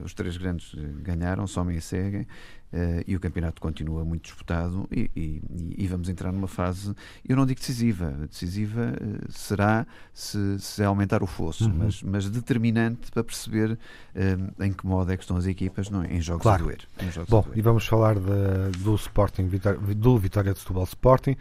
os 0.04 0.14
três 0.14 0.36
grandes 0.36 0.76
ganharam, 1.02 1.44
somem 1.48 1.76
e 1.76 1.80
seguem. 1.80 2.24
Uh, 2.72 3.00
e 3.06 3.14
o 3.14 3.20
campeonato 3.20 3.60
continua 3.60 4.04
muito 4.04 4.24
disputado 4.24 4.88
e, 4.90 5.08
e, 5.16 5.40
e, 5.78 5.86
vamos 5.86 6.08
entrar 6.08 6.32
numa 6.32 6.48
fase, 6.48 6.92
eu 7.26 7.36
não 7.36 7.46
digo 7.46 7.60
decisiva, 7.60 8.10
decisiva 8.28 8.92
uh, 9.00 9.32
será 9.32 9.86
se, 10.12 10.58
se, 10.58 10.82
aumentar 10.82 11.22
o 11.22 11.28
fosso, 11.28 11.66
uhum. 11.66 11.76
mas, 11.84 12.02
mas, 12.02 12.28
determinante 12.28 13.12
para 13.12 13.22
perceber 13.22 13.70
uh, 13.72 14.64
em 14.64 14.72
que 14.72 14.84
modo 14.84 15.12
é 15.12 15.16
que 15.16 15.22
estão 15.22 15.36
as 15.36 15.46
equipas 15.46 15.88
não, 15.88 16.04
em 16.04 16.20
jogos 16.20 16.42
claro. 16.42 16.64
a 16.64 16.66
doer. 16.66 16.80
Jogos 17.12 17.30
Bom, 17.30 17.38
a 17.38 17.42
doer. 17.42 17.58
e 17.58 17.62
vamos 17.62 17.86
falar 17.86 18.16
de, 18.16 18.78
do 18.80 18.96
Sporting, 18.96 19.48
do 19.96 20.18
Vitória 20.18 20.52
de 20.52 20.58
Setúbal 20.58 20.84
Sporting 20.84 21.36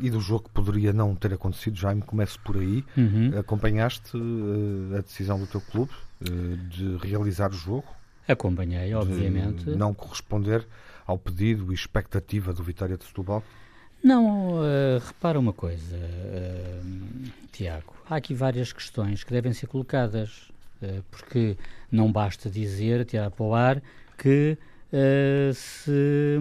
e 0.00 0.10
do 0.10 0.20
jogo 0.20 0.44
que 0.44 0.50
poderia 0.50 0.92
não 0.92 1.14
ter 1.14 1.32
acontecido, 1.32 1.76
já 1.76 1.94
me 1.94 2.02
começo 2.02 2.40
por 2.40 2.56
aí. 2.56 2.84
Uhum. 2.96 3.38
Acompanhaste 3.38 4.18
a 4.96 5.00
decisão 5.00 5.38
do 5.38 5.46
teu 5.46 5.60
clube 5.60 5.92
de 6.68 6.96
realizar 6.96 7.50
o 7.50 7.56
jogo? 7.56 7.97
Acompanhei, 8.28 8.92
obviamente. 8.94 9.70
não 9.70 9.94
corresponder 9.94 10.66
ao 11.06 11.16
pedido 11.16 11.72
e 11.72 11.74
expectativa 11.74 12.52
do 12.52 12.62
Vitória 12.62 12.96
de 12.96 13.04
Setúbal? 13.04 13.42
Não, 14.02 14.58
uh, 14.58 14.98
repara 15.04 15.38
uma 15.38 15.52
coisa, 15.52 15.96
uh, 15.96 17.30
Tiago. 17.50 17.94
Há 18.08 18.16
aqui 18.16 18.34
várias 18.34 18.72
questões 18.72 19.24
que 19.24 19.32
devem 19.32 19.52
ser 19.52 19.66
colocadas, 19.66 20.50
uh, 20.82 21.02
porque 21.10 21.56
não 21.90 22.12
basta 22.12 22.48
dizer, 22.48 23.04
tirar 23.04 23.30
para 23.30 23.44
o 23.44 23.54
ar, 23.54 23.82
que, 24.16 24.56
se, 25.54 26.38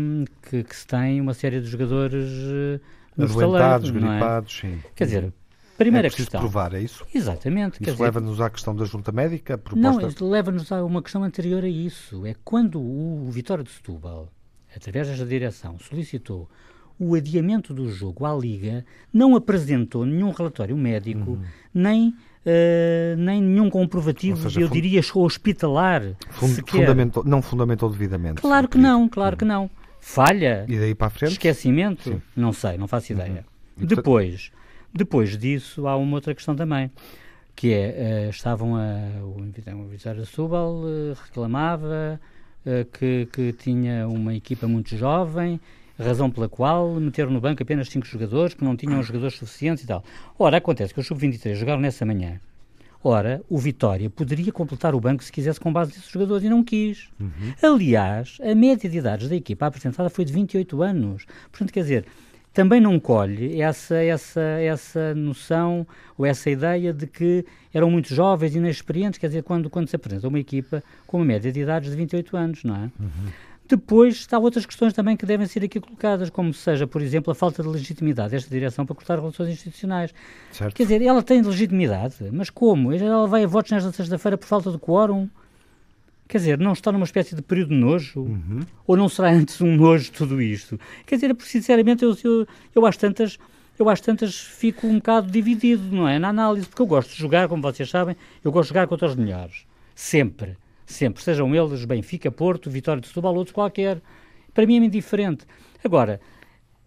que, 0.49 0.63
que, 0.63 0.75
se 0.75 0.85
tem 0.85 1.19
uma 1.19 1.33
série 1.33 1.59
de 1.59 1.67
jogadores 1.67 2.29
uh, 2.29 2.81
gripados, 3.91 4.61
é? 4.63 4.67
sim. 4.67 4.83
Quer 4.95 5.05
dizer, 5.05 5.33
Primeira 5.77 6.07
é 6.07 6.11
questão. 6.11 6.41
provar, 6.41 6.73
é 6.73 6.81
isso? 6.81 7.05
Exatamente. 7.13 7.81
Isso 7.81 8.01
leva-nos 8.01 8.41
à 8.41 8.49
questão 8.49 8.75
da 8.75 8.83
junta 8.85 9.11
médica? 9.11 9.57
Proposta... 9.57 10.23
Não, 10.23 10.29
leva-nos 10.29 10.71
a 10.71 10.83
uma 10.83 11.01
questão 11.01 11.23
anterior 11.23 11.63
a 11.63 11.67
isso. 11.67 12.25
É 12.25 12.35
quando 12.43 12.81
o 12.81 13.29
Vitória 13.29 13.63
de 13.63 13.69
Setúbal, 13.69 14.27
através 14.75 15.07
desta 15.07 15.25
direção, 15.25 15.77
solicitou 15.79 16.49
o 16.99 17.13
adiamento 17.13 17.73
do 17.73 17.91
jogo 17.91 18.25
à 18.25 18.33
Liga, 18.33 18.83
não 19.13 19.35
apresentou 19.35 20.03
nenhum 20.05 20.31
relatório 20.31 20.75
médico, 20.75 21.31
uhum. 21.31 21.43
nem, 21.71 22.09
uh, 22.09 23.17
nem 23.17 23.41
nenhum 23.41 23.69
comprovativo, 23.69 24.49
seja, 24.49 24.61
eu 24.61 24.67
diria, 24.67 25.01
hospitalar. 25.13 26.01
Fund 26.31 26.59
fundamentou, 26.65 27.23
não 27.23 27.41
fundamentou 27.41 27.89
devidamente. 27.89 28.41
Claro 28.41 28.67
que 28.67 28.79
não, 28.79 29.07
claro 29.07 29.35
uhum. 29.35 29.37
que 29.37 29.45
não. 29.45 29.69
Falha? 29.99 30.65
E 30.67 30.77
daí 30.77 30.95
para 30.95 31.07
a 31.07 31.09
frente? 31.11 31.33
Esquecimento? 31.33 32.03
Sim. 32.03 32.21
Não 32.35 32.51
sei, 32.51 32.77
não 32.77 32.87
faço 32.87 33.11
ideia. 33.11 33.45
Uhum. 33.79 33.85
Depois 33.85 34.51
depois 34.97 35.37
disso, 35.37 35.87
há 35.87 35.95
uma 35.95 36.15
outra 36.15 36.35
questão 36.35 36.55
também, 36.55 36.91
que 37.55 37.73
é, 37.73 38.27
uh, 38.27 38.29
estavam 38.29 38.75
a, 38.75 39.23
o, 39.23 39.87
Vitória 39.87 40.25
Subal 40.25 40.73
uh, 40.83 41.15
reclamava 41.23 42.19
uh, 42.65 42.85
que, 42.91 43.27
que 43.31 43.53
tinha 43.53 44.07
uma 44.07 44.35
equipa 44.35 44.67
muito 44.67 44.95
jovem 44.97 45.59
razão 46.03 46.29
pela 46.29 46.47
qual 46.47 46.93
meteram 46.95 47.31
no 47.31 47.41
banco 47.41 47.63
apenas 47.63 47.89
5 47.89 48.05
jogadores, 48.05 48.53
que 48.53 48.63
não 48.63 48.75
tinham 48.75 49.01
jogadores 49.01 49.37
suficientes 49.37 49.83
e 49.83 49.87
tal. 49.87 50.03
Ora, 50.37 50.57
acontece 50.57 50.93
que 50.93 50.99
os 50.99 51.07
sub-23 51.07 51.55
jogaram 51.55 51.81
nessa 51.81 52.05
manhã. 52.05 52.39
Ora, 53.03 53.41
o 53.47 53.57
Vitória 53.57 54.09
poderia 54.09 54.51
completar 54.51 54.93
o 54.93 54.99
banco 54.99 55.23
se 55.23 55.31
quisesse 55.31 55.59
com 55.59 55.71
base 55.71 55.91
nesses 55.95 56.09
jogadores 56.09 56.43
e 56.43 56.49
não 56.49 56.63
quis. 56.63 57.09
Uhum. 57.19 57.53
Aliás, 57.61 58.37
a 58.41 58.53
média 58.53 58.89
de 58.89 58.97
idades 58.97 59.29
da 59.29 59.35
equipa 59.35 59.67
apresentada 59.67 60.09
foi 60.09 60.25
de 60.25 60.33
28 60.33 60.81
anos. 60.81 61.25
Portanto, 61.51 61.71
quer 61.71 61.81
dizer, 61.81 62.05
também 62.53 62.81
não 62.81 62.99
colhe 62.99 63.61
essa, 63.61 63.95
essa, 63.95 64.41
essa 64.41 65.13
noção 65.13 65.85
ou 66.17 66.25
essa 66.25 66.49
ideia 66.49 66.91
de 66.91 67.05
que 67.05 67.45
eram 67.73 67.91
muito 67.91 68.13
jovens 68.13 68.55
e 68.55 68.57
inexperientes, 68.57 69.19
quer 69.19 69.27
dizer, 69.27 69.43
quando, 69.43 69.69
quando 69.69 69.87
se 69.87 69.95
apresenta 69.95 70.27
uma 70.27 70.39
equipa 70.39 70.83
com 71.05 71.17
uma 71.17 71.25
média 71.25 71.51
de 71.51 71.59
idades 71.59 71.91
de 71.91 71.95
28 71.95 72.35
anos, 72.35 72.63
não 72.63 72.75
é? 72.75 72.91
Uhum. 72.99 73.31
Depois, 73.67 74.25
há 74.31 74.39
outras 74.39 74.65
questões 74.65 74.93
também 74.93 75.17
que 75.17 75.25
devem 75.25 75.45
ser 75.45 75.63
aqui 75.63 75.79
colocadas, 75.79 76.29
como 76.29 76.53
seja, 76.53 76.87
por 76.87 77.01
exemplo, 77.01 77.31
a 77.31 77.35
falta 77.35 77.61
de 77.61 77.67
legitimidade 77.67 78.31
desta 78.31 78.49
direção 78.49 78.85
para 78.85 78.95
cortar 78.95 79.19
relações 79.19 79.49
institucionais. 79.49 80.13
Certo. 80.51 80.73
Quer 80.73 80.83
dizer, 80.83 81.01
ela 81.01 81.21
tem 81.21 81.41
legitimidade, 81.41 82.15
mas 82.31 82.49
como? 82.49 82.93
Ela 82.93 83.27
vai 83.27 83.43
a 83.43 83.47
votos 83.47 83.71
nesta 83.71 83.91
sexta-feira 83.91 84.37
por 84.37 84.47
falta 84.47 84.71
de 84.71 84.77
quórum? 84.77 85.29
Quer 86.27 86.39
dizer, 86.39 86.59
não 86.59 86.73
está 86.73 86.91
numa 86.91 87.05
espécie 87.05 87.35
de 87.35 87.41
período 87.41 87.69
de 87.69 87.75
nojo? 87.75 88.21
Uhum. 88.21 88.59
Ou 88.85 88.97
não 88.97 89.07
será 89.07 89.29
antes 89.31 89.61
um 89.61 89.75
nojo 89.75 90.11
tudo 90.11 90.41
isto? 90.41 90.79
Quer 91.05 91.15
dizer, 91.15 91.35
sinceramente, 91.39 92.03
eu, 92.03 92.15
eu, 92.23 92.47
eu 92.75 92.85
às 92.85 92.97
tantas 92.97 93.37
eu 93.79 93.87
às 93.89 94.01
tantas 94.01 94.35
fico 94.35 94.87
um 94.87 94.95
bocado 94.95 95.29
dividido, 95.29 95.83
não 95.95 96.07
é? 96.07 96.17
Na 96.17 96.29
análise, 96.29 96.67
porque 96.67 96.81
eu 96.81 96.87
gosto 96.87 97.11
de 97.11 97.19
jogar, 97.19 97.47
como 97.47 97.61
vocês 97.61 97.87
sabem, 97.87 98.15
eu 98.43 98.51
gosto 98.51 98.69
de 98.69 98.69
jogar 98.69 98.87
contra 98.87 99.07
os 99.07 99.15
melhores. 99.15 99.67
Sempre 99.93 100.57
sempre, 100.87 101.21
sejam 101.21 101.53
eles 101.53 101.85
Benfica, 101.85 102.31
Porto, 102.31 102.69
Vitória 102.69 103.01
de 103.01 103.07
Setúbal, 103.07 103.35
outros 103.35 103.53
qualquer. 103.53 104.01
Para 104.53 104.65
mim 104.65 104.81
é 104.81 104.85
indiferente. 104.85 105.45
Agora, 105.83 106.19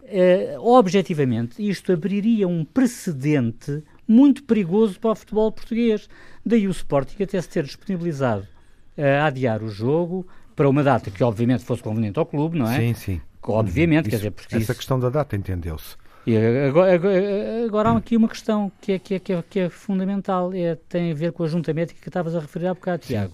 eh, 0.03 0.55
objetivamente, 0.59 1.65
isto 1.65 1.93
abriria 1.93 2.47
um 2.47 2.65
precedente 2.65 3.83
muito 4.07 4.43
perigoso 4.43 4.99
para 4.99 5.11
o 5.11 5.15
futebol 5.15 5.51
português. 5.51 6.09
Daí 6.45 6.67
o 6.67 6.71
Sporting 6.71 7.23
até 7.23 7.39
se 7.39 7.47
ter 7.47 7.63
disponibilizado 7.63 8.47
a 8.97 9.25
adiar 9.25 9.63
o 9.63 9.69
jogo 9.69 10.27
para 10.55 10.69
uma 10.69 10.83
data 10.83 11.09
que 11.09 11.23
obviamente 11.23 11.63
fosse 11.63 11.81
conveniente 11.81 12.19
ao 12.19 12.25
clube, 12.25 12.57
não 12.57 12.69
é? 12.69 12.77
Sim, 12.77 12.93
sim. 12.93 13.21
Obviamente, 13.43 14.03
isso, 14.03 14.09
quer 14.11 14.15
dizer, 14.17 14.31
porque 14.31 14.55
essa 14.55 14.63
isso... 14.63 14.75
questão 14.75 14.99
da 14.99 15.09
data 15.09 15.35
entendeu-se. 15.35 15.95
Agora, 16.67 16.93
agora, 16.93 17.65
agora, 17.65 17.89
há 17.89 17.97
aqui 17.97 18.15
uma 18.15 18.29
questão 18.29 18.71
que 18.79 18.91
é, 18.91 18.99
que 18.99 19.15
é, 19.15 19.19
que 19.19 19.33
é, 19.33 19.43
que 19.49 19.59
é 19.59 19.69
fundamental, 19.69 20.53
é, 20.53 20.75
tem 20.87 21.11
a 21.11 21.15
ver 21.15 21.31
com 21.31 21.43
a 21.43 21.47
junta 21.47 21.73
médica 21.73 21.99
que 21.99 22.09
estavas 22.09 22.35
a 22.35 22.39
referir 22.39 22.67
há 22.67 22.73
bocado, 22.75 23.03
Tiago. 23.03 23.33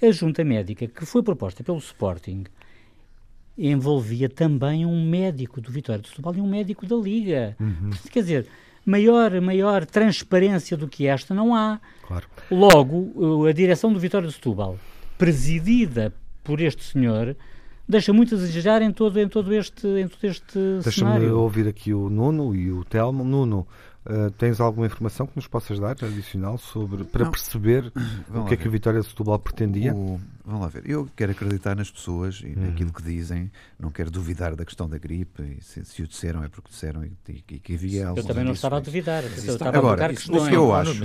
A 0.00 0.10
junta 0.12 0.44
médica 0.44 0.86
que 0.86 1.04
foi 1.04 1.22
proposta 1.22 1.64
pelo 1.64 1.78
Sporting 1.78 2.44
envolvia 3.58 4.28
também 4.28 4.86
um 4.86 5.04
médico 5.04 5.60
do 5.60 5.70
Vitória 5.72 6.00
de 6.00 6.08
Setúbal 6.08 6.36
e 6.36 6.40
um 6.40 6.48
médico 6.48 6.86
da 6.86 6.96
Liga. 6.96 7.56
Uhum. 7.60 7.90
Quer 8.10 8.20
dizer, 8.20 8.46
maior, 8.86 9.38
maior 9.40 9.84
transparência 9.84 10.76
do 10.76 10.88
que 10.88 11.06
esta 11.06 11.34
não 11.34 11.54
há. 11.54 11.80
Claro. 12.06 12.26
Logo, 12.50 13.46
a 13.46 13.52
direção 13.52 13.92
do 13.92 13.98
Vitória 13.98 14.28
de 14.28 14.34
Setúbal, 14.34 14.78
presidida 15.20 16.14
por 16.42 16.62
este 16.62 16.82
senhor, 16.82 17.36
deixa 17.86 18.10
muito 18.10 18.34
a 18.34 18.38
desejar 18.38 18.80
em 18.80 18.90
todo, 18.90 19.20
em 19.20 19.28
todo 19.28 19.52
este, 19.52 19.86
em 19.86 20.08
todo 20.08 20.24
este 20.24 20.58
Deixa-me 20.82 21.26
ouvir 21.26 21.68
aqui 21.68 21.92
o 21.92 22.08
Nuno 22.08 22.54
e 22.54 22.72
o 22.72 22.82
Telmo. 22.84 23.22
Nuno, 23.22 23.66
Uh, 24.00 24.30
tens 24.30 24.58
alguma 24.62 24.86
informação 24.86 25.26
que 25.26 25.36
nos 25.36 25.46
possas 25.46 25.78
dar 25.78 25.90
adicional 25.90 26.56
sobre 26.56 27.04
para 27.04 27.24
não. 27.24 27.30
perceber 27.30 27.92
o 28.34 28.46
que 28.46 28.54
é 28.54 28.56
que 28.56 28.66
a 28.66 28.70
Vitória 28.70 28.98
de 28.98 29.06
Setúbal 29.06 29.38
pretendia? 29.38 29.94
O, 29.94 30.18
vamos 30.42 30.62
lá 30.62 30.68
ver. 30.68 30.88
Eu 30.88 31.06
quero 31.14 31.32
acreditar 31.32 31.76
nas 31.76 31.90
pessoas 31.90 32.40
e 32.42 32.46
uhum. 32.46 32.68
naquilo 32.68 32.94
que 32.94 33.02
dizem. 33.02 33.52
Não 33.78 33.90
quero 33.90 34.10
duvidar 34.10 34.56
da 34.56 34.64
questão 34.64 34.88
da 34.88 34.96
gripe. 34.96 35.42
E 35.42 35.62
se, 35.62 35.84
se 35.84 36.02
o 36.02 36.08
disseram 36.08 36.42
é 36.42 36.48
porque 36.48 36.70
disseram 36.70 37.04
e, 37.04 37.12
e, 37.28 37.44
e 37.46 37.58
que 37.58 37.74
havia 37.74 38.04
Eu 38.04 38.24
também 38.24 38.42
não 38.42 38.52
estava 38.52 38.78
a 38.78 38.80
duvidar. 38.80 39.22
Agora, 39.70 40.10
o 40.10 40.48
que 40.48 40.56
eu 40.56 40.72
acho, 40.72 41.04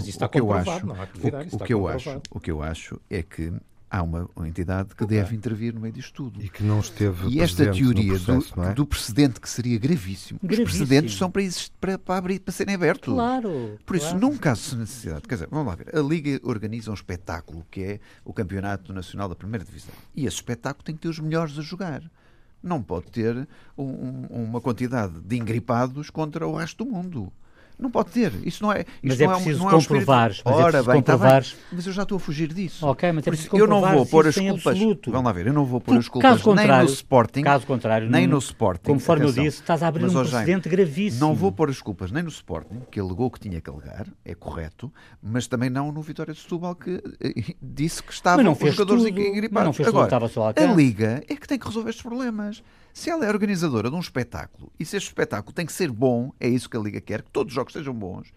o 1.51 1.60
que 1.60 1.73
eu 1.73 1.86
acho, 1.86 2.21
o 2.32 2.39
que 2.39 2.51
eu 2.51 2.63
acho 2.63 3.01
é 3.10 3.21
que 3.21 3.51
há 3.95 4.03
uma, 4.03 4.29
uma 4.36 4.47
entidade 4.47 4.93
que 4.93 5.03
okay. 5.03 5.17
deve 5.17 5.36
intervir 5.36 5.73
no 5.73 5.79
meio 5.79 5.93
disto 5.93 6.13
tudo. 6.13 6.41
E 6.43 6.49
que 6.49 6.63
não 6.63 6.79
esteve 6.79 7.29
E 7.29 7.39
esta 7.39 7.71
teoria 7.71 8.13
processo, 8.13 8.53
do, 8.53 8.63
é? 8.63 8.73
do, 8.73 8.86
precedente 8.86 9.39
que 9.39 9.49
seria 9.49 9.79
gravíssimo. 9.79 10.39
gravíssimo. 10.43 10.67
Os 10.67 10.77
precedentes 10.77 11.17
são 11.17 11.31
para, 11.31 11.43
para, 11.79 11.97
para, 11.97 12.17
abrir, 12.17 12.39
para 12.39 12.51
serem 12.51 12.75
abertos. 12.75 13.13
Claro. 13.13 13.79
Por 13.86 13.95
isso, 13.95 14.10
claro. 14.10 14.19
num 14.19 14.38
caso 14.38 14.71
de 14.71 14.77
necessidade, 14.77 15.21
quer 15.21 15.36
dizer, 15.36 15.47
vamos 15.49 15.67
lá 15.67 15.75
ver, 15.75 15.95
a 15.95 16.01
Liga 16.01 16.39
organiza 16.43 16.91
um 16.91 16.93
espetáculo 16.93 17.65
que 17.71 17.81
é 17.81 17.99
o 18.25 18.34
Campeonato 18.34 18.91
Nacional 18.91 19.29
da 19.29 19.36
Primeira 19.36 19.63
Divisão. 19.63 19.95
E 20.13 20.25
esse 20.25 20.36
espetáculo 20.36 20.84
tem 20.84 20.95
que 20.95 21.01
ter 21.01 21.10
os 21.10 21.19
melhores 21.19 21.58
a 21.58 21.62
jogar. 21.62 22.03
Não 22.62 22.81
pode 22.81 23.12
ter 23.12 23.47
um, 23.77 24.25
uma 24.29 24.60
quantidade 24.60 25.21
de 25.21 25.38
engripados 25.38 26.10
contra 26.10 26.45
o 26.47 26.58
resto 26.58 26.84
do 26.84 26.91
mundo. 26.91 27.31
Não 27.77 27.89
pode 27.89 28.11
ter. 28.11 28.31
Isso 28.45 28.63
não 28.63 28.71
é. 28.71 28.85
Mas 29.01 29.19
é 29.19 29.27
preciso 29.27 29.59
não 29.59 29.69
é, 29.69 29.71
não 29.71 29.79
é 29.79 29.81
comprovar. 29.81 30.31
Um 30.45 30.51
Ora, 30.51 30.83
bem, 30.83 31.01
tá 31.01 31.17
bem, 31.17 31.41
mas 31.71 31.88
eu 31.88 31.93
já 31.93 32.03
estou 32.03 32.15
a 32.15 32.19
fugir 32.19 32.53
disso. 32.53 32.85
Ok, 32.85 33.11
mas 33.11 33.27
é 33.27 33.29
isso, 33.31 33.49
eu 33.55 33.67
não 33.67 33.81
vou 33.81 34.05
pôr 34.05 34.27
as 34.27 34.35
culpas. 34.35 34.67
Absoluto. 34.67 35.11
Vamos 35.11 35.25
lá 35.25 35.31
ver, 35.33 35.47
eu 35.47 35.53
não 35.53 35.65
vou 35.65 35.81
pôr 35.81 35.97
as 35.97 36.07
culpas 36.07 36.41
nem 36.55 36.67
no 36.67 36.85
Sporting. 36.85 37.41
Caso 37.41 37.67
contrário, 37.67 38.09
nem 38.09 38.27
no 38.27 38.38
Sporting. 38.38 38.91
Conforme 38.91 39.25
atenção, 39.25 39.43
eu 39.43 39.49
disse, 39.49 39.61
estás 39.61 39.83
a 39.83 39.88
abrir 39.88 40.05
um 40.05 40.13
precedente 40.13 40.69
gravíssimo. 40.69 41.19
Não 41.19 41.35
vou 41.35 41.51
pôr 41.51 41.69
as 41.69 41.81
culpas 41.81 42.11
nem 42.11 42.23
no 42.23 42.29
Sporting, 42.29 42.81
que 42.89 42.99
alegou 42.99 43.29
que 43.29 43.39
tinha 43.39 43.59
que 43.59 43.69
alegar, 43.69 44.07
é 44.23 44.33
correto, 44.33 44.91
mas 45.21 45.47
também 45.47 45.69
não 45.69 45.91
no 45.91 46.01
Vitória 46.01 46.33
de 46.33 46.39
Setúbal, 46.39 46.75
que 46.75 47.01
eh, 47.21 47.55
disse 47.61 48.01
que 48.01 48.13
estavam 48.13 48.51
os 48.51 48.59
jogadores 48.59 49.03
tudo, 49.03 49.19
engripados. 49.19 49.79
Agora, 49.81 50.17
a 50.17 50.73
Liga 50.73 51.23
é 51.27 51.35
que 51.35 51.47
tem 51.47 51.59
que 51.59 51.65
resolver 51.65 51.89
estes 51.89 52.03
problemas. 52.03 52.63
Se 52.95 53.10
ela 53.10 53.25
é 53.25 53.27
organizadora 53.27 53.89
de 53.89 53.95
um 53.97 53.99
espetáculo 53.99 54.71
e 54.79 54.86
se 54.86 54.95
este 54.95 55.08
espetáculo 55.08 55.53
tem 55.53 55.65
que 55.65 55.73
ser 55.73 55.91
bom, 55.91 56.31
é 56.39 56.47
isso 56.47 56.69
que 56.69 56.77
a 56.77 56.79
Liga 56.79 57.01
quer, 57.01 57.23
que 57.23 57.29
todos 57.29 57.51
os 57.51 57.53
jogos 57.53 57.73
sejam 57.73 57.93
bons, 57.93 58.31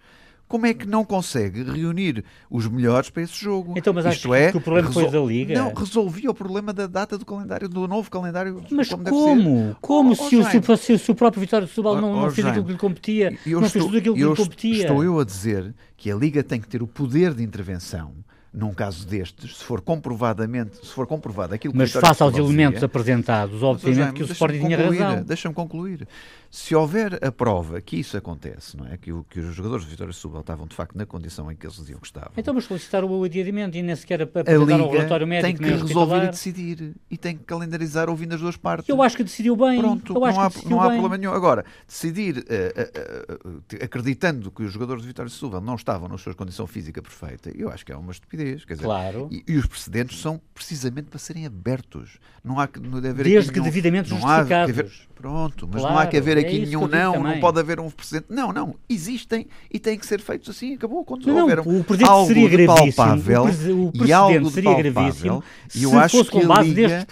como 0.49 0.67
é 0.67 0.75
que 0.75 0.85
não 0.85 1.05
consegue 1.05 1.63
reunir 1.63 2.25
os 2.51 2.67
melhores 2.67 3.09
para 3.09 3.23
esse 3.23 3.37
jogo? 3.39 3.75
Então, 3.77 3.95
mas 3.95 4.05
Isto 4.07 4.35
é, 4.35 4.51
que 4.51 4.57
o 4.57 4.61
problema 4.61 4.91
foi 4.91 5.09
da 5.09 5.21
Liga? 5.21 5.55
Não, 5.55 5.73
resolvia 5.73 6.29
o 6.29 6.35
problema 6.35 6.73
da 6.73 6.89
data 6.89 7.17
do 7.17 7.25
calendário, 7.25 7.69
do 7.69 7.87
novo 7.87 8.11
calendário. 8.11 8.61
Mas 8.69 8.89
como? 8.89 9.05
Como? 9.05 9.77
como 9.81 10.11
oh, 10.11 10.15
se, 10.17 10.37
oh, 10.37 10.41
o, 10.41 10.77
se, 10.77 10.99
se, 10.99 11.11
o 11.13 11.15
próprio 11.15 11.41
Vitória 11.41 11.65
de 11.65 11.71
Setúbal 11.71 11.95
oh, 11.95 12.01
não, 12.01 12.23
não 12.23 12.31
fez 12.33 12.45
aquilo 12.45 12.65
que 12.65 12.73
lhe 12.73 12.79
competia, 12.79 13.31
não 13.31 13.37
estou, 13.37 13.69
fez 13.69 13.85
tudo 13.85 13.97
aquilo 13.99 14.15
que 14.17 14.25
lhe 14.25 14.35
competia? 14.35 14.83
Estou 14.83 15.05
eu 15.05 15.21
a 15.21 15.25
dizer 15.25 15.73
que 15.97 16.11
a 16.11 16.17
Liga 16.17 16.43
tem 16.43 16.61
que 16.61 16.67
ter 16.67 16.83
o 16.83 16.87
poder 16.89 17.33
de 17.33 17.45
intervenção 17.45 18.13
num 18.59 18.75
caso 18.75 19.07
destes, 19.07 19.59
se 19.59 19.65
for 19.65 19.81
comprovadamente, 19.81 20.77
se 20.85 20.93
for 20.93 21.07
comprovado 21.07 21.55
aquilo 21.55 21.73
que 21.73 21.79
Mas 21.79 21.93
face 21.93 22.23
aos 22.23 22.37
elementos 22.37 22.83
apresentados, 22.83 23.63
obviamente 23.63 24.15
que 24.15 24.23
o 24.23 24.27
Sporting 24.27 24.59
tinha 24.59 24.77
razão. 24.77 25.23
Deixa-me 25.23 25.55
concluir. 25.55 26.09
Se 26.51 26.75
houver 26.75 27.23
a 27.23 27.31
prova 27.31 27.81
que 27.81 27.97
isso 27.97 28.17
acontece, 28.17 28.77
não 28.77 28.87
é? 28.87 28.97
Que, 28.97 29.13
o, 29.13 29.25
que 29.25 29.41
os 29.41 29.55
jogadores 29.55 29.85
de 29.85 29.91
Vitória 29.91 30.13
Setúbal 30.13 30.41
estavam 30.41 30.67
de 30.67 30.75
facto 30.75 30.97
na 30.97 31.05
condição 31.05 31.51
em 31.53 31.57
que 31.57 31.67
eles 31.67 31.77
diziam 31.77 32.01
que 32.01 32.07
estavam. 32.07 32.33
Então 32.37 32.55
vamos 32.55 32.65
solicitar 32.65 33.05
o 33.05 33.25
adiamento 33.25 33.77
e 33.77 33.83
nem 33.83 33.95
sequer 33.95 34.23
apresentar 34.23 34.81
o 34.81 34.91
relatório 34.91 35.27
médico 35.27 35.61
tem 35.61 35.71
que 35.71 35.83
resolver 35.83 36.25
e 36.25 36.29
decidir 36.29 36.95
e 37.11 37.19
tem 37.19 37.37
que 37.37 37.45
calendarizar 37.45 38.09
ouvindo 38.09 38.35
as 38.35 38.41
duas 38.41 38.57
partes. 38.57 38.89
Eu 38.89 39.03
acho 39.03 39.17
que 39.17 39.25
decidiu 39.25 39.55
bem. 39.57 39.79
Pronto, 39.79 40.15
não, 40.15 40.25
há, 40.25 40.51
não 40.65 40.81
há 40.81 40.91
problema 40.91 41.19
nenhum. 41.19 41.33
Agora, 41.33 41.65
decidir 41.87 42.39
uh, 42.39 42.41
uh, 42.41 43.49
uh, 43.49 43.85
acreditando 43.85 44.51
que 44.51 44.63
os 44.63 44.73
jogadores 44.73 45.03
de 45.03 45.09
Vitória 45.09 45.31
Setúbal 45.31 45.61
não 45.61 45.75
estavam 45.75 46.09
na 46.09 46.17
sua 46.17 46.35
condição 46.35 46.67
física 46.67 47.03
perfeita, 47.03 47.51
eu 47.55 47.69
acho 47.71 47.85
que 47.85 47.93
é 47.93 47.97
uma 47.97 48.13
estupidez. 48.13 48.65
Quer 48.65 48.75
dizer, 48.75 48.87
claro. 48.87 49.29
E, 49.31 49.45
e, 49.47 49.57
os 49.57 49.67
precedentes 49.67 50.19
são 50.21 50.41
precisamente 50.55 51.09
para 51.09 51.19
serem 51.19 51.45
abertos. 51.45 52.19
Não 52.43 52.59
há 52.59 52.67
que 52.67 52.81
não 52.81 53.01
deve 53.01 53.21
haver 53.21 53.25
Desde 53.25 53.53
que 53.53 53.61
nenhum, 53.61 53.71
devidamente 53.71 54.09
justificados. 54.09 55.09
Pronto, 55.15 55.69
mas 55.71 55.81
claro, 55.81 55.95
não 55.97 56.01
há 56.01 56.07
que 56.07 56.17
haver 56.17 56.38
é 56.39 56.47
aqui 56.47 56.63
é 56.63 56.67
nenhum 56.67 56.87
não, 56.87 57.13
também. 57.13 57.33
não 57.35 57.41
pode 57.41 57.59
haver 57.61 57.81
um 57.81 57.91
precedente. 57.91 58.27
Não, 58.31 58.53
não, 58.53 58.75
existem 58.89 59.47
e 59.71 59.79
têm 59.79 59.99
que 59.99 60.07
ser 60.07 60.21
feitos 60.21 60.49
assim, 60.49 60.75
acabou. 60.75 61.05
Quando 61.05 61.27
não, 61.27 61.43
houver 61.43 61.61
o 61.61 61.85
precedente 61.85 62.11
algo 62.11 62.27
seria 62.27 62.49
gravíssimo, 62.49 62.95
palpável 62.95 63.45
o, 63.45 64.07
e 64.07 64.13
algo 64.13 64.51
seria 64.51 64.71
palpável, 64.71 64.93
gravíssimo 64.93 65.45
e 65.75 65.83
eu 65.83 65.99
acho 65.99 66.25
que 66.25 66.39
a 66.39 66.63
Liga, 66.63 67.07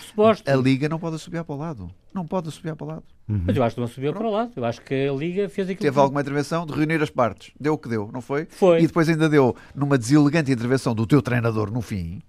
a 0.47 0.57
Liga 0.57 0.89
não 0.89 0.99
pode 0.99 1.19
subir 1.19 1.43
para 1.45 1.55
o 1.55 1.59
lado. 1.59 1.91
Não 2.15 2.27
pode 2.27 2.51
subir 2.51 2.75
para 2.75 2.85
o 2.85 2.89
lado. 2.89 3.05
Uhum. 3.29 3.43
Mas 3.47 3.57
eu 3.57 3.63
acho 3.63 3.75
que 3.75 3.81
não 3.81 3.89
subiu 3.89 4.13
para 4.13 4.27
o 4.27 4.31
lado. 4.31 4.53
Eu 4.57 4.65
acho 4.65 4.81
que 4.81 5.09
a 5.09 5.13
Liga 5.13 5.49
fez 5.49 5.69
aquilo 5.69 5.83
Teve 5.83 5.95
que... 5.95 5.99
alguma 6.01 6.21
intervenção 6.21 6.65
de 6.65 6.73
reunir 6.73 7.03
as 7.03 7.11
partes. 7.11 7.53
Deu 7.61 7.75
o 7.75 7.79
que 7.79 7.89
deu, 7.89 8.09
não 8.13 8.21
foi? 8.21 8.47
Foi. 8.49 8.81
E 8.81 8.87
depois 8.87 9.09
ainda 9.09 9.29
deu 9.29 9.55
numa 9.75 9.99
deselegante 9.99 10.51
intervenção 10.51 10.95
do 10.95 11.07
teu 11.07 11.21
treinador 11.21 11.71
no 11.71 11.83
fim 11.83 12.23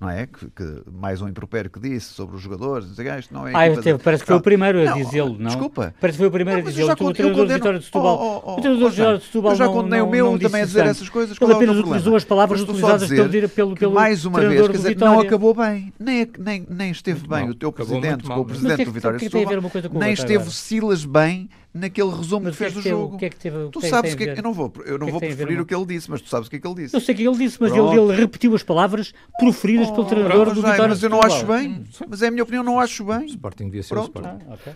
não 0.00 0.08
é? 0.08 0.26
Que, 0.26 0.46
que, 0.50 0.82
mais 0.90 1.20
um 1.20 1.28
impropério 1.28 1.70
que 1.70 1.80
disse 1.80 2.14
sobre 2.14 2.36
os 2.36 2.42
jogadores, 2.42 2.88
dizer, 2.88 3.18
isto 3.18 3.34
não 3.34 3.46
é. 3.46 3.52
Ah, 3.52 3.80
teve, 3.80 3.98
parece 3.98 4.22
que 4.22 4.28
foi 4.28 4.36
o 4.36 4.40
primeiro 4.40 4.88
a 4.88 4.92
dizê-lo, 4.92 5.36
não? 5.38 5.46
Desculpa. 5.46 5.94
Parece 6.00 6.16
que 6.16 6.18
foi 6.18 6.28
o 6.28 6.30
primeiro 6.30 6.60
não, 6.60 6.68
a 6.68 6.70
dizê-lo. 6.70 6.92
O 6.92 7.12
treinador 7.12 7.46
de 7.46 7.54
Vitória 7.54 7.78
de 7.78 7.84
Setúbal. 7.84 8.16
Oh, 8.16 8.24
oh, 8.24 8.42
oh, 8.44 8.52
o 8.52 8.60
treinador 8.60 8.90
Vitória 8.90 9.18
de 9.18 9.24
Setúbal. 9.24 9.52
Eu 9.52 9.56
já 9.56 9.66
condenei 9.66 10.00
o 10.00 10.08
meu 10.08 10.38
também 10.38 10.62
a 10.62 10.64
dizer 10.64 10.86
essas 10.86 11.08
coisas. 11.08 11.36
Ele 11.40 11.52
apenas 11.52 11.76
utilizou 11.76 12.16
as 12.16 12.24
palavras 12.24 12.60
utilizadas 12.60 13.08
pelo, 13.08 13.48
pelo, 13.48 13.74
pelo 13.74 13.94
mais 13.94 14.24
uma 14.24 14.40
vez, 14.40 14.66
quer 14.68 14.76
dizer, 14.76 14.96
não 14.96 15.20
acabou 15.20 15.54
bem. 15.54 15.92
Nem, 15.98 16.28
nem, 16.38 16.66
nem 16.68 16.90
esteve 16.90 17.26
bem 17.26 17.50
o 17.50 17.54
teu 17.54 17.72
presidente, 17.72 18.24
com 18.24 18.40
o 18.40 18.44
presidente 18.44 18.84
do 18.84 18.92
Vitória 18.92 19.18
de 19.18 19.24
Setúbal. 19.24 19.70
Nem 19.92 20.12
esteve 20.12 20.50
Silas 20.50 21.04
bem 21.04 21.48
naquele 21.78 22.10
resumo 22.10 22.44
Mas 22.44 22.52
que 22.56 22.58
fez 22.58 22.72
o 22.72 22.74
do 22.74 22.80
é 22.80 22.82
teve- 22.82 22.94
jogo. 22.96 23.14
o 23.14 23.18
que 23.18 23.24
é 23.24 23.30
que 23.30 23.36
teve- 23.36 23.56
o 23.56 23.70
Tu 23.70 23.80
que 23.80 23.86
é 23.86 23.88
sabes 23.88 24.10
tem 24.10 24.14
o 24.14 24.16
que 24.18 24.22
é 24.24 24.26
ver? 24.26 24.32
que 24.34 24.40
eu 24.40 24.44
não 24.44 24.52
vou, 24.52 24.72
eu 24.84 24.98
não 24.98 25.06
que 25.06 25.08
é 25.08 25.12
vou 25.12 25.20
preferir 25.20 25.60
o 25.60 25.64
que 25.66 25.74
ele 25.74 25.86
disse, 25.86 26.10
mas 26.10 26.20
tu 26.20 26.28
sabes 26.28 26.46
o 26.46 26.50
que 26.50 26.56
é 26.56 26.58
que 26.60 26.66
ele 26.66 26.74
disse. 26.74 26.94
Eu 26.96 27.00
sei 27.00 27.14
que 27.14 27.26
ele 27.26 27.36
disse, 27.38 27.56
mas 27.60 27.72
ele, 27.72 27.80
ele 28.00 28.14
repetiu 28.14 28.54
as 28.54 28.62
palavras 28.62 29.12
proferidas 29.38 29.90
pelo 29.90 30.04
treinador 30.06 30.44
Pronto, 30.44 30.54
do 30.56 30.62
Vitória 30.62 30.88
mas 30.88 31.02
eu 31.02 31.10
não 31.10 31.22
acho 31.22 31.46
bem. 31.46 31.84
Mas 32.08 32.22
é 32.22 32.28
a 32.28 32.30
minha 32.30 32.42
opinião, 32.42 32.62
não 32.62 32.78
acho 32.80 33.02
O 33.02 33.06
bem. 33.06 33.26
Sporting 33.26 33.64
devia 33.66 33.82
ser 33.82 33.94
Pronto. 33.94 34.16
o 34.18 34.20
Sporting. 34.20 34.44
Ah, 34.48 34.54
ok. 34.54 34.72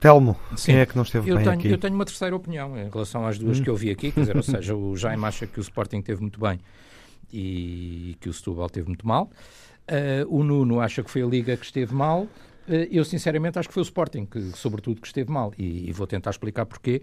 Telmo, 0.00 0.36
Sim. 0.56 0.72
quem 0.72 0.76
é 0.80 0.86
que 0.86 0.96
não 0.96 1.02
esteve 1.02 1.30
Eu 1.30 1.36
bem 1.36 1.44
tenho, 1.44 1.56
aqui? 1.58 1.68
eu 1.70 1.78
tenho 1.78 1.94
uma 1.94 2.04
terceira 2.04 2.34
opinião 2.34 2.76
em 2.78 2.88
relação 2.88 3.26
às 3.26 3.38
duas 3.38 3.60
que 3.60 3.68
eu 3.70 3.76
vi 3.76 3.90
aqui, 3.90 4.10
quer 4.10 4.20
dizer, 4.20 4.36
ou 4.36 4.42
seja, 4.42 4.74
o 4.74 4.96
Jaime 4.96 5.24
acha 5.24 5.46
que 5.46 5.58
o 5.58 5.62
Sporting 5.62 6.00
teve 6.02 6.20
muito 6.20 6.40
bem 6.40 6.58
e 7.32 8.16
que 8.20 8.28
o 8.28 8.32
Setúbal 8.32 8.68
teve 8.68 8.88
muito 8.88 9.06
mal. 9.06 9.30
Eh, 9.86 10.24
o 10.28 10.42
Nuno 10.42 10.80
acha 10.80 11.02
que 11.02 11.10
foi 11.10 11.22
a 11.22 11.26
Liga 11.26 11.56
que 11.56 11.64
esteve 11.64 11.94
mal. 11.94 12.26
Eh, 12.70 12.88
eu, 12.92 13.04
sinceramente, 13.04 13.58
acho 13.58 13.68
que 13.68 13.74
foi 13.74 13.82
o 13.82 13.84
Sporting, 13.84 14.24
que, 14.24 14.40
sobretudo, 14.52 15.00
que 15.00 15.06
esteve 15.08 15.30
mal. 15.30 15.52
E, 15.58 15.90
e 15.90 15.92
vou 15.92 16.06
tentar 16.06 16.30
explicar 16.30 16.64
porquê 16.64 17.02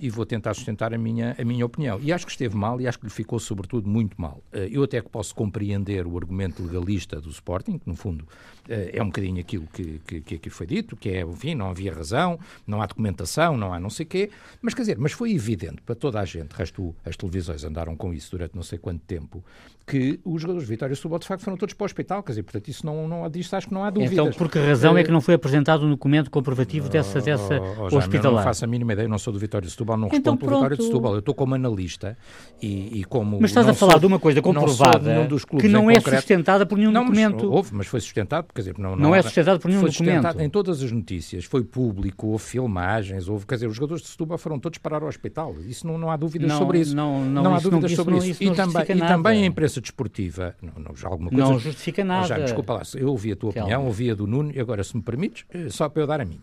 e 0.00 0.08
vou 0.08 0.24
tentar 0.24 0.54
sustentar 0.54 0.94
a 0.94 0.98
minha, 0.98 1.34
a 1.36 1.44
minha 1.44 1.66
opinião. 1.66 1.98
E 2.00 2.12
acho 2.12 2.24
que 2.24 2.30
esteve 2.30 2.56
mal 2.56 2.80
e 2.80 2.86
acho 2.86 3.00
que 3.00 3.06
lhe 3.06 3.10
ficou, 3.10 3.40
sobretudo, 3.40 3.88
muito 3.88 4.20
mal. 4.20 4.40
Eh, 4.52 4.68
eu 4.70 4.84
até 4.84 5.00
que 5.02 5.08
posso 5.08 5.34
compreender 5.34 6.06
o 6.06 6.16
argumento 6.16 6.62
legalista 6.62 7.20
do 7.20 7.30
Sporting, 7.30 7.78
que, 7.78 7.88
no 7.88 7.96
fundo, 7.96 8.24
é 8.68 9.02
um 9.02 9.06
bocadinho 9.06 9.40
aquilo 9.40 9.66
que, 9.72 10.00
que, 10.06 10.20
que 10.20 10.34
aqui 10.36 10.50
foi 10.50 10.66
dito, 10.66 10.96
que 10.96 11.08
é, 11.10 11.22
enfim, 11.22 11.54
não 11.54 11.70
havia 11.70 11.92
razão, 11.92 12.38
não 12.66 12.82
há 12.82 12.86
documentação, 12.86 13.56
não 13.56 13.72
há 13.72 13.80
não 13.80 13.90
sei 13.90 14.04
quê. 14.06 14.30
Mas, 14.60 14.74
quer 14.74 14.82
dizer, 14.82 14.98
mas 14.98 15.12
foi 15.12 15.32
evidente 15.32 15.80
para 15.82 15.94
toda 15.94 16.20
a 16.20 16.24
gente, 16.24 16.52
resto 16.52 16.94
as 17.04 17.16
televisões 17.16 17.64
andaram 17.64 17.96
com 17.96 18.12
isso 18.12 18.30
durante 18.32 18.54
não 18.54 18.62
sei 18.62 18.78
quanto 18.78 19.00
tempo, 19.06 19.42
que 19.86 20.20
os 20.22 20.42
jogadores 20.42 20.66
de 20.68 20.70
Vitória 20.74 20.94
Setúbal, 20.94 21.18
de 21.18 21.26
facto, 21.26 21.42
foram 21.44 21.56
todos 21.56 21.74
para 21.74 21.84
o 21.84 21.86
hospital. 21.86 22.22
Quer 22.22 22.32
dizer, 22.32 22.42
portanto, 22.42 22.68
isso 22.68 22.84
não, 22.84 23.08
não, 23.08 23.30
disto 23.30 23.54
acho 23.54 23.68
que 23.68 23.72
não 23.72 23.84
há 23.84 23.88
dúvidas. 23.90 24.12
Então, 24.12 24.30
por 24.32 24.50
que 24.50 24.58
razão 24.58 24.98
é 24.98 25.00
Eh, 25.00 25.04
que 25.04 25.10
não 25.10 25.20
foi 25.22 25.32
apresentado 25.34 25.86
o 25.86 25.88
documento 25.88 26.30
comprovativo 26.30 26.90
dessa, 26.90 27.20
dessa 27.22 27.54
Oh, 27.58 27.62
oh, 27.62 27.86
Eu 27.86 27.90
não 27.92 27.98
hospitalar? 27.98 28.44
faço 28.44 28.64
a 28.64 28.68
mínima 28.68 28.92
ideia, 28.92 29.06
eu 29.06 29.08
não 29.08 29.18
sou 29.18 29.32
do 29.32 29.38
Vitória 29.38 29.64
de 29.64 29.70
Setúbal, 29.72 29.96
não 29.96 30.08
Então 30.08 30.34
respondo 30.34 30.38
pelo 30.40 30.50
Vitória 30.56 30.76
de. 30.76 30.82
Setúbal. 30.84 31.12
Eu 31.14 31.20
estou 31.20 31.34
como 31.34 31.54
analista 31.54 32.18
e, 32.60 33.00
e 33.00 33.04
como. 33.04 33.40
Mas 33.40 33.50
estás 33.50 33.64
não 33.66 33.72
a 33.72 33.74
falar 33.76 33.92
sou- 33.92 34.00
de 34.00 34.06
uma 34.06 34.18
coisa 34.18 34.40
não 34.40 34.42
comprovada 34.42 35.10
clubes 35.46 35.66
que 35.66 35.68
não 35.72 35.90
é 35.90 35.94
concreto. 35.94 36.16
sustentada 36.20 36.66
por 36.66 36.76
nenhum 36.76 36.90
Não, 36.92 37.04
mas 37.04 37.18
documento. 37.18 37.50
houve, 37.50 37.70
mas 37.74 37.86
foi 37.86 38.00
sustentado, 38.00 38.46
quer 38.58 38.70
dizer, 38.72 38.78
não, 38.78 38.96
Não 38.96 39.14
é 39.14 39.20
há- 39.20 39.22
sustentado 39.22 39.60
por 39.60 39.68
nenhum 39.68 39.80
foi 39.82 39.90
sustentado 39.90 40.22
documento. 40.32 40.46
Em 40.46 40.50
todas 40.50 40.82
as 40.82 40.90
notícias, 40.90 41.44
foi 41.44 41.62
público, 41.62 42.26
houve 42.26 42.42
filmagens, 42.44 43.28
houve, 43.28 43.46
quer 43.46 43.54
dizer, 43.54 43.66
os 43.68 43.76
jogadores 43.76 44.02
de 44.02 44.08
Setúbal 44.08 44.36
foram 44.38 44.58
todos 44.58 44.78
parar 44.78 45.02
ao 45.02 45.08
hospital. 45.08 45.54
Isso 45.66 45.86
não, 45.86 45.96
não 45.96 46.10
há 46.10 46.16
dúvidas 46.16 46.48
Não, 46.48 46.58
sobre 46.58 46.80
isso. 46.80 46.96
não, 46.96 47.24
não, 47.24 47.54
há 47.54 47.58
isso 47.58 47.70
não- 47.70 47.78
dúvidas 47.80 47.96
sobre 47.96 48.12
não- 48.14 48.18
isso. 48.18 48.30
isso 48.30 48.42
e, 48.42 48.46
não 48.46 48.54
também, 48.54 48.82
e 48.96 49.00
também 49.00 49.42
a 49.42 49.46
imprensa 49.46 49.80
desportiva, 49.80 50.54
não, 50.60 50.82
não, 50.88 50.96
já 50.96 51.08
alguma 51.08 51.30
coisa. 51.30 51.44
Não 51.44 51.58
justifica 51.58 52.02
Oh, 52.02 52.04
nada. 52.06 52.26
Jaime, 52.26 52.44
desculpa 52.44 52.72
lá, 52.74 52.82
eu 52.96 53.08
ouvi 53.08 53.32
a 53.32 53.36
tua 53.36 53.52
Calma. 53.52 53.66
opinião, 53.66 53.86
ouvi 53.86 54.10
a 54.10 54.14
do 54.14 54.26
Nuno, 54.26 54.50
e 54.54 54.58
agora, 54.60 54.82
se 54.82 54.96
me 54.96 55.02
permites, 55.02 55.44
eh, 55.50 55.68
só 55.70 55.88
para 55.88 56.02
eu 56.02 56.06
dar 56.06 56.20
a 56.20 56.24
minha. 56.24 56.40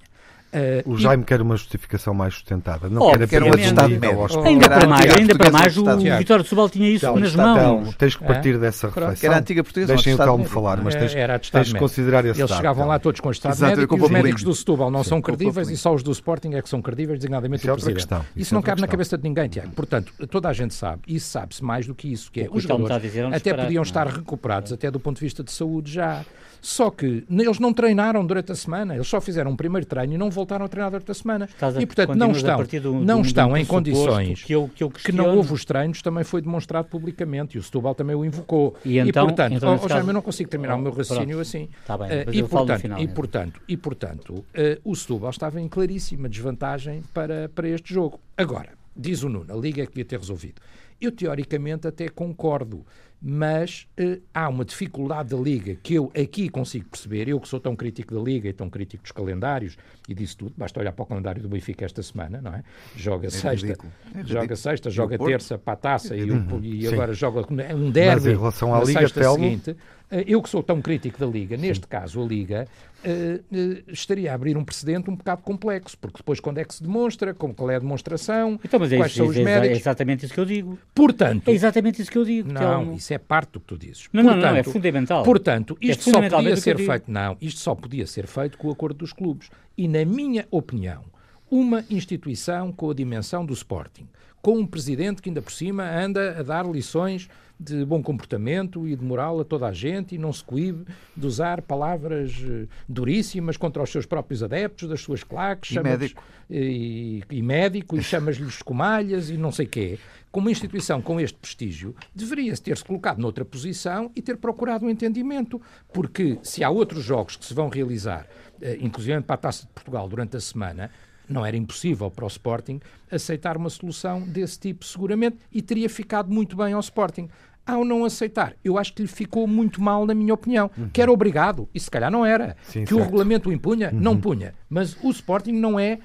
Eh, 0.57 0.83
O 0.85 0.95
e- 0.95 0.97
Jaime 1.01 1.23
quer 1.25 1.41
uma 1.41 1.57
justificação 1.57 2.13
mais 2.13 2.33
sustentada. 2.35 2.87
Não 2.89 3.01
quer 3.11 3.19
um 3.19 3.23
apenas 3.25 3.55
médico. 3.57 4.21
hospital. 4.23 4.43
Ainda 4.45 4.69
para 4.69 4.87
mais, 4.87 5.13
ainda 5.15 5.35
para 5.35 5.51
mais, 5.51 5.77
o 5.77 5.79
Estado. 5.81 6.17
Vitória 6.17 6.43
de 6.43 6.49
Setúbal 6.49 6.69
tinha 6.69 6.89
isso 6.89 7.05
Então, 7.05 7.17
nas 7.19 7.35
mãos. 7.35 7.93
tens 7.95 8.15
que 8.15 8.23
É? 8.23 8.27
partir 8.27 8.57
dessa 8.57 8.87
Pronto. 8.87 8.99
reflexão. 9.09 9.27
Era 9.29 9.35
a 9.35 9.39
antiga 9.41 9.63
portuguesa, 9.63 9.93
Deixem 9.93 10.13
o 10.13 10.17
Telmo 10.17 10.37
médico. 10.37 10.53
falar, 10.53 10.77
mas 10.81 10.95
tens, 10.95 11.13
era 11.15 11.37
tens 11.39 11.73
que 11.73 11.79
considerar 11.79 12.23
esse 12.25 12.39
Eles 12.41 12.51
chegavam 12.55 12.87
lá 12.87 12.97
todos 12.99 13.19
com 13.19 13.29
estado 13.31 13.51
Exato, 13.53 13.75
médico 13.75 13.97
e 13.97 13.99
o 13.99 14.05
os 14.05 14.09
médicos 14.11 14.43
do 14.43 14.55
Setúbal 14.55 14.89
não 14.89 15.03
são 15.03 15.17
o 15.17 15.21
credíveis 15.21 15.69
e 15.69 15.75
só 15.75 15.93
os 15.93 16.01
do 16.03 16.11
Sporting 16.11 16.53
é 16.53 16.61
que 16.61 16.69
são 16.69 16.81
credíveis, 16.81 17.19
designadamente 17.19 17.61
Isso 17.61 17.67
é 17.67 17.71
o 17.71 17.73
outra 17.75 17.91
Presidente. 17.91 18.21
Isso, 18.21 18.31
isso 18.37 18.53
é 18.53 18.55
não 18.55 18.61
cabe 18.61 18.79
na 18.81 18.87
cabeça 18.87 19.17
de 19.17 19.23
ninguém, 19.23 19.49
Tiago. 19.49 19.71
Portanto, 19.71 20.13
toda 20.29 20.47
a 20.47 20.53
gente 20.53 20.73
sabe, 20.73 21.01
e 21.07 21.15
isso 21.17 21.27
sabe-se 21.29 21.63
mais 21.63 21.85
do 21.85 21.93
que 21.93 22.07
isso, 22.11 22.31
que 22.31 22.41
é 22.41 22.43
O 22.43 22.51
que 22.51 22.57
os 22.59 22.63
o 22.63 22.67
jogadores 22.67 23.05
é 23.15 23.35
até 23.35 23.53
podiam 23.53 23.81
é? 23.81 23.85
estar 23.85 24.07
recuperados 24.07 24.71
até 24.71 24.89
do 24.89 24.99
ponto 24.99 25.17
de 25.17 25.21
vista 25.25 25.43
de 25.43 25.51
saúde 25.51 25.91
já. 25.91 26.23
Só 26.65 26.89
que 26.89 27.23
eles 27.29 27.59
não 27.59 27.71
treinaram 27.71 28.25
durante 28.25 28.51
a 28.51 28.55
semana, 28.55 28.95
eles 28.95 29.05
só 29.07 29.21
fizeram 29.21 29.51
um 29.51 29.55
primeiro 29.55 29.85
treino 29.85 30.15
e 30.15 30.17
não 30.17 30.31
voltaram 30.31 30.65
a 30.65 30.67
treinar 30.67 30.89
durante 30.89 31.11
a 31.11 31.13
semana. 31.13 31.45
Estás 31.45 31.77
e 31.77 31.85
portanto 31.85 32.15
não 32.15 32.31
estão, 32.31 32.57
um- 32.91 33.03
não 33.03 33.21
de 33.21 33.27
estão 33.27 33.51
um 33.51 33.57
em 33.57 33.63
condições 33.63 34.41
que 34.43 34.51
eu, 34.55 34.67
que 34.73 34.83
eu 34.83 34.89
que 34.89 35.11
não 35.11 35.35
houve 35.37 35.53
os 35.53 35.63
treinos 35.63 36.01
também 36.01 36.23
foi 36.23 36.41
demonstrado 36.41 36.87
publicamente 36.87 37.55
e 37.55 37.59
o 37.59 37.63
Setúbal 37.63 37.93
também 37.93 38.15
o 38.15 38.25
invocou. 38.25 38.75
E 38.83 38.97
então- 38.97 39.27
portanto, 39.27 39.53
então, 39.53 39.73
oh, 39.73 39.75
oh, 39.75 39.87
caso- 39.87 40.09
eu 40.09 40.13
não 40.13 40.23
consigo 40.23 40.49
terminar 40.49 40.73
o 40.73 40.79
meu 40.79 40.91
Pronto. 40.91 41.07
raciocínio 41.07 41.39
assim. 41.39 41.69
Está 41.81 41.99
bem, 41.99 42.07
depois 42.09 42.35
e, 42.35 42.41
portanto, 42.43 42.79
final, 42.81 42.99
e, 42.99 43.03
então. 43.03 43.13
portanto, 43.15 43.61
e, 43.67 43.77
portanto 43.77 44.45
eh, 44.51 44.79
o 44.83 44.95
Setúbal 44.95 45.29
estava 45.29 45.61
em 45.61 45.67
claríssima 45.67 46.27
desvantagem 46.27 47.03
para, 47.13 47.47
para 47.53 47.69
este 47.69 47.93
jogo. 47.93 48.19
Agora, 48.35 48.69
diz 48.97 49.21
o 49.21 49.29
Nuno, 49.29 49.53
a 49.53 49.55
Liga 49.55 49.83
é 49.83 49.85
que 49.85 49.91
devia 49.91 50.05
ter 50.05 50.17
resolvido. 50.17 50.59
Eu, 50.99 51.11
teoricamente, 51.11 51.87
até 51.87 52.07
concordo, 52.09 52.83
mas 53.27 53.87
eh, 53.97 54.19
há 54.31 54.47
uma 54.47 54.63
dificuldade 54.63 55.29
da 55.29 55.37
Liga 55.37 55.75
que 55.81 55.95
eu 55.95 56.11
aqui 56.15 56.47
consigo 56.47 56.85
perceber, 56.91 57.27
eu 57.27 57.39
que 57.39 57.47
sou 57.47 57.59
tão 57.59 57.75
crítico 57.75 58.13
da 58.13 58.21
Liga 58.21 58.47
e 58.47 58.53
tão 58.53 58.69
crítico 58.69 59.01
dos 59.01 59.11
calendários 59.11 59.75
e 60.07 60.13
disso 60.13 60.37
tudo, 60.37 60.53
basta 60.55 60.79
olhar 60.79 60.91
para 60.91 61.01
o 61.01 61.05
calendário 61.07 61.41
do 61.41 61.49
Benfica 61.49 61.83
esta 61.85 62.03
semana, 62.03 62.39
não 62.39 62.53
é? 62.53 62.61
Joga 62.95 63.31
sexta, 63.31 63.65
ridículo. 63.65 63.91
É 64.13 64.23
joga 64.23 64.55
sexta, 64.55 64.89
E 64.89 64.91
joga 64.91 65.17
terça 65.17 65.57
para 65.57 65.73
a 65.73 65.75
taça 65.75 66.15
e, 66.15 66.29
o- 66.31 66.59
e 66.61 66.81
Sim. 66.87 66.93
agora 66.93 67.13
joga 67.15 67.39
um 67.51 67.55
Mas 67.55 67.91
derby 67.93 68.29
em 68.29 68.35
relação 68.37 68.75
à 68.75 68.79
na 68.79 68.85
Liga, 68.85 68.99
sexta 68.99 69.21
Telmo- 69.21 69.43
seguinte, 69.43 69.75
eh, 70.11 70.23
eu 70.27 70.39
que 70.43 70.49
sou 70.49 70.61
tão 70.61 70.79
crítico 70.79 71.19
da 71.19 71.25
Liga, 71.25 71.57
neste 71.57 71.87
caso 71.87 72.21
a 72.21 72.25
Liga, 72.27 72.67
eh, 73.03 73.39
eh, 73.51 73.83
estaria 73.87 74.31
a 74.31 74.35
abrir 74.35 74.55
um 74.55 74.63
precedente 74.63 75.09
um 75.09 75.15
bocado 75.15 75.41
complexo, 75.41 75.97
porque 75.97 76.17
depois 76.17 76.39
quando 76.39 76.59
é 76.59 76.63
que 76.63 76.75
se 76.75 76.83
demonstra, 76.83 77.33
como, 77.33 77.55
qual 77.55 77.71
é 77.71 77.75
a 77.75 77.79
demonstração, 77.79 78.59
Então, 78.63 78.79
mas 78.79 78.91
é, 78.93 78.97
quais 78.97 79.11
isso, 79.11 79.19
são 79.21 79.27
os 79.27 79.35
é, 79.37 79.41
é 79.41 79.43
méritos. 79.43 79.79
exatamente 79.79 80.25
isso 80.25 80.33
que 80.33 80.39
eu 80.39 80.45
digo. 80.45 80.77
Portanto, 80.93 81.47
É 81.47 81.51
exatamente 81.51 82.01
isso 82.01 82.11
que 82.11 82.17
eu 82.19 82.25
digo. 82.25 82.51
não, 82.51 82.61
Telmo. 82.61 82.93
isso 82.93 83.13
é 83.13 83.14
parte 83.17 83.51
do 83.53 83.59
que 83.59 83.65
tu 83.67 83.77
dizes. 83.77 84.07
Não, 84.13 84.23
não, 84.23 84.33
portanto, 84.33 84.51
não, 84.51 84.57
é 84.57 84.63
fundamental. 84.63 85.23
Portanto, 85.23 85.77
É 85.81 85.87
isto 85.87 86.03
só 86.03 86.11
fundamentalmente 86.11 86.49
podia 86.55 86.59
o 86.59 86.63
que 86.63 86.69
eu 86.69 86.85
ser 86.85 86.91
feito, 86.91 87.11
não, 87.11 87.37
isto 87.41 87.59
só 87.59 87.75
podia 87.75 88.07
ser 88.07 88.27
feito 88.27 88.57
com 88.57 88.67
o 88.67 88.71
acordo 88.71 88.97
dos 88.97 89.13
clubes. 89.13 89.49
E 89.77 89.87
na 89.87 90.03
minha 90.05 90.47
opinião, 90.51 91.03
uma 91.49 91.83
instituição 91.89 92.71
com 92.71 92.89
a 92.89 92.93
dimensão 92.93 93.45
do 93.45 93.53
Sporting, 93.53 94.07
com 94.41 94.57
um 94.57 94.65
presidente 94.65 95.21
que 95.21 95.29
ainda 95.29 95.41
por 95.41 95.51
cima 95.51 95.83
anda 95.83 96.39
a 96.39 96.43
dar 96.43 96.65
lições 96.65 97.27
de 97.57 97.85
bom 97.85 98.03
comportamento 98.03 98.85
e 98.85 98.97
de 98.97 99.03
moral 99.03 99.39
a 99.39 99.45
toda 99.45 99.65
a 99.67 99.71
gente 99.71 100.13
e 100.13 100.17
não 100.17 100.33
se 100.33 100.43
coíbe 100.43 100.85
de 101.15 101.25
usar 101.25 101.61
palavras 101.61 102.33
eh, 102.45 102.65
duríssimas 102.87 103.55
contra 103.55 103.81
os 103.81 103.89
seus 103.89 104.05
próprios 104.05 104.43
adeptos, 104.43 104.89
das 104.89 104.99
suas 104.99 105.23
claques, 105.23 105.71
E 105.73 105.79
médico. 105.79 106.21
e, 106.49 107.23
e 107.31 107.41
médico 107.41 107.95
e 107.95 108.03
chamas-lhes 108.03 108.55
escumalhas 108.55 109.29
e 109.29 109.37
não 109.37 109.53
sei 109.53 109.65
quê. 109.65 109.97
Como 110.35 110.47
uma 110.47 110.51
instituição 110.51 111.01
com 111.01 111.17
este 111.17 111.37
prestígio, 111.37 111.95
deveria 112.13 112.53
ter-se 112.57 112.83
colocado 112.83 113.19
noutra 113.19 113.45
posição 113.45 114.11
e 114.13 114.21
ter 114.21 114.35
procurado 114.35 114.85
um 114.85 114.89
entendimento. 114.89 115.61
Porque 115.93 116.37
se 116.43 116.61
há 116.61 116.69
outros 116.69 117.05
jogos 117.05 117.37
que 117.37 117.45
se 117.45 117.53
vão 117.53 117.69
realizar, 117.69 118.27
eh, 118.61 118.77
inclusive 118.81 119.21
para 119.21 119.35
a 119.35 119.37
Taça 119.37 119.65
de 119.65 119.71
Portugal 119.71 120.09
durante 120.09 120.35
a 120.35 120.41
semana, 120.41 120.91
não 121.29 121.45
era 121.45 121.55
impossível 121.55 122.11
para 122.11 122.25
o 122.25 122.27
Sporting 122.27 122.81
aceitar 123.09 123.55
uma 123.55 123.69
solução 123.69 124.23
desse 124.23 124.59
tipo, 124.59 124.83
seguramente, 124.83 125.37
e 125.53 125.61
teria 125.61 125.87
ficado 125.89 126.29
muito 126.29 126.57
bem 126.57 126.73
ao 126.73 126.81
Sporting. 126.81 127.29
Ao 127.65 127.85
não 127.85 128.03
aceitar, 128.03 128.57
eu 128.61 128.77
acho 128.77 128.93
que 128.93 129.03
lhe 129.03 129.07
ficou 129.07 129.47
muito 129.47 129.81
mal, 129.81 130.05
na 130.05 130.13
minha 130.13 130.33
opinião. 130.33 130.69
Que 130.91 131.01
era 131.01 131.13
obrigado, 131.13 131.69
e 131.73 131.79
se 131.79 131.89
calhar 131.89 132.11
não 132.11 132.25
era. 132.25 132.57
Sim, 132.63 132.83
que 132.83 132.93
o 132.93 132.97
certo. 132.97 133.05
regulamento 133.05 133.49
o 133.49 133.53
impunha, 133.53 133.89
não 133.89 134.19
punha. 134.19 134.53
Mas 134.69 135.01
o 135.01 135.09
Sporting 135.11 135.53
não 135.53 135.79
é, 135.79 135.99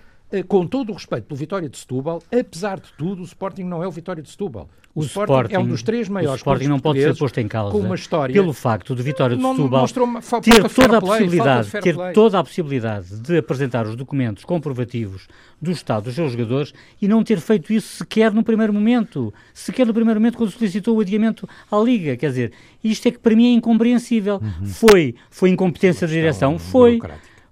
com 0.46 0.66
todo 0.66 0.90
o 0.90 0.94
respeito 0.94 1.24
pelo 1.24 1.38
Vitória 1.38 1.68
de 1.68 1.76
Setúbal, 1.76 2.22
apesar 2.32 2.78
de 2.78 2.92
tudo, 2.96 3.22
o 3.22 3.24
Sporting 3.24 3.64
não 3.64 3.82
é 3.82 3.88
o 3.88 3.90
Vitória 3.90 4.22
de 4.22 4.30
Setúbal. 4.30 4.68
O, 4.92 5.02
Sporting, 5.02 5.54
é 5.54 5.58
um 5.58 5.68
dos 5.68 5.84
três 5.84 6.08
maiores 6.08 6.34
O 6.34 6.36
Sporting 6.38 6.66
não 6.66 6.80
pode 6.80 7.00
ser 7.00 7.16
posto 7.16 7.38
em 7.38 7.46
causa 7.46 7.70
com 7.70 7.78
uma 7.78 7.94
história 7.94 8.32
pelo 8.32 8.52
facto 8.52 8.96
de 8.96 9.02
Vitória 9.02 9.36
de 9.36 9.42
Setúbal 9.42 9.86
ter 10.42 10.68
toda 10.68 10.96
a 10.96 11.00
possibilidade, 11.00 11.70
ter 11.70 11.94
play. 11.94 12.12
toda 12.12 12.38
a 12.40 12.42
possibilidade 12.42 13.20
de 13.20 13.38
apresentar 13.38 13.86
os 13.86 13.94
documentos 13.94 14.44
comprovativos 14.44 15.28
do 15.62 15.70
estado 15.70 16.04
dos 16.04 16.16
seus 16.16 16.32
jogadores 16.32 16.74
e 17.00 17.06
não 17.06 17.22
ter 17.22 17.38
feito 17.38 17.72
isso 17.72 17.98
sequer 17.98 18.32
no 18.32 18.42
primeiro 18.42 18.72
momento, 18.72 19.32
sequer 19.54 19.86
no 19.86 19.94
primeiro 19.94 20.18
momento 20.18 20.36
quando 20.36 20.50
solicitou 20.50 20.96
o 20.96 21.00
adiamento 21.00 21.48
à 21.70 21.78
Liga, 21.78 22.16
quer 22.16 22.30
dizer, 22.30 22.52
isto 22.82 23.06
é 23.06 23.10
que 23.12 23.18
para 23.18 23.36
mim 23.36 23.46
é 23.46 23.54
incompreensível. 23.54 24.40
Foi, 24.64 25.14
foi 25.30 25.50
incompetência 25.50 26.06
da 26.06 26.12
direção, 26.12 26.58
foi. 26.58 26.98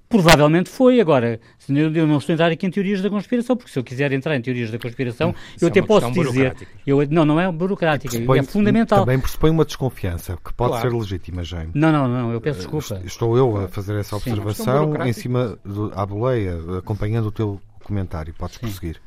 Provavelmente 0.08 0.70
foi, 0.70 1.00
agora, 1.00 1.38
eu 1.68 2.06
não 2.06 2.16
estou 2.16 2.32
a 2.32 2.34
entrar 2.34 2.50
aqui 2.50 2.66
em 2.66 2.70
teorias 2.70 3.02
da 3.02 3.10
conspiração, 3.10 3.54
porque 3.54 3.70
se 3.70 3.78
eu 3.78 3.84
quiser 3.84 4.10
entrar 4.12 4.34
em 4.36 4.40
teorias 4.40 4.70
da 4.70 4.78
conspiração, 4.78 5.34
Isso 5.54 5.64
eu 5.64 5.68
é 5.68 5.70
até 5.70 5.80
uma 5.80 5.86
posso 5.86 6.10
dizer, 6.10 6.56
eu, 6.86 7.06
não, 7.10 7.26
não 7.26 7.38
é 7.38 7.50
burocrática, 7.52 8.16
é 8.16 8.42
fundamental. 8.42 9.00
Também 9.00 9.20
pressupõe 9.20 9.50
uma 9.50 9.66
desconfiança, 9.66 10.38
que 10.42 10.54
pode 10.54 10.70
Claro. 10.72 10.90
ser 10.90 10.96
legítima, 10.96 11.44
Jaime. 11.44 11.72
Não, 11.74 11.92
não, 11.92 12.08
não, 12.08 12.32
eu 12.32 12.40
peço 12.40 12.60
desculpa. 12.60 13.02
Estou 13.04 13.36
eu 13.36 13.56
a 13.58 13.68
fazer 13.68 13.96
essa 13.96 14.18
Sim. 14.18 14.30
observação 14.30 14.90
Questão 14.92 15.06
em 15.06 15.12
cima 15.12 15.58
do, 15.62 15.92
à 15.94 16.06
boleia, 16.06 16.56
acompanhando 16.78 17.26
o 17.26 17.32
teu 17.32 17.60
comentário. 17.84 18.32
Podes 18.32 18.56
prosseguir. 18.56 19.00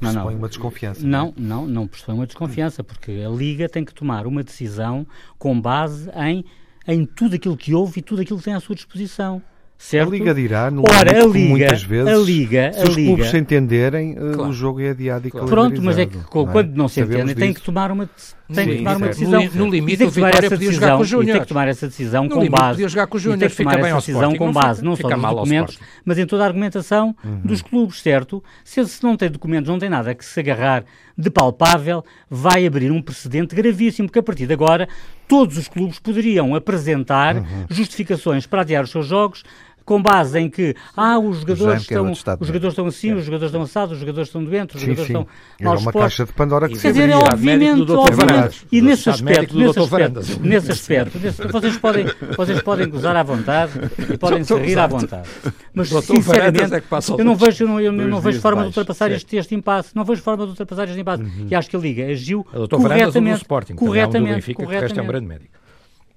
Não, 0.00 0.12
não. 0.12 0.28
Uma 0.28 0.48
desconfiança. 0.48 1.06
Não, 1.06 1.34
não, 1.36 1.66
não 1.66 1.86
pressupõe 1.86 2.14
uma 2.14 2.26
desconfiança, 2.26 2.82
porque 2.82 3.22
a 3.26 3.28
Liga 3.28 3.68
tem 3.68 3.84
que 3.84 3.92
tomar 3.94 4.26
uma 4.26 4.42
decisão 4.42 5.06
com 5.38 5.58
base 5.58 6.10
em, 6.16 6.44
em 6.86 7.04
tudo 7.04 7.34
aquilo 7.36 7.56
que 7.56 7.74
houve 7.74 8.00
e 8.00 8.02
tudo 8.02 8.22
aquilo 8.22 8.38
que 8.38 8.44
tem 8.44 8.54
à 8.54 8.60
sua 8.60 8.74
disposição. 8.74 9.42
Certo? 9.78 10.08
A 10.08 10.10
Liga 10.10 10.34
dirá, 10.34 10.70
no 10.70 10.82
Ora, 10.82 11.22
a 11.22 11.26
Liga, 11.26 11.48
muitas 11.50 11.82
vezes, 11.82 12.08
a 12.08 12.16
Liga, 12.16 12.72
se 12.72 12.80
a 12.80 12.84
os 12.84 12.96
Liga, 12.96 13.08
clubes 13.08 13.30
se 13.30 13.36
entenderem, 13.38 14.12
uh, 14.12 14.32
Claro. 14.32 14.50
o 14.50 14.52
jogo 14.52 14.80
é 14.80 14.88
adiado 14.90 15.28
e 15.28 15.30
Claro. 15.30 15.46
Pronto, 15.46 15.82
mas 15.82 15.98
é 15.98 16.06
que 16.06 16.16
não 16.16 16.22
é? 16.22 16.52
quando 16.52 16.74
não 16.74 16.88
se 16.88 16.94
Sabemos 17.00 17.24
entendem, 17.30 17.34
tem 17.36 17.52
que 17.54 17.60
tomar 17.60 17.92
uma, 17.92 18.08
tem 18.54 18.68
que 18.68 18.76
tomar 18.78 18.96
uma 18.96 19.08
decisão. 19.08 19.44
No 19.54 19.66
no 19.66 19.70
limite, 19.70 19.98
tem 19.98 20.06
o 20.06 20.10
que 20.10 20.14
tomar 20.16 20.26
Vitória 20.28 20.46
essa 20.46 20.56
podia 20.56 20.72
jogar 20.72 20.96
decisão, 20.96 20.96
e 20.96 20.98
tem 20.98 21.04
que 21.04 21.26
júniores. 21.28 21.46
tomar 21.48 21.68
essa 21.68 21.86
decisão 21.88 22.24
No 22.24 22.30
com 22.30 22.36
limite, 22.36 22.58
base, 22.58 22.70
podia 22.72 22.88
jogar 22.88 23.06
com 23.06 23.16
os 23.16 23.22
e 23.22 23.24
tem 23.26 23.32
júniores, 23.32 23.54
que 23.56 23.62
tomar 23.62 23.76
bem 23.76 23.84
essa 23.86 23.96
decisão 23.96 24.34
com 24.34 24.46
não 24.46 24.52
base 24.52 24.82
não 24.84 24.96
só 24.96 25.08
nos 25.10 25.20
documentos, 25.30 25.78
mas 26.06 26.18
em 26.18 26.26
toda 26.26 26.42
a 26.42 26.46
argumentação 26.46 27.14
Uhum. 27.22 27.40
dos 27.44 27.60
clubes, 27.60 28.00
certo? 28.00 28.42
Se, 28.64 28.82
se 28.86 29.02
não 29.02 29.14
tem 29.14 29.30
documentos, 29.30 29.68
não 29.68 29.78
tem 29.78 29.90
nada 29.90 30.14
que 30.14 30.24
se 30.24 30.40
agarrar 30.40 30.84
de 31.18 31.30
palpável, 31.30 32.02
vai 32.30 32.66
abrir 32.66 32.90
um 32.90 33.02
precedente 33.02 33.54
gravíssimo, 33.54 34.08
porque 34.08 34.18
a 34.18 34.22
partir 34.22 34.46
de 34.46 34.52
agora 34.54 34.88
todos 35.28 35.56
os 35.58 35.68
clubes 35.68 35.98
poderiam 35.98 36.54
apresentar 36.54 37.36
Uhum. 37.36 37.66
justificações 37.70 38.46
para 38.46 38.62
adiar 38.62 38.84
os 38.84 38.90
seus 38.90 39.06
jogos 39.06 39.42
com 39.86 40.02
base 40.02 40.38
em 40.38 40.50
que 40.50 40.74
ah, 40.96 41.16
os 41.18 41.38
jogadores, 41.38 41.74
é 41.74 41.82
estão, 41.82 42.10
estado, 42.10 42.42
os 42.42 42.48
é? 42.48 42.48
jogadores 42.48 42.72
estão 42.72 42.86
assim, 42.86 43.12
os 43.14 43.24
jogadores 43.24 43.50
estão 43.50 43.62
assados, 43.62 43.92
os 43.92 44.00
jogadores 44.00 44.28
estão 44.28 44.44
doentes, 44.44 44.74
os 44.74 44.80
Sim, 44.82 44.86
jogadores 44.88 45.06
sim. 45.06 45.12
estão 45.12 45.28
Era 45.60 45.70
mal 45.70 45.78
uma 45.78 45.92
caixa 45.92 46.24
de 46.26 46.32
Pandora 46.32 46.68
que 46.68 46.76
Quer 46.76 46.92
dizer, 46.92 47.08
é 47.08 47.16
obviamente, 47.16 47.92
obviamente. 47.92 48.66
E 48.70 48.82
nesse 48.82 49.08
aspecto, 49.08 49.56
nesse 49.56 49.78
aspecto, 49.78 50.20
nesse 50.40 50.72
aspecto, 50.72 51.18
vocês 51.52 51.78
podem, 51.78 52.06
vocês 52.36 52.60
podem 52.62 52.88
gozar 52.90 53.16
à 53.16 53.22
vontade 53.22 53.72
e 54.12 54.18
podem 54.18 54.42
se 54.42 54.54
rir 54.56 54.78
à 54.78 54.88
vontade. 54.88 55.28
Mas, 55.72 55.88
sinceramente, 55.88 56.74
é 56.74 56.82
eu 57.18 57.24
não 57.24 57.36
vejo, 57.36 57.64
eu 57.64 57.68
não, 57.68 57.80
eu 57.80 57.92
não 57.92 58.20
vejo 58.20 58.40
forma 58.40 58.62
de 58.62 58.68
ultrapassar 58.68 59.10
este, 59.12 59.36
este 59.36 59.54
impasse. 59.54 59.94
Não 59.94 60.04
vejo 60.04 60.20
forma 60.20 60.44
de 60.44 60.50
ultrapassar 60.50 60.88
este 60.88 61.00
impasse. 61.00 61.22
E 61.48 61.54
acho 61.54 61.70
que 61.70 61.76
a 61.76 61.78
Liga 61.78 62.06
agiu 62.06 62.44
corretamente. 62.44 63.42
Sporting, 63.42 63.74
um 63.74 63.76
corretamente, 63.76 64.54
que 64.54 64.62
o 64.62 64.66
resto 64.66 64.98
é 64.98 65.02
um 65.02 65.06
corretamente. 65.06 65.06
grande 65.06 65.26
médico. 65.26 65.54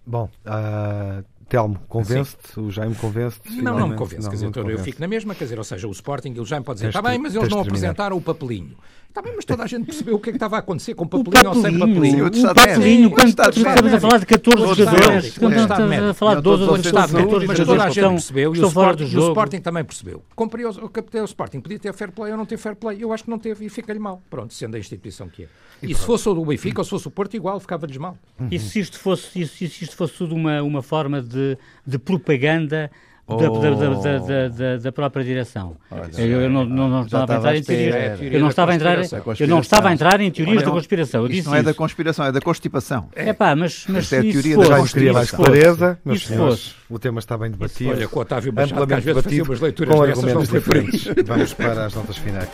Bom, 0.05 0.27
ah, 0.43 1.21
Telmo, 1.49 1.79
convence-te? 1.89 2.59
O 2.59 2.69
Jaime 2.69 2.93
convence-te? 2.95 3.51
Não, 3.61 3.77
não 3.77 3.87
me 3.89 3.95
convence. 3.95 4.21
Não, 4.21 4.29
quer 4.29 4.35
dizer, 4.35 4.51
não 4.55 4.69
eu 4.69 4.79
fico 4.79 5.01
na 5.01 5.07
mesma, 5.07 5.33
quer 5.33 5.45
dizer, 5.45 5.57
ou 5.57 5.63
seja, 5.63 5.87
o 5.87 5.91
Sporting, 5.91 6.29
ele 6.29 6.45
já 6.45 6.59
me 6.59 6.65
pode 6.65 6.77
dizer, 6.77 6.89
está 6.89 7.01
bem, 7.01 7.17
mas 7.17 7.33
eles 7.33 7.49
não 7.49 7.63
terminar. 7.63 7.89
apresentaram 7.89 8.15
o 8.15 8.21
papelinho. 8.21 8.77
Está 9.09 9.23
bem, 9.23 9.33
mas 9.35 9.43
toda 9.43 9.63
a 9.63 9.67
gente 9.67 9.85
percebeu 9.85 10.15
o 10.15 10.19
que 10.19 10.29
é 10.29 10.31
que 10.31 10.35
estava 10.37 10.55
a 10.57 10.59
acontecer 10.59 10.93
com 10.93 11.03
o 11.03 11.07
O 11.07 11.09
papelinho 11.09 11.49
ou 11.49 11.55
sem 11.55 11.79
papelinho, 11.79 12.25
papelinho. 12.25 12.25
o 12.27 12.53
papelinho, 12.55 13.09
quando 13.11 13.29
estamos 13.29 13.93
a 13.93 13.99
falar 13.99 14.17
de 14.19 14.25
14 14.27 14.61
Outro 14.63 14.83
estado 14.83 14.97
jogadores, 14.97 15.37
quando 15.39 15.57
estamos 15.57 16.09
a 16.09 16.13
falar 16.13 16.35
de 16.35 16.41
12 16.43 16.59
médico. 16.59 16.69
ou 16.69 16.77
Outro 16.77 16.83
14 16.83 16.87
estado 16.87 17.13
médico. 17.13 17.19
jogadores 17.19 17.47
mas 17.47 17.67
toda 17.67 17.83
a 17.83 17.89
gente 17.89 18.09
percebeu 18.11 18.55
e 18.55 18.59
o, 18.59 18.67
Sporting, 18.67 19.61
também 19.61 19.83
percebeu. 19.83 20.23
O 20.37 20.89
capitão 20.89 21.21
do 21.23 21.27
Sporting 21.27 21.59
podia 21.59 21.79
ter 21.79 21.91
fair 21.91 22.11
play 22.11 22.31
ou 22.31 22.37
não 22.37 22.45
ter 22.45 22.57
fair 22.57 22.75
play. 22.75 23.03
Eu 23.03 23.11
acho 23.11 23.23
que 23.23 23.31
não 23.31 23.39
teve 23.39 23.65
e 23.65 23.69
fica-lhe 23.69 23.99
mal. 23.99 24.21
Pronto, 24.29 24.53
sendo 24.53 24.75
a 24.75 24.79
instituição 24.79 25.27
que 25.27 25.43
é. 25.43 25.47
E, 25.81 25.95
se 25.95 26.05
fosse 26.05 26.29
o 26.29 26.33
do 26.35 26.45
Benfica 26.45 26.81
ou 26.81 26.83
se 26.83 26.91
fosse 26.91 27.07
o 27.07 27.11
Porto, 27.11 27.33
igual, 27.35 27.59
ficava-lhes 27.59 27.97
mal. 27.97 28.15
E 28.51 28.59
se 28.59 28.79
isto 28.79 28.99
fosse, 28.99 29.47
se 29.47 29.67
se 29.67 29.83
isto 29.85 29.95
fosse 29.95 30.13
tudo 30.13 30.35
uma, 30.35 30.61
uma 30.61 30.83
forma 30.83 31.19
de, 31.19 31.57
de 31.85 31.97
propaganda 31.97 32.91
da, 33.37 33.47
da, 33.47 33.69
da, 33.69 33.93
da, 33.93 34.17
da, 34.19 34.47
da- 34.47 34.77
da 34.77 34.91
própria 34.91 35.23
direção? 35.23 35.75
Olha, 35.91 36.09
eu, 36.17 36.41
eu 36.41 36.49
não, 36.49 36.65
não, 36.65 36.89
não 36.89 37.07
já 37.07 37.21
estava 37.21 37.33
a 37.33 37.37
entrar 37.37 37.55
em 37.55 37.63
teorias. 37.63 37.95
espera. 38.13 38.33
Eu 38.35 38.39
não 38.39 38.49
estava 38.49 38.71
a 38.71 38.75
entrar, 38.75 38.97
eu 39.39 39.47
não 39.47 39.59
estava 39.59 39.89
a 39.89 39.93
entrar 39.93 40.21
em 40.21 40.31
teorias 40.31 40.63
da 40.63 40.71
conspiração. 40.71 41.27
Eu 41.27 41.43
não 41.43 41.55
é 41.55 41.63
da 41.63 41.73
conspiração, 41.73 42.25
é 42.25 42.31
da 42.31 42.41
constipação. 42.41 43.09
É 43.15 43.33
pá, 43.33 43.55
mas, 43.55 43.85
mas 43.87 44.11
é 44.11 44.19
a 44.19 44.21
se 44.21 44.31
teoria 44.31 44.55
fosse? 44.55 44.69
da 45.11 45.25
clareza, 45.27 45.99
Isso 46.05 46.33
fosse. 46.33 46.71
O 46.89 46.97
tema 46.97 47.19
está 47.19 47.37
bem 47.37 47.51
debatido. 47.51 47.91
Olha, 47.91 48.07
com 48.07 48.19
o 48.19 48.21
Otávio 48.23 48.51
Machado, 48.51 48.87
que 48.87 48.93
às 48.93 49.03
vezes 49.03 49.23
fazia 49.23 49.43
debatido, 49.43 49.51
umas 49.51 49.59
leituras 49.61 49.95
com 49.95 50.05
dessas, 50.07 50.23
não 50.33 50.45
foi 50.45 50.59
diferentes. 50.59 51.05
Vamos 51.25 51.53
para 51.53 51.85
as 51.85 51.93
notas 51.93 52.17
finais. 52.17 52.49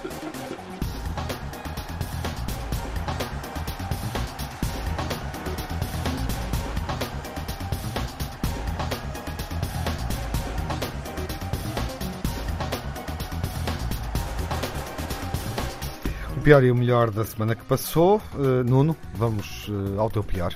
Pior 16.46 16.64
e 16.64 16.70
o 16.70 16.76
melhor 16.76 17.10
da 17.10 17.26
semana 17.26 17.56
que 17.56 17.66
passou. 17.66 18.22
Uh, 18.36 18.64
Nuno, 18.64 18.96
vamos 19.16 19.68
uh, 19.68 20.00
ao 20.00 20.12
teu 20.12 20.24
pior. 20.24 20.54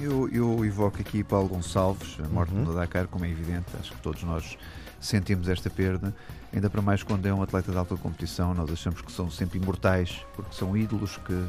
Eu, 0.00 0.28
eu 0.28 0.64
evoco 0.64 1.00
aqui 1.00 1.24
Paulo 1.24 1.48
Gonçalves, 1.48 2.16
a 2.24 2.28
morte 2.28 2.54
Uhum. 2.54 2.62
no 2.62 2.72
Dakar, 2.72 3.08
como 3.08 3.24
é 3.24 3.28
evidente, 3.28 3.66
acho 3.80 3.90
que 3.90 4.00
todos 4.02 4.22
nós 4.22 4.56
sentimos 5.00 5.48
esta 5.48 5.68
perda, 5.68 6.14
ainda 6.54 6.70
para 6.70 6.80
mais 6.80 7.02
quando 7.02 7.26
é 7.26 7.34
um 7.34 7.42
atleta 7.42 7.72
de 7.72 7.76
alta 7.76 7.96
competição, 7.96 8.54
nós 8.54 8.70
achamos 8.70 9.00
que 9.00 9.10
são 9.10 9.28
sempre 9.28 9.58
imortais, 9.58 10.24
porque 10.36 10.54
são 10.54 10.76
ídolos 10.76 11.16
que, 11.16 11.48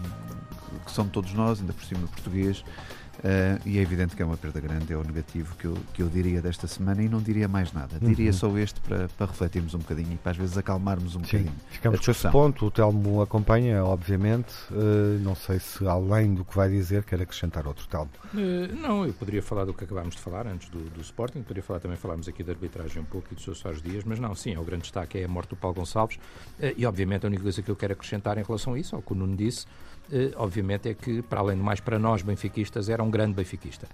que 0.84 0.92
são 0.92 1.08
todos 1.08 1.32
nós, 1.34 1.60
ainda 1.60 1.72
por 1.72 1.84
cima 1.84 2.08
português, 2.08 2.66
eh, 3.24 3.60
e 3.66 3.78
é 3.78 3.82
evidente 3.82 4.16
que 4.16 4.22
é 4.22 4.26
uma 4.26 4.38
perda 4.38 4.60
grande, 4.60 4.92
é 4.94 4.98
o 4.98 5.04
negativo 5.04 5.56
que 5.56 5.66
eu, 5.66 5.78
que 5.94 6.02
eu 6.02 6.10
diria 6.10 6.42
desta 6.42 6.68
semana 6.68 7.02
e 7.02 7.10
não 7.10 7.22
diria 7.22 7.48
mais 7.48 7.72
nada, 7.74 7.98
diria 8.00 8.28
Uhum. 8.28 8.34
só 8.34 8.58
este 8.58 8.80
para, 8.82 9.08
para 9.10 9.28
refletirmos 9.28 9.74
um 9.74 9.80
bocadinho 9.80 10.14
e 10.14 10.18
para 10.18 10.32
às 10.32 10.38
vezes 10.38 10.58
acalmarmos 10.58 11.16
um 11.16 11.20
Sim, 11.24 11.38
bocadinho. 11.40 11.54
ficamos 11.70 12.00
a 12.00 12.04
com 12.04 12.12
esse 12.12 12.30
ponto. 12.30 12.66
O 12.66 12.72
Telmo 12.72 13.22
acompanha, 13.22 13.84
obviamente. 13.84 14.54
Uh, 14.72 15.20
não 15.24 15.36
sei 15.36 15.60
se, 15.60 15.86
além 15.88 16.34
do 16.34 16.44
que 16.46 16.56
vai 16.56 16.70
dizer, 16.70 17.04
quer 17.04 17.22
acrescentar 17.22 17.66
outro 17.68 17.88
Telmo. 17.88 18.10
Eh, 18.36 18.68
não, 18.76 19.06
eu 19.06 19.14
poderia 19.14 19.42
falar 19.42 19.66
do 19.66 19.74
que 19.74 19.84
acabámos 19.84 20.16
de 20.16 20.22
falar 20.22 20.46
antes 20.48 20.70
do, 20.70 20.80
do 20.90 21.02
Sporting, 21.02 21.42
poderia 21.42 21.64
falar 21.64 21.80
também, 21.80 21.98
falarmos 21.98 22.28
aqui 22.28 22.44
da 22.44 22.52
arbitragem 22.54 23.02
um 23.02 23.06
pouco 23.06 23.28
e 23.32 23.36
dos 23.36 23.44
seus 23.44 23.58
Soares 23.60 23.82
Dias, 23.82 24.04
mas 24.04 24.20
não, 24.20 24.34
sim, 24.36 24.54
é 24.54 24.60
o 24.60 24.64
grande 24.64 24.84
destaque 24.84 25.18
é 25.20 25.24
a 25.26 25.28
morte 25.28 25.50
do 25.50 25.56
Paulo 25.56 25.76
Gonçalves 25.76 26.20
e 26.76 26.86
obviamente 26.86 27.26
a 27.26 27.28
única 27.28 27.44
coisa 27.44 27.62
que 27.62 27.70
eu 27.72 27.76
quero 27.76 27.94
acrescentar 27.94 28.38
em 28.38 28.44
relação 28.44 28.74
a 28.74 28.80
isso, 28.80 28.96
ao 28.96 29.02
que 29.02 29.12
o 29.14 29.16
Nuno 29.16 29.36
disse, 29.36 29.66
obviamente 30.38 30.90
é 30.90 30.94
que, 30.94 31.22
para 31.22 31.40
além 31.40 31.58
de 31.58 31.64
mais 31.64 31.80
para 31.80 32.00
nós 32.00 32.22
benfiquistas, 32.22 32.90
era 32.90 33.04
um 33.04 33.10
grande 33.10 33.34
benfiquista. 33.34 33.88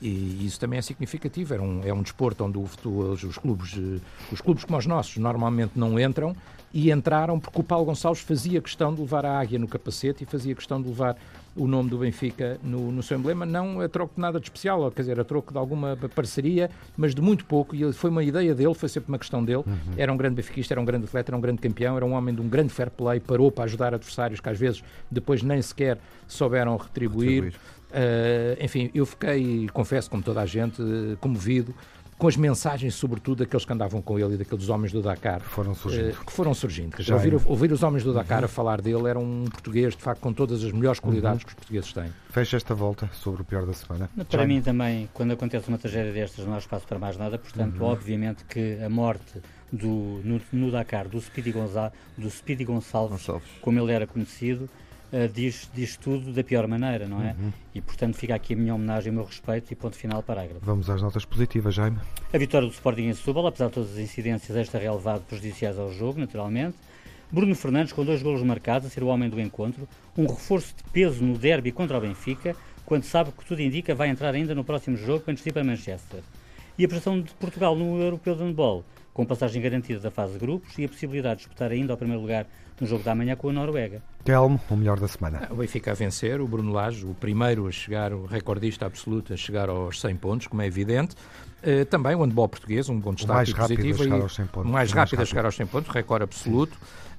E 0.00 0.44
isso 0.46 0.58
também 0.60 0.78
é 0.78 0.82
significativo, 0.82 1.54
era 1.54 1.62
um, 1.62 1.80
é 1.84 1.92
um 1.92 2.02
desporto 2.02 2.44
onde 2.44 2.58
o 2.58 2.66
futebol- 2.66 3.10
os, 3.12 3.38
clubes, 3.38 3.74
eh, 3.76 4.00
os 4.32 4.40
clubes 4.40 4.64
como 4.64 4.78
os 4.78 4.86
nossos 4.86 5.16
normalmente 5.16 5.72
não 5.76 5.98
entram 5.98 6.34
e 6.72 6.90
entraram 6.90 7.38
porque 7.40 7.60
o 7.60 7.64
Paulo 7.64 7.84
Gonçalves 7.86 8.22
fazia 8.22 8.60
questão 8.60 8.94
de 8.94 9.00
levar 9.00 9.24
a 9.24 9.38
águia 9.38 9.58
no 9.58 9.66
capacete 9.68 10.24
e 10.24 10.26
fazia 10.26 10.54
questão 10.54 10.80
de 10.80 10.88
levar 10.88 11.16
o 11.56 11.66
nome 11.66 11.88
do 11.88 11.98
Benfica 11.98 12.58
no, 12.62 12.92
no 12.92 13.02
seu 13.02 13.18
emblema, 13.18 13.46
não 13.46 13.80
a 13.80 13.88
troco 13.88 14.14
de 14.14 14.20
nada 14.20 14.38
de 14.38 14.46
especial, 14.46 14.80
ou, 14.80 14.90
quer 14.90 15.02
dizer, 15.02 15.18
a 15.18 15.24
troco 15.24 15.52
de 15.52 15.58
alguma 15.58 15.96
parceria, 16.14 16.70
mas 16.96 17.14
de 17.14 17.22
muito 17.22 17.44
pouco, 17.44 17.74
e 17.74 17.92
foi 17.92 18.10
uma 18.10 18.22
ideia 18.22 18.54
dele, 18.54 18.74
foi 18.74 18.88
sempre 18.88 19.08
uma 19.08 19.18
questão 19.18 19.44
dele, 19.44 19.64
era 19.96 20.12
um 20.12 20.16
grande 20.16 20.36
benfiquista, 20.36 20.74
era 20.74 20.80
um 20.80 20.84
grande 20.84 21.06
atleta, 21.06 21.30
era 21.30 21.36
um 21.36 21.40
grande 21.40 21.60
campeão, 21.60 21.96
era 21.96 22.04
um 22.04 22.12
homem 22.12 22.34
de 22.34 22.40
um 22.40 22.48
grande 22.48 22.72
fair 22.72 22.90
play, 22.90 23.20
parou 23.20 23.50
para 23.50 23.64
ajudar 23.64 23.94
adversários 23.94 24.40
que 24.40 24.48
às 24.48 24.58
vezes 24.58 24.84
depois 25.10 25.42
nem 25.42 25.60
sequer 25.62 25.98
souberam 26.28 26.76
retribuir. 26.76 27.44
Retribuir. 27.44 27.76
Uh, 27.86 28.64
enfim, 28.64 28.90
eu 28.94 29.06
fiquei, 29.06 29.68
confesso, 29.72 30.10
como 30.10 30.22
toda 30.22 30.40
a 30.40 30.46
gente, 30.46 30.82
comovido 31.20 31.74
com 32.18 32.28
as 32.28 32.36
mensagens, 32.36 32.94
sobretudo, 32.94 33.38
daqueles 33.44 33.64
que 33.64 33.72
andavam 33.72 34.00
com 34.00 34.18
ele 34.18 34.34
e 34.34 34.36
daqueles 34.38 34.68
homens 34.68 34.90
do 34.92 35.02
Dakar. 35.02 35.40
Que 35.40 35.48
foram 35.48 35.74
surgindo. 35.74 36.10
uh, 36.10 36.24
que 36.24 36.32
foram 36.32 36.54
surgindo. 36.54 37.02
Já 37.02 37.14
ouvir, 37.14 37.34
é. 37.34 37.38
ouvir 37.44 37.72
os 37.72 37.82
homens 37.82 38.02
do 38.04 38.12
Dakar 38.14 38.42
a 38.44 38.48
falar 38.48 38.80
dele 38.80 39.08
era 39.08 39.18
um 39.18 39.44
português, 39.44 39.94
de 39.94 40.02
facto, 40.02 40.20
com 40.20 40.32
todas 40.32 40.64
as 40.64 40.72
melhores 40.72 40.98
qualidades 41.00 41.42
que 41.44 41.48
os 41.50 41.54
portugueses 41.54 41.92
têm. 41.92 42.10
Fecha 42.30 42.56
esta 42.56 42.74
volta 42.74 43.08
sobre 43.12 43.42
o 43.42 43.44
pior 43.44 43.66
da 43.66 43.72
semana. 43.74 44.08
Para 44.16 44.38
Jaime. 44.38 44.54
mim 44.54 44.62
também, 44.62 45.08
quando 45.12 45.32
acontece 45.32 45.68
uma 45.68 45.78
tragédia 45.78 46.12
destas, 46.12 46.46
não 46.46 46.54
há 46.54 46.58
espaço 46.58 46.86
para 46.86 46.98
mais 46.98 47.16
nada, 47.16 47.38
portanto, 47.38 47.78
Uhum. 47.80 47.86
obviamente 47.90 48.44
que 48.44 48.78
a 48.82 48.88
morte 48.88 49.40
do, 49.72 50.20
no, 50.24 50.40
no 50.52 50.70
Dakar 50.70 51.08
do 51.08 51.20
Speedy, 51.20 51.52
Gonza, 51.52 51.92
do 52.16 52.30
Speedy 52.30 52.64
Gonçalves, 52.64 53.18
Gonçalves. 53.18 53.48
como 53.60 53.78
ele 53.80 53.92
era 53.92 54.06
conhecido, 54.06 54.68
eh, 55.12 55.28
diz, 55.32 55.70
diz 55.72 55.96
tudo 55.96 56.32
da 56.32 56.42
pior 56.42 56.66
maneira, 56.66 57.06
não 57.06 57.22
é? 57.22 57.34
Uhum. 57.38 57.52
E, 57.74 57.80
portanto, 57.80 58.16
fica 58.16 58.34
aqui 58.34 58.54
a 58.54 58.56
minha 58.56 58.74
homenagem, 58.74 59.12
o 59.12 59.14
meu 59.14 59.24
respeito 59.24 59.72
e 59.72 59.76
ponto 59.76 59.96
final 59.96 60.22
parágrafo. 60.22 60.60
Vamos 60.64 60.90
às 60.90 61.00
notas 61.00 61.24
positivas, 61.24 61.74
Jaime. 61.74 61.98
A 62.32 62.38
vitória 62.38 62.66
do 62.66 62.72
Sporting 62.72 63.04
em 63.04 63.14
Setúbal, 63.14 63.46
apesar 63.46 63.66
de 63.66 63.72
todas 63.72 63.92
as 63.92 63.98
incidências 63.98 64.56
extra 64.56 64.80
relevado 64.80 65.22
prejudiciais 65.22 65.78
ao 65.78 65.92
jogo, 65.92 66.18
naturalmente. 66.18 66.76
Bruno 67.30 67.54
Fernandes 67.54 67.92
com 67.92 68.04
dois 68.04 68.22
golos 68.22 68.42
marcados, 68.42 68.86
a 68.86 68.90
ser 68.90 69.02
o 69.02 69.08
homem 69.08 69.28
do 69.28 69.40
encontro. 69.40 69.88
Um 70.16 70.26
reforço 70.26 70.74
de 70.76 70.82
peso 70.90 71.24
no 71.24 71.36
derby 71.36 71.72
contra 71.72 71.98
o 71.98 72.00
Benfica, 72.00 72.54
quando 72.84 73.04
sabe 73.04 73.32
que 73.32 73.44
tudo 73.44 73.60
indica 73.60 73.94
vai 73.94 74.08
entrar 74.08 74.34
ainda 74.34 74.54
no 74.54 74.64
próximo 74.64 74.96
jogo 74.96 75.24
ir 75.28 75.52
para 75.52 75.64
Manchester. 75.64 76.20
E 76.78 76.84
a 76.84 76.88
prestação 76.88 77.20
de 77.20 77.32
Portugal 77.34 77.74
no 77.74 78.00
Europeu 78.00 78.34
de 78.34 78.42
Handball, 78.42 78.84
com 79.12 79.24
passagem 79.24 79.62
garantida 79.62 79.98
da 79.98 80.10
fase 80.10 80.34
de 80.34 80.38
grupos 80.38 80.76
e 80.78 80.84
a 80.84 80.88
possibilidade 80.88 81.36
de 81.36 81.46
disputar 81.46 81.72
ainda 81.72 81.92
ao 81.92 81.96
primeiro 81.96 82.20
lugar 82.20 82.46
no 82.80 82.86
jogo 82.86 83.02
da 83.02 83.14
manhã 83.14 83.34
com 83.36 83.48
a 83.48 83.52
Noruega. 83.52 84.02
Telmo, 84.24 84.60
o 84.68 84.76
melhor 84.76 84.98
da 85.00 85.08
semana. 85.08 85.46
O 85.50 85.56
Benfica 85.56 85.92
a 85.92 85.94
vencer, 85.94 86.40
o 86.40 86.46
Bruno 86.48 86.72
Lage, 86.72 87.04
o 87.06 87.14
primeiro 87.14 87.66
a 87.66 87.70
chegar, 87.70 88.12
o 88.12 88.26
recordista 88.26 88.84
absoluto 88.86 89.32
a 89.32 89.36
chegar 89.36 89.68
aos 89.68 90.00
100 90.00 90.16
pontos, 90.16 90.46
como 90.46 90.62
é 90.62 90.66
evidente. 90.66 91.14
Eh, 91.62 91.84
também 91.84 92.14
o 92.14 92.20
handball 92.22 92.48
português, 92.48 92.88
um 92.88 92.98
bom 93.00 93.14
destaque 93.14 93.32
mais 93.34 93.52
rápido 93.52 93.72
a 93.80 93.82
positivo. 93.82 94.02
chegar 94.04 94.18
e- 94.18 94.22
aos 94.22 94.34
100 94.34 94.46
pontos. 94.46 94.70
o 94.70 94.72
mais 94.72 94.88
mais 94.88 94.92
rápido 94.92 95.14
a 95.14 95.16
rápido. 95.20 95.28
chegar 95.28 95.44
aos 95.46 95.56
100 95.56 95.66
pontos, 95.66 95.90
recorde 95.94 96.24
absoluto. 96.24 96.76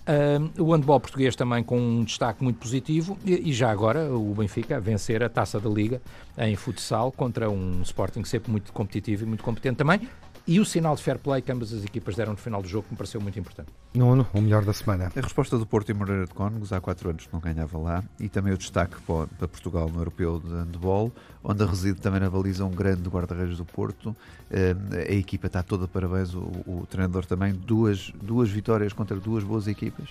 Ah, 0.10 0.39
o 0.58 0.72
handball 0.74 1.01
português 1.01 1.36
também 1.36 1.62
com 1.62 1.78
um 1.78 2.03
destaque 2.05 2.41
muito 2.41 2.58
positivo 2.60 3.18
e, 3.26 3.49
e 3.49 3.53
já 3.53 3.70
agora 3.70 4.10
o 4.10 4.34
Benfica 4.34 4.78
a 4.78 4.80
vencer 4.80 5.22
a 5.22 5.28
Taça 5.28 5.60
da 5.60 5.70
Liga 5.70 6.01
em 6.38 6.55
futsal 6.55 7.12
contra 7.12 7.49
um 7.49 7.82
Sporting 7.82 8.24
sempre 8.24 8.49
muito 8.49 8.72
competitivo 8.72 9.24
e 9.24 9.28
muito 9.28 9.43
competente 9.43 9.76
também. 9.76 9.99
E 10.48 10.60
o 10.60 10.66
sinal 10.66 10.95
de 10.95 11.04
fair 11.04 11.20
play 11.20 11.41
que 11.41 11.52
ambas 11.52 11.74
as 11.74 11.84
equipas 11.84 12.16
deram 12.16 12.32
no 12.32 12.38
final 12.38 12.62
do 12.62 12.68
jogo, 12.68 12.86
que 12.86 12.93
me 12.93 12.98
pareceu 12.98 13.20
muito 13.20 13.38
importante. 13.38 13.70
Nuno, 13.93 14.26
o 14.34 14.41
melhor 14.41 14.64
da 14.64 14.72
semana. 14.72 15.12
A 15.14 15.20
resposta 15.20 15.58
do 15.58 15.66
Porto 15.66 15.89
e 15.89 15.93
Moreira 15.93 16.26
de 16.26 16.34
Cónegos, 16.34 16.72
há 16.72 16.80
quatro 16.80 17.10
anos 17.10 17.26
que 17.26 17.34
não 17.34 17.41
ganhava 17.41 17.78
lá, 17.78 18.04
e 18.20 18.30
também 18.30 18.54
o 18.54 18.58
destaque 18.58 18.95
para 19.02 19.48
Portugal 19.48 19.89
no 19.89 20.00
Europeu 20.00 20.39
de 20.39 20.54
Handball, 20.54 21.12
onde 21.43 21.66
reside 21.66 22.00
também 22.00 22.22
na 22.22 22.30
baliza 22.30 22.64
um 22.64 22.72
grande 22.72 23.10
guarda-redes 23.10 23.58
do 23.58 23.66
Porto. 23.66 24.16
Eh, 24.50 24.76
a 25.10 25.14
equipa 25.14 25.48
está 25.48 25.62
toda 25.62 25.88
parabéns, 25.88 26.34
o, 26.34 26.39
o 26.39 26.88
treinador 26.89 27.26
também, 27.26 27.54
duas, 27.54 28.14
duas 28.22 28.50
vitórias 28.50 28.93
contra 28.93 29.18
duas 29.18 29.43
boas 29.43 29.68
equipas. 29.68 30.10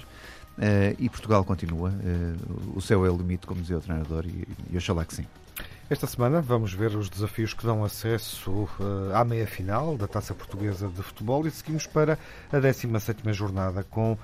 Uh, 0.57 0.97
e 0.99 1.09
Portugal 1.11 1.45
continua. 1.45 1.91
Uh, 1.91 2.77
o 2.77 2.81
céu 2.81 3.05
é 3.05 3.11
o 3.11 3.17
limite, 3.17 3.47
como 3.47 3.61
dizia 3.61 3.77
o 3.77 3.81
treinador, 3.81 4.25
e, 4.25 4.47
e 4.71 4.77
oxalá 4.77 5.05
que 5.05 5.15
sim. 5.15 5.27
Esta 5.89 6.09
semana 6.09 6.41
vamos 6.41 6.75
ver 6.75 6.97
os 6.97 7.09
desafios 7.09 7.55
que 7.55 7.65
dão 7.65 7.85
acesso 7.85 8.51
uh, 8.51 9.15
à 9.15 9.25
meia-final 9.25 9.97
da 9.97 10.09
Taça 10.09 10.35
Portuguesa 10.35 10.89
de 10.89 11.01
Futebol 11.01 11.47
e 11.47 11.51
seguimos 11.53 11.87
para 11.87 12.19
a 12.53 12.57
17ª 12.57 13.33
jornada 13.33 13.85
com 13.85 14.15
uh, 14.15 14.19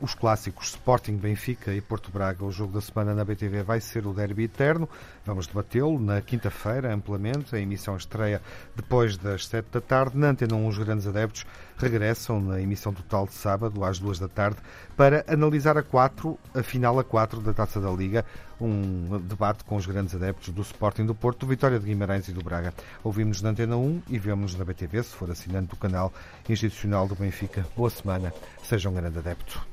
os 0.00 0.14
clássicos 0.14 0.68
Sporting 0.68 1.16
Benfica 1.16 1.74
e 1.74 1.82
Porto 1.82 2.10
Braga. 2.10 2.42
O 2.42 2.50
jogo 2.50 2.72
da 2.72 2.80
semana 2.80 3.12
na 3.12 3.26
BTV 3.26 3.62
vai 3.62 3.78
ser 3.78 4.06
o 4.06 4.14
derby 4.14 4.44
eterno. 4.44 4.88
Vamos 5.22 5.46
debatê-lo 5.46 6.00
na 6.00 6.22
quinta-feira, 6.22 6.94
amplamente. 6.94 7.54
A 7.54 7.60
emissão 7.60 7.94
estreia 7.94 8.40
depois 8.74 9.18
das 9.18 9.46
7 9.48 9.66
da 9.70 9.82
tarde. 9.82 10.16
Na 10.16 10.30
Antena 10.30 10.54
1, 10.54 10.66
os 10.66 10.78
grandes 10.78 11.06
adeptos 11.06 11.44
regressam 11.82 12.40
na 12.40 12.60
emissão 12.60 12.92
total 12.92 13.26
de 13.26 13.34
sábado, 13.34 13.84
às 13.84 13.98
2 13.98 14.18
da 14.18 14.28
tarde, 14.28 14.56
para 14.96 15.24
analisar 15.28 15.76
a 15.76 15.82
4, 15.82 16.38
a 16.54 16.62
final 16.62 16.98
a 16.98 17.04
4 17.04 17.40
da 17.40 17.52
Taça 17.52 17.80
da 17.80 17.90
Liga. 17.90 18.24
Um 18.60 19.18
debate 19.18 19.64
com 19.64 19.76
os 19.76 19.86
grandes 19.86 20.14
adeptos 20.14 20.54
do 20.54 20.62
Sporting 20.62 21.04
do 21.04 21.14
Porto, 21.14 21.46
Vitória 21.46 21.80
de 21.80 21.86
Guimarães 21.86 22.28
e 22.28 22.32
do 22.32 22.42
Braga. 22.42 22.72
Ouvimos 23.02 23.42
na 23.42 23.50
Antena 23.50 23.76
1 23.76 24.02
e 24.08 24.18
vemos 24.18 24.54
na 24.56 24.64
BTV, 24.64 25.02
se 25.02 25.14
for 25.14 25.30
assinante 25.30 25.70
do 25.70 25.76
canal 25.76 26.12
institucional 26.48 27.08
do 27.08 27.14
Benfica. 27.14 27.66
Boa 27.76 27.90
semana, 27.90 28.32
seja 28.62 28.88
um 28.88 28.94
grande 28.94 29.18
adepto. 29.18 29.66